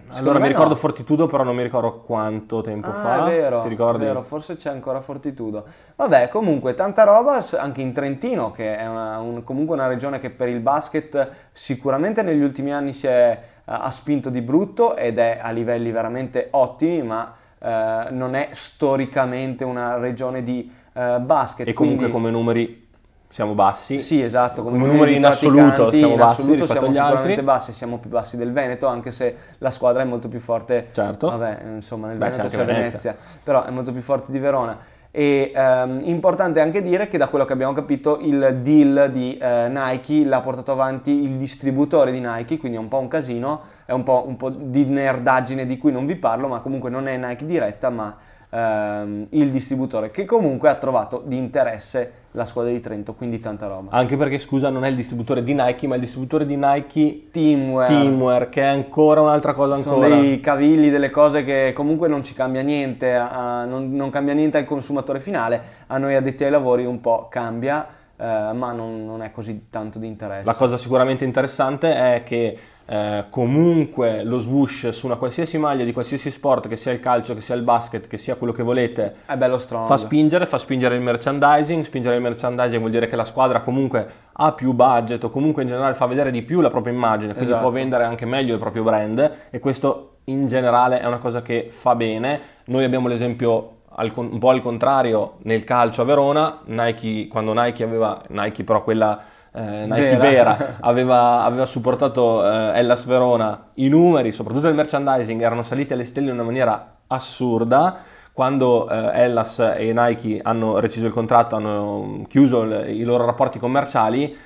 allora 0.10 0.40
mi 0.40 0.48
ricordo 0.48 0.70
no. 0.72 0.76
Fortitudo, 0.76 1.28
però 1.28 1.44
non 1.44 1.56
mi 1.56 1.63
ricordo 1.63 2.02
quanto 2.06 2.62
tempo 2.62 2.90
Ah, 2.90 2.94
fa. 2.94 3.26
è 3.26 3.30
vero, 3.36 3.62
Ti 3.62 3.70
ricordi? 3.70 4.04
è 4.04 4.08
vero, 4.08 4.24
forse 4.24 4.56
c'è 4.58 4.70
ancora 4.70 5.00
Fortitudo. 5.02 5.66
Vabbè, 5.96 6.28
comunque 6.30 6.74
tanta 6.74 7.04
roba 7.04 7.42
anche 7.58 7.82
in 7.82 7.94
Trentino, 7.94 8.52
che 8.52 8.76
è 8.78 8.88
una- 8.88 9.20
un- 9.20 9.44
comunque 9.44 9.76
una 9.76 9.88
regione 9.88 10.20
che 10.20 10.30
per 10.30 10.50
il 10.50 10.60
basket 10.60 11.30
sicuramente 11.54 12.22
negli 12.24 12.42
ultimi 12.42 12.74
anni 12.74 12.92
si 12.94 13.08
è, 13.08 13.40
ha 13.66 13.90
spinto 13.92 14.30
di 14.30 14.42
brutto 14.42 14.96
ed 14.96 15.20
è 15.20 15.40
a 15.42 15.52
livelli 15.52 15.92
veramente 15.92 16.48
ottimi, 16.52 17.02
ma 17.04 17.34
eh, 17.60 18.08
non 18.12 18.36
è 18.36 18.50
storicamente 18.54 19.63
una 19.63 19.98
regione 19.98 20.44
di 20.44 20.70
eh, 20.94 21.20
basket. 21.20 21.68
E 21.68 21.74
comunque 21.74 22.10
quindi- 22.10 22.13
come 22.13 22.32
numeri 22.32 22.87
siamo 23.30 23.54
bassi. 23.54 24.00
Sì, 24.00 24.22
esatto, 24.22 24.63
come, 24.63 24.78
Come 24.78 24.92
numeri 24.92 25.16
in 25.16 25.26
assoluto 25.26 25.92
siamo 25.92 26.13
in 26.13 26.18
bassi 26.18 26.42
assoluto 26.42 26.60
rispetto 26.62 26.72
siamo 26.72 26.88
agli 26.88 26.98
altri. 26.98 27.42
bassi, 27.42 27.74
siamo 27.74 27.98
più 27.98 28.10
bassi 28.10 28.38
del 28.38 28.52
Veneto, 28.52 28.88
anche 28.88 29.12
se 29.12 29.36
la 29.58 29.72
squadra 29.72 30.02
è 30.02 30.06
molto 30.06 30.28
più 30.28 30.40
forte. 30.40 30.88
Certo. 30.92 31.30
Vabbè, 31.30 31.60
insomma, 31.76 32.08
nel 32.08 32.18
Beh, 32.18 32.30
c'è 32.30 32.36
Veneto 32.38 32.46
anche 32.46 32.58
c'è 32.58 32.66
Venezia. 32.66 33.12
Venezia, 33.12 33.16
però 33.44 33.66
è 33.66 33.70
molto 33.70 33.92
più 33.92 34.02
forte 34.02 34.32
di 34.32 34.40
Verona. 34.40 34.78
E 35.10 35.52
ehm, 35.56 36.02
importante 36.04 36.60
anche 36.60 36.82
dire 36.82 37.08
che 37.08 37.18
da 37.18 37.28
quello 37.28 37.44
che 37.46 37.54
abbiamo 37.54 37.74
capito 37.74 38.20
il 38.22 38.60
deal 38.62 39.10
di 39.12 39.38
eh, 39.38 39.68
Nike 39.68 40.26
l'ha 40.26 40.42
portato 40.42 40.72
avanti 40.72 41.24
il 41.24 41.38
distributore 41.38 42.12
di 42.12 42.20
Nike, 42.20 42.58
quindi 42.58 42.78
è 42.78 42.80
un 42.80 42.88
po' 42.88 43.00
un 43.00 43.08
casino, 43.08 43.62
è 43.86 43.94
un 43.94 44.04
po', 44.04 44.26
un 44.28 44.36
po' 44.36 44.50
di 44.50 44.86
nerdaggine 44.86 45.66
di 45.66 45.78
cui 45.78 45.92
non 45.92 46.06
vi 46.06 46.16
parlo, 46.18 46.48
ma 46.48 46.60
comunque 46.60 46.90
non 46.90 47.08
è 47.08 47.18
Nike 47.18 47.46
diretta, 47.46 47.90
ma 47.90 48.16
ehm, 48.50 49.28
il 49.30 49.50
distributore 49.50 50.12
che 50.12 50.26
comunque 50.26 50.70
ha 50.70 50.76
trovato 50.76 51.24
di 51.26 51.38
interesse 51.38 52.26
la 52.38 52.45
squadra 52.45 52.71
di 52.71 52.80
Trento, 52.80 53.15
quindi 53.15 53.39
tanta 53.39 53.65
roba. 53.65 53.89
Anche 53.91 54.15
perché, 54.15 54.38
scusa, 54.38 54.69
non 54.69 54.86
è 54.86 54.89
il 54.89 54.95
distributore 54.95 55.43
di 55.43 55.56
Nike, 55.56 55.88
ma 55.88 55.95
il 55.95 56.02
distributore 56.02 56.45
di 56.45 56.56
Nike 56.56 57.30
Teamwear. 57.32 57.88
Teamwear, 57.88 58.50
che 58.50 58.62
è 58.62 58.65
ancora 58.65 59.21
un'altra 59.21 59.54
cosa 59.54 59.76
Sono 59.78 59.95
ancora. 60.04 60.21
dei 60.21 60.39
cavigli, 60.39 60.91
delle 60.91 61.10
cose 61.10 61.43
che 61.43 61.73
comunque 61.76 62.08
non 62.08 62.23
ci 62.23 62.36
cambia 62.36 62.62
niente, 62.62 63.15
a- 63.15 63.65
non, 63.65 63.91
non 63.91 64.12
cambia 64.12 64.36
niente 64.36 64.60
al 64.60 64.65
consumatore 64.65 65.19
finale, 65.19 65.62
a 65.88 65.97
noi 65.97 66.13
addetti 66.13 66.43
ai 66.43 66.52
lavori 66.52 66.86
un 66.86 67.02
po' 67.02 67.28
cambia, 67.28 67.88
eh, 68.15 68.23
ma 68.54 68.71
non, 68.71 69.04
non 69.04 69.23
è 69.23 69.32
così 69.32 69.65
tanto 69.71 69.97
di 69.97 70.06
interesse. 70.06 70.45
La 70.45 70.54
cosa 70.54 70.78
sicuramente 70.78 71.26
interessante 71.26 71.95
è 72.15 72.21
che 72.23 72.58
eh, 72.89 73.26
comunque 73.30 74.23
lo 74.23 74.39
swoosh 74.39 74.89
su 74.89 75.06
una 75.08 75.15
qualsiasi 75.17 75.58
maglia 75.58 75.84
di 75.84 75.91
qualsiasi 75.91 76.32
sport, 76.32 76.67
che 76.69 76.78
sia 76.78 76.91
il 76.93 77.00
calcio, 77.02 77.34
che 77.34 77.41
sia 77.41 77.54
il 77.56 77.62
basket, 77.62 78.08
che 78.08 78.17
sia 78.17 78.36
quello 78.36 78.54
che 78.54 78.63
volete, 78.63 79.13
È 79.26 79.36
bello 79.36 79.58
strong. 79.58 79.86
fa 79.86 79.97
spingere, 79.97 80.45
fa 80.45 80.58
spingere 80.58 80.95
il 80.95 81.02
merchandising, 81.02 81.84
spingere 81.84 82.15
il 82.15 82.21
merchandising 82.21 82.80
vuol 82.80 82.91
dire 82.91 83.08
che 83.08 83.15
la 83.17 83.26
squadra 83.26 83.60
comunque 83.62 84.08
ha 84.32 84.52
più 84.54 84.71
budget 84.73 85.23
o 85.26 85.30
comunque 85.30 85.63
in 85.63 85.67
generale 85.67 85.95
fa 85.95 86.06
vedere 86.06 86.32
di 86.32 86.41
più 86.43 86.62
la 86.62 86.69
propria 86.69 86.93
immagine, 86.93 87.34
quindi 87.34 87.52
Esatto. 87.52 87.67
può 87.67 87.78
vendere 87.78 88.06
anche 88.06 88.26
meglio 88.26 88.54
il 88.54 88.60
proprio 88.60 88.84
brand 88.84 89.32
e 89.50 89.60
questo 89.60 90.12
in 90.26 90.47
generale 90.47 91.00
è 91.02 91.06
una 91.06 91.17
cosa 91.19 91.41
che 91.41 91.67
fa 91.69 91.95
bene. 91.95 92.39
Noi 92.65 92.84
abbiamo 92.86 93.08
l'esempio 93.08 93.71
un 93.97 94.38
po' 94.39 94.50
al 94.50 94.62
contrario 94.62 95.38
nel 95.43 95.63
calcio 95.63 96.04
a 96.04 96.06
Verona, 96.06 96.60
Nike, 96.65 97.28
quando 97.28 97.52
Nike 97.54 97.84
aveva, 97.84 98.21
Nike 98.28 98.63
però 98.63 98.84
quella 98.84 99.19
eh, 99.58 99.86
Nike 99.86 100.17
Vera. 100.17 100.54
vera, 100.56 100.78
aveva, 100.82 101.43
aveva 101.43 101.65
supportato 101.65 102.46
eh, 102.46 102.72
Hellas 102.80 103.06
Verona, 103.06 103.67
i 103.76 103.88
numeri, 103.89 104.32
soprattutto 104.32 104.67
il 104.67 104.76
merchandising, 104.76 105.41
erano 105.41 105.63
saliti 105.63 105.93
alle 105.93 106.06
stelle 106.06 106.28
in 106.28 106.34
una 106.36 106.43
maniera 106.43 106.96
assurda. 107.08 107.98
Quando 108.32 108.88
eh, 108.88 109.10
Hellas 109.13 109.60
e 109.78 109.91
Nike 109.93 110.39
hanno 110.43 110.78
reciso 110.80 111.08
il 111.08 111.13
contratto, 111.13 111.56
hanno 111.56 112.22
chiuso 112.28 112.62
il- 112.62 112.89
i 113.00 113.04
loro 113.04 113.26
rapporti 113.26 113.58
commerciali, 113.58 114.38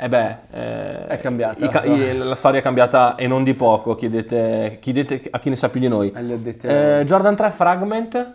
e 0.00 0.08
beh, 0.08 0.36
eh, 0.52 1.06
È 1.06 1.18
cambiata 1.20 1.64
i 1.64 1.72
la 1.72 1.78
storia. 1.80 2.12
i- 2.12 2.16
la 2.18 2.34
storia 2.34 2.58
è 2.58 2.62
cambiata 2.62 3.14
e 3.14 3.26
non 3.28 3.44
di 3.44 3.54
poco. 3.54 3.94
Chiedete, 3.94 4.78
chiedete 4.80 5.22
a 5.30 5.38
chi 5.38 5.50
ne 5.50 5.56
sa 5.56 5.68
più 5.68 5.78
di 5.80 5.86
noi. 5.88 6.10
Lavori. 6.12 6.56
Eh, 6.62 7.02
Jordan 7.04 7.36
3 7.36 7.50
Fragment, 7.50 8.34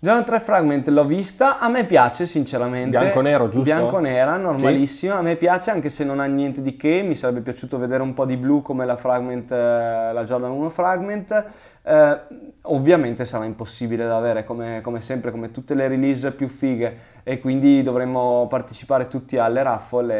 Jordan 0.00 0.24
3 0.24 0.38
Fragment 0.38 0.88
l'ho 0.90 1.04
vista, 1.04 1.58
a 1.58 1.68
me 1.68 1.84
piace 1.84 2.24
sinceramente. 2.24 2.96
Bianco-nero, 2.96 3.48
giusto? 3.48 3.64
Bianco-nera, 3.64 4.36
normalissima, 4.36 5.16
a 5.16 5.22
me 5.22 5.34
piace 5.34 5.72
anche 5.72 5.90
se 5.90 6.04
non 6.04 6.20
ha 6.20 6.26
niente 6.26 6.62
di 6.62 6.76
che, 6.76 7.02
mi 7.02 7.16
sarebbe 7.16 7.40
piaciuto 7.40 7.78
vedere 7.78 8.04
un 8.04 8.14
po' 8.14 8.24
di 8.24 8.36
blu 8.36 8.62
come 8.62 8.86
la 8.86 8.96
Fragment, 8.96 9.50
eh, 9.50 10.12
la 10.12 10.22
Jordan 10.22 10.52
1 10.52 10.70
Fragment. 10.70 11.44
Eh, 11.88 12.20
ovviamente 12.70 13.24
sarà 13.24 13.44
impossibile 13.46 14.04
da 14.06 14.16
avere 14.16 14.44
come, 14.44 14.80
come 14.82 15.00
sempre, 15.00 15.30
come 15.30 15.50
tutte 15.50 15.74
le 15.74 15.88
release 15.88 16.32
più 16.32 16.48
fighe 16.48 17.16
e 17.22 17.40
quindi 17.40 17.82
dovremmo 17.82 18.46
partecipare 18.48 19.06
tutti 19.06 19.36
alle 19.36 19.62
raffle 19.62 20.14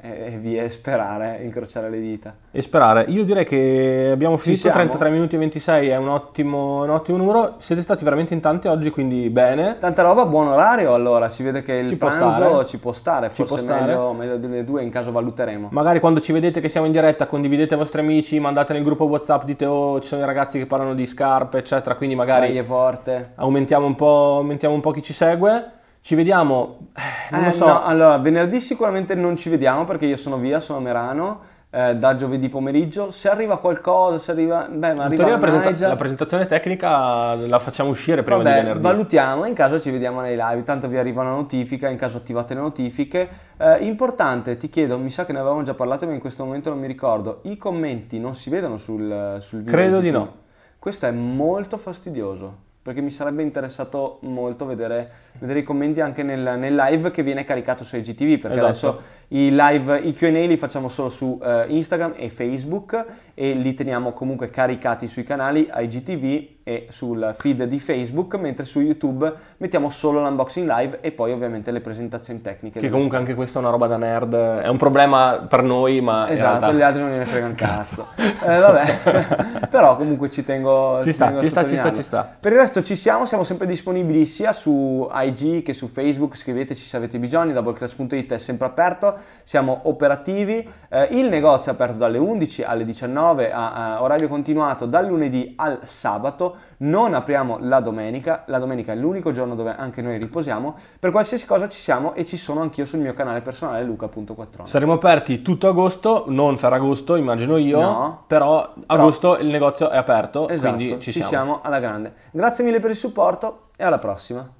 e, 0.00 0.32
e- 0.34 0.38
via 0.38 0.68
sperare, 0.70 1.40
incrociare 1.42 1.90
le 1.90 2.00
dita. 2.00 2.34
e 2.52 2.62
sperare. 2.62 3.04
Io 3.08 3.24
direi 3.24 3.44
che 3.44 4.10
abbiamo 4.12 4.36
Ci 4.36 4.42
finito. 4.42 4.62
siamo? 4.62 4.76
33 4.76 5.10
minuti 5.10 5.34
e 5.34 5.38
26 5.38 5.88
è 5.88 5.96
un 5.96 6.08
ottimo, 6.08 6.82
un 6.84 6.90
ottimo 6.90 7.18
numero. 7.18 7.54
Siete 7.58 7.82
stati 7.82 8.04
veramente 8.04 8.32
in 8.34 8.40
tanti 8.40 8.68
oggi, 8.68 8.90
quindi 8.90 9.28
bene. 9.30 9.76
Tanta 9.78 10.02
roba, 10.02 10.24
buon 10.24 10.48
orario 10.48 10.94
allora, 10.94 11.28
si 11.28 11.42
vede 11.42 11.62
che 11.62 11.74
il 11.74 11.88
Ci 11.88 11.96
può 11.96 12.08
pranzo 12.08 12.30
stare. 12.32 12.66
ci 12.66 12.78
può 12.78 12.92
stare, 12.92 13.28
Ci 13.28 13.34
forse 13.34 13.54
può 13.54 13.62
stare. 13.62 13.86
meglio, 13.86 14.12
meglio 14.12 14.36
delle 14.38 14.64
due, 14.64 14.82
in 14.84 14.90
caso 14.90 15.10
valuteremo. 15.10 15.68
Magari 15.72 15.98
quando 15.98 16.20
ci 16.20 16.32
vedete 16.32 16.60
che 16.60 16.68
siamo 16.68 16.86
in 16.86 16.92
diretta, 16.92 17.26
condividete 17.26 17.74
ai 17.74 17.80
vostri 17.80 18.00
amici, 18.00 18.38
mandate 18.38 18.72
nel 18.72 18.82
gruppo 18.84 19.04
WhatsApp, 19.04 19.44
dite 19.44 19.66
oh, 19.66 20.00
ci 20.00 20.06
sono 20.08 20.22
i 20.22 20.26
ragazzi 20.26 20.58
che 20.58 20.66
parlano 20.66 20.79
di 20.94 21.06
scarpe, 21.06 21.58
eccetera. 21.58 21.94
Quindi 21.94 22.14
magari 22.14 22.48
Maglie 22.48 22.64
forte. 22.64 23.32
aumentiamo 23.36 23.86
un 23.86 23.94
po', 23.94 24.36
aumentiamo 24.38 24.74
un 24.74 24.80
po' 24.80 24.90
chi 24.90 25.02
ci 25.02 25.12
segue. 25.12 25.72
Ci 26.02 26.14
vediamo, 26.14 26.88
eh, 26.96 27.34
non 27.34 27.42
Eh, 27.42 27.46
lo 27.48 27.52
so. 27.52 27.66
no, 27.66 27.82
allora, 27.84 28.16
venerdì 28.16 28.58
sicuramente 28.60 29.14
non 29.14 29.36
ci 29.36 29.50
vediamo 29.50 29.84
perché 29.84 30.06
io 30.06 30.16
sono 30.16 30.38
via, 30.38 30.58
sono 30.58 30.78
a 30.78 30.80
Merano, 30.80 31.40
eh, 31.68 31.94
da 31.94 32.14
giovedì 32.14 32.48
pomeriggio. 32.48 33.10
Se 33.10 33.28
arriva 33.28 33.58
qualcosa, 33.58 34.16
se 34.16 34.30
arriva... 34.30 34.66
Beh, 34.70 34.94
ma 34.94 35.04
arriva 35.04 35.28
la, 35.28 35.36
presenta- 35.36 35.88
la 35.88 35.96
presentazione 35.96 36.46
tecnica 36.46 37.34
la 37.34 37.58
facciamo 37.58 37.90
uscire 37.90 38.22
prima 38.22 38.38
di 38.38 38.44
Vabbè, 38.44 38.56
venerdì. 38.62 38.80
valutiamo, 38.82 39.44
in 39.44 39.52
caso 39.52 39.78
ci 39.78 39.90
vediamo 39.90 40.22
nei 40.22 40.36
live, 40.36 40.62
tanto 40.62 40.88
vi 40.88 40.96
arriva 40.96 41.20
una 41.20 41.32
notifica, 41.32 41.90
in 41.90 41.98
caso 41.98 42.16
attivate 42.16 42.54
le 42.54 42.60
notifiche. 42.60 43.28
Eh, 43.58 43.84
importante, 43.84 44.56
ti 44.56 44.70
chiedo, 44.70 44.98
mi 44.98 45.10
sa 45.10 45.26
che 45.26 45.34
ne 45.34 45.38
avevamo 45.40 45.60
già 45.62 45.74
parlato 45.74 46.06
ma 46.06 46.12
in 46.14 46.20
questo 46.20 46.46
momento 46.46 46.70
non 46.70 46.78
mi 46.78 46.86
ricordo, 46.86 47.40
i 47.42 47.58
commenti 47.58 48.18
non 48.18 48.34
si 48.34 48.48
vedono 48.48 48.78
sul, 48.78 49.36
sul 49.40 49.58
video 49.58 49.72
Credo 49.74 49.98
di 50.00 50.10
no. 50.10 50.32
Questo 50.80 51.04
è 51.04 51.10
molto 51.10 51.76
fastidioso 51.76 52.56
perché 52.80 53.02
mi 53.02 53.10
sarebbe 53.10 53.42
interessato 53.42 54.16
molto 54.22 54.64
vedere, 54.64 55.10
vedere 55.38 55.58
i 55.58 55.62
commenti 55.62 56.00
anche 56.00 56.22
nel, 56.22 56.58
nel, 56.58 56.74
live 56.74 57.10
che 57.10 57.22
viene 57.22 57.44
caricato 57.44 57.84
su 57.84 57.96
IGTV 57.96 58.38
perché 58.38 58.56
esatto. 58.56 58.64
adesso 58.64 59.00
i 59.32 59.50
live, 59.52 59.98
i 59.98 60.12
Q&A 60.12 60.30
li 60.30 60.56
facciamo 60.56 60.88
solo 60.88 61.08
su 61.08 61.38
uh, 61.40 61.64
Instagram 61.68 62.14
e 62.16 62.30
Facebook 62.30 63.04
e 63.34 63.52
li 63.52 63.74
teniamo 63.74 64.12
comunque 64.12 64.50
caricati 64.50 65.06
sui 65.06 65.22
canali 65.22 65.70
IGTV 65.72 66.58
e 66.62 66.86
sul 66.90 67.34
feed 67.36 67.64
di 67.64 67.80
Facebook, 67.80 68.34
mentre 68.36 68.64
su 68.64 68.80
YouTube 68.80 69.32
mettiamo 69.56 69.88
solo 69.88 70.20
l'unboxing 70.20 70.68
live 70.68 70.98
e 71.00 71.10
poi 71.10 71.32
ovviamente 71.32 71.70
le 71.70 71.80
presentazioni 71.80 72.40
tecniche. 72.42 72.80
Che 72.80 72.90
comunque 72.90 73.16
anche 73.16 73.34
questa 73.34 73.58
è 73.58 73.62
una 73.62 73.70
roba 73.70 73.86
da 73.86 73.96
nerd, 73.96 74.34
è 74.34 74.68
un 74.68 74.76
problema 74.76 75.46
per 75.48 75.62
noi, 75.62 76.00
ma... 76.00 76.28
Esatto, 76.28 76.58
realtà... 76.58 76.72
gli 76.72 76.82
altri 76.82 77.00
non 77.00 77.10
gliene 77.10 77.24
frega 77.24 77.46
un 77.46 77.54
cazzo. 77.54 78.08
eh, 78.16 78.58
vabbè, 78.58 79.66
però 79.70 79.96
comunque 79.96 80.28
ci 80.28 80.44
tengo... 80.44 80.98
Ci, 80.98 81.08
ci 81.08 81.12
sta, 81.12 81.26
tengo 81.26 81.40
ci 81.40 81.48
sta, 81.48 81.66
ci 81.66 81.76
sta, 81.76 81.92
ci 81.92 82.02
sta. 82.02 82.36
Per 82.38 82.52
il 82.52 82.58
resto 82.58 82.82
ci 82.82 82.94
siamo, 82.94 83.26
siamo 83.26 83.44
sempre 83.44 83.66
disponibili 83.66 84.26
sia 84.26 84.52
su 84.52 85.08
IG 85.12 85.62
che 85.62 85.72
su 85.72 85.88
Facebook, 85.88 86.36
scriveteci 86.36 86.84
se 86.84 86.96
avete 86.96 87.18
bisogno, 87.18 87.52
doubleclass.it 87.52 88.32
è 88.32 88.38
sempre 88.38 88.66
aperto 88.66 89.18
siamo 89.44 89.80
operativi, 89.84 90.68
eh, 90.88 91.08
il 91.10 91.28
negozio 91.28 91.72
è 91.72 91.74
aperto 91.74 91.96
dalle 91.96 92.18
11 92.18 92.62
alle 92.62 92.84
19 92.84 93.52
a, 93.52 93.94
a 93.94 94.02
orario 94.02 94.28
continuato 94.28 94.86
dal 94.86 95.06
lunedì 95.06 95.54
al 95.56 95.80
sabato, 95.84 96.56
non 96.78 97.14
apriamo 97.14 97.58
la 97.60 97.80
domenica, 97.80 98.44
la 98.46 98.58
domenica 98.58 98.92
è 98.92 98.96
l'unico 98.96 99.32
giorno 99.32 99.54
dove 99.54 99.74
anche 99.76 100.02
noi 100.02 100.18
riposiamo, 100.18 100.76
per 100.98 101.10
qualsiasi 101.10 101.46
cosa 101.46 101.68
ci 101.68 101.78
siamo 101.78 102.14
e 102.14 102.24
ci 102.24 102.36
sono 102.36 102.60
anch'io 102.60 102.86
sul 102.86 103.00
mio 103.00 103.14
canale 103.14 103.40
personale 103.40 103.82
luca.4. 103.84 104.64
Saremo 104.64 104.92
aperti 104.92 105.42
tutto 105.42 105.68
agosto, 105.68 106.24
non 106.28 106.58
Ferragosto 106.58 107.16
immagino 107.16 107.56
io, 107.56 107.80
no, 107.80 108.24
però 108.26 108.74
agosto 108.86 109.32
però, 109.32 109.42
il 109.42 109.48
negozio 109.48 109.90
è 109.90 109.96
aperto, 109.96 110.48
esatto, 110.48 110.76
quindi 110.76 110.94
ci, 111.00 111.12
ci 111.12 111.22
siamo. 111.22 111.28
siamo 111.28 111.60
alla 111.62 111.80
grande. 111.80 112.12
Grazie 112.30 112.64
mille 112.64 112.80
per 112.80 112.90
il 112.90 112.96
supporto 112.96 113.68
e 113.76 113.84
alla 113.84 113.98
prossima. 113.98 114.58